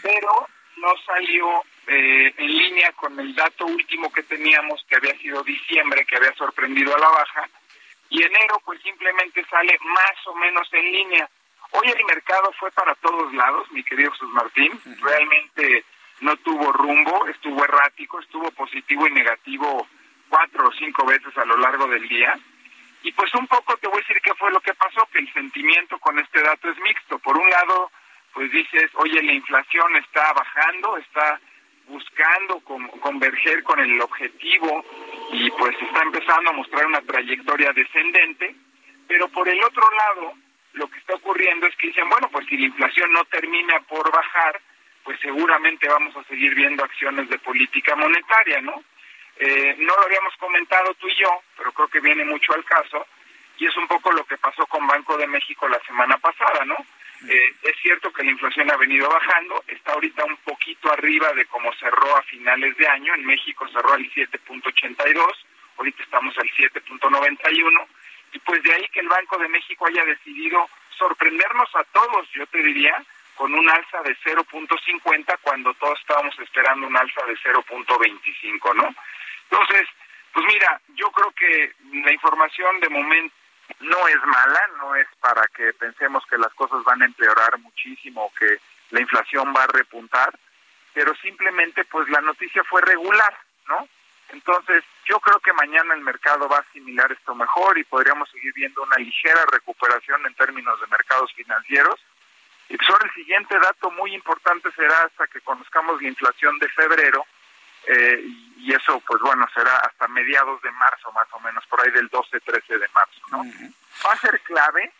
[0.03, 5.43] pero no salió eh, en línea con el dato último que teníamos, que había sido
[5.45, 7.49] diciembre, que había sorprendido a la baja,
[8.09, 11.29] y enero pues simplemente sale más o menos en línea.
[11.71, 15.85] Hoy el mercado fue para todos lados, mi querido Jesús Martín, realmente
[16.21, 19.87] no tuvo rumbo, estuvo errático, estuvo positivo y negativo
[20.29, 22.39] cuatro o cinco veces a lo largo del día.
[23.03, 25.33] Y pues un poco te voy a decir qué fue lo que pasó, que el
[25.33, 27.19] sentimiento con este dato es mixto.
[27.19, 27.91] Por un lado,
[28.33, 31.41] pues dices, oye, la inflación está bajando, está
[31.89, 34.85] buscando converger con el objetivo
[35.33, 38.55] y pues está empezando a mostrar una trayectoria descendente,
[39.09, 40.35] pero por el otro lado,
[40.75, 44.11] lo que está ocurriendo es que dicen, bueno, pues si la inflación no termina por
[44.11, 44.61] bajar,
[45.05, 48.83] pues seguramente vamos a seguir viendo acciones de política monetaria, ¿no?
[49.45, 53.05] Eh, no lo habíamos comentado tú y yo, pero creo que viene mucho al caso,
[53.59, 56.77] y es un poco lo que pasó con Banco de México la semana pasada, ¿no?
[57.29, 61.47] Eh, es cierto que la inflación ha venido bajando, está ahorita un poquito arriba de
[61.47, 65.27] cómo cerró a finales de año, en México cerró al 7.82,
[65.77, 67.87] ahorita estamos al 7.91,
[68.35, 72.47] y pues de ahí que el Banco de México haya decidido sorprendernos a todos, yo
[72.47, 72.95] te diría,
[73.35, 78.95] con un alza de 0.50 cuando todos estábamos esperando un alza de 0.25, ¿no?
[79.53, 79.87] Entonces,
[80.33, 81.75] pues mira, yo creo que
[82.05, 83.35] la información de momento
[83.81, 88.33] no es mala, no es para que pensemos que las cosas van a empeorar muchísimo,
[88.39, 88.59] que
[88.91, 90.33] la inflación va a repuntar,
[90.95, 93.37] pero simplemente pues la noticia fue regular,
[93.69, 93.87] ¿no?
[94.31, 98.55] Entonces, yo creo que mañana el mercado va a asimilar esto mejor y podríamos seguir
[98.55, 102.01] viendo una ligera recuperación en términos de mercados financieros.
[102.71, 106.69] Y pues ahora el siguiente dato muy importante será hasta que conozcamos la inflación de
[106.71, 107.27] febrero,
[107.87, 108.25] eh,
[108.59, 112.11] y eso pues bueno será hasta mediados de marzo más o menos por ahí del
[112.11, 113.45] 12-13 de marzo no
[114.07, 114.93] va a ser clave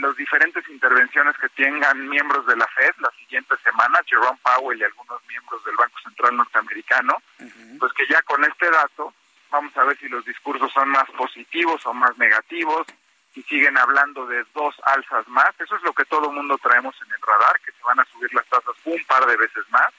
[0.00, 4.84] las diferentes intervenciones que tengan miembros de la Fed la siguiente semana Jerome Powell y
[4.84, 7.22] algunos miembros del Banco Central norteamericano.
[7.78, 9.12] Pues que ya con este dato
[9.50, 12.86] vamos a ver si los discursos son más positivos o más negativos
[13.32, 15.50] si siguen hablando de dos alzas más.
[15.58, 18.32] Eso es lo que todo mundo traemos en el radar que se van a subir
[18.32, 19.92] las tasas un par de veces más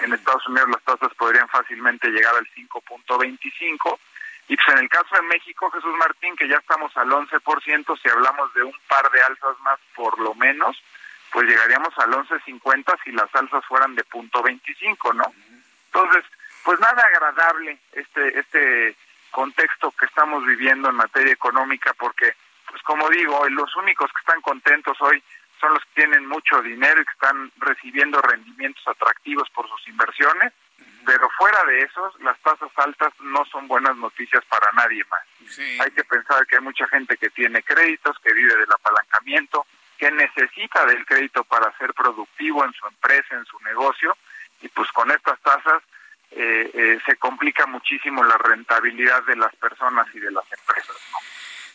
[0.00, 3.98] en Estados Unidos las tasas podrían fácilmente llegar al 5.25.
[4.48, 8.08] Y pues en el caso de México, Jesús Martín, que ya estamos al 11%, si
[8.08, 10.76] hablamos de un par de alzas más por lo menos,
[11.32, 15.24] pues llegaríamos al 11.50 si las alzas fueran de punto 25, ¿no?
[15.86, 16.24] Entonces,
[16.62, 18.96] pues nada agradable este este
[19.30, 22.34] contexto que estamos viviendo en materia económica porque
[22.68, 25.22] pues como digo, los únicos que están contentos hoy
[25.60, 30.52] son los que tienen mucho dinero y que están recibiendo rendimientos atractivos por sus inversiones,
[31.04, 35.22] pero fuera de esos, las tasas altas no son buenas noticias para nadie más.
[35.80, 39.66] Hay que pensar que hay mucha gente que tiene créditos, que vive del apalancamiento,
[39.98, 44.16] que necesita del crédito para ser productivo en su empresa, en su negocio,
[44.62, 45.82] y pues con estas tasas
[46.30, 50.96] eh, eh, se complica muchísimo la rentabilidad de las personas y de las empresas.
[51.12, 51.18] ¿no?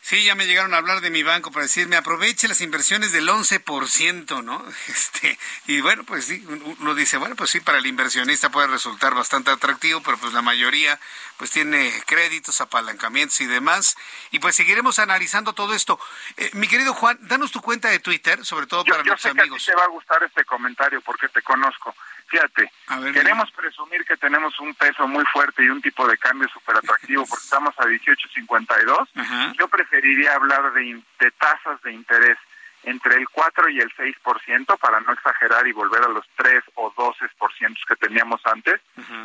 [0.10, 3.30] Sí, ya me llegaron a hablar de mi banco para decirme aproveche las inversiones del
[3.30, 4.65] 11%, ¿no?
[4.88, 5.38] Este,
[5.68, 6.44] y bueno, pues sí,
[6.80, 10.41] uno dice, bueno, pues sí, para el inversionista puede resultar bastante atractivo, pero pues la
[10.41, 10.99] mayoría
[11.38, 13.98] pues tiene créditos, apalancamientos y demás.
[14.31, 15.99] Y pues seguiremos analizando todo esto.
[16.38, 19.40] Eh, mi querido Juan, danos tu cuenta de Twitter, sobre todo para yo nuestros sé
[19.40, 19.64] amigos.
[19.64, 21.94] Que a ti te va a gustar este comentario porque te conozco.
[22.30, 22.72] Fíjate,
[23.14, 27.26] queremos presumir que tenemos un peso muy fuerte y un tipo de cambio súper atractivo
[27.26, 29.56] porque estamos a 18.52.
[29.57, 32.38] Yo preferiría hablar de, de tasas de interés
[32.84, 36.93] entre el 4 y el 6% para no exagerar y volver a los 3 o
[36.93, 38.80] 12% que teníamos antes,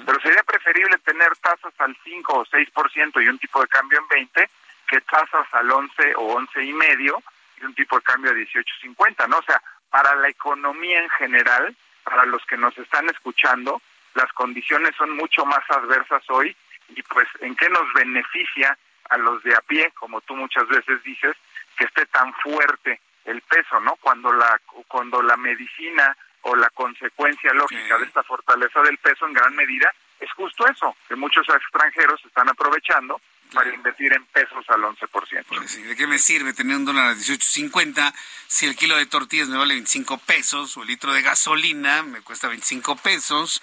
[0.04, 4.08] pero sería preferible tener tasas al 5 o 6% y un tipo de cambio en
[4.08, 4.50] 20
[4.88, 7.22] que tasas al 11 o 11 y medio
[7.60, 9.38] y un tipo de cambio a 18.50, ¿no?
[9.38, 13.80] O sea, para la economía en general, para los que nos están escuchando,
[14.14, 16.54] las condiciones son mucho más adversas hoy
[16.88, 18.76] y pues en qué nos beneficia
[19.10, 21.34] a los de a pie, como tú muchas veces dices,
[21.76, 23.96] que esté tan fuerte el peso, ¿no?
[23.96, 29.32] Cuando la cuando la medicina o la consecuencia lógica de esta fortaleza del peso en
[29.32, 33.20] gran medida es justo eso, que muchos extranjeros están aprovechando
[33.54, 35.44] para invertir en pesos al 11%.
[35.46, 38.12] Pues ¿De qué me sirve tener un dólar a 18.50
[38.46, 42.20] si el kilo de tortillas me vale 25 pesos o el litro de gasolina me
[42.20, 43.62] cuesta 25 pesos?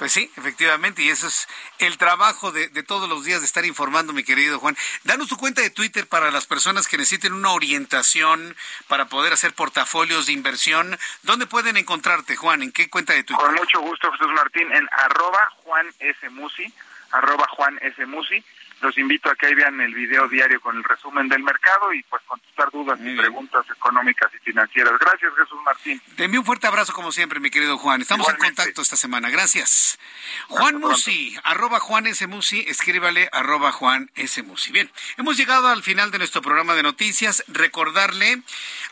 [0.00, 1.46] Pues sí, efectivamente, y eso es
[1.78, 4.74] el trabajo de, todos los días de estar informando, mi querido Juan.
[5.04, 8.56] Danos tu cuenta de Twitter para las personas que necesiten una orientación
[8.88, 10.98] para poder hacer portafolios de inversión.
[11.22, 12.62] ¿Dónde pueden encontrarte, Juan?
[12.62, 13.44] ¿En qué cuenta de Twitter?
[13.44, 16.30] Con mucho gusto, Jesús Martín, en arroba Juan S.
[16.30, 16.72] Musi,
[17.10, 18.06] arroba Juan S.
[18.06, 18.42] Musi
[18.80, 22.02] los invito a que ahí vean el video diario con el resumen del mercado y
[22.04, 24.94] pues contestar dudas y preguntas económicas y financieras.
[24.98, 26.00] Gracias, Jesús Martín.
[26.16, 28.00] Te envío un fuerte abrazo como siempre, mi querido Juan.
[28.00, 29.30] Estamos en contacto esta semana.
[29.30, 29.98] Gracias.
[30.48, 32.26] Juan Musi, arroba Juan S.
[32.26, 34.42] Musi, escríbale arroba Juan S.
[34.42, 34.72] Musi.
[34.72, 37.44] Bien, hemos llegado al final de nuestro programa de noticias.
[37.48, 38.42] Recordarle,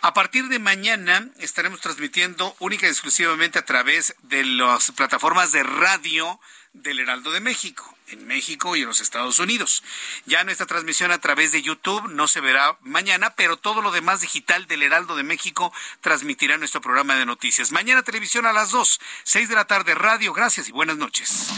[0.03, 5.63] a partir de mañana estaremos transmitiendo única y exclusivamente a través de las plataformas de
[5.63, 6.41] radio
[6.73, 9.83] del Heraldo de México en México y en los Estados Unidos.
[10.27, 14.21] Ya nuestra transmisión a través de YouTube no se verá mañana, pero todo lo demás
[14.21, 17.73] digital del Heraldo de México transmitirá nuestro programa de noticias.
[17.73, 20.33] Mañana televisión a las 2, 6 de la tarde radio.
[20.33, 21.49] Gracias y buenas noches.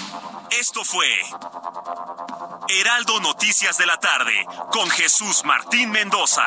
[0.50, 1.08] Esto fue
[2.68, 6.46] Heraldo Noticias de la tarde con Jesús Martín Mendoza.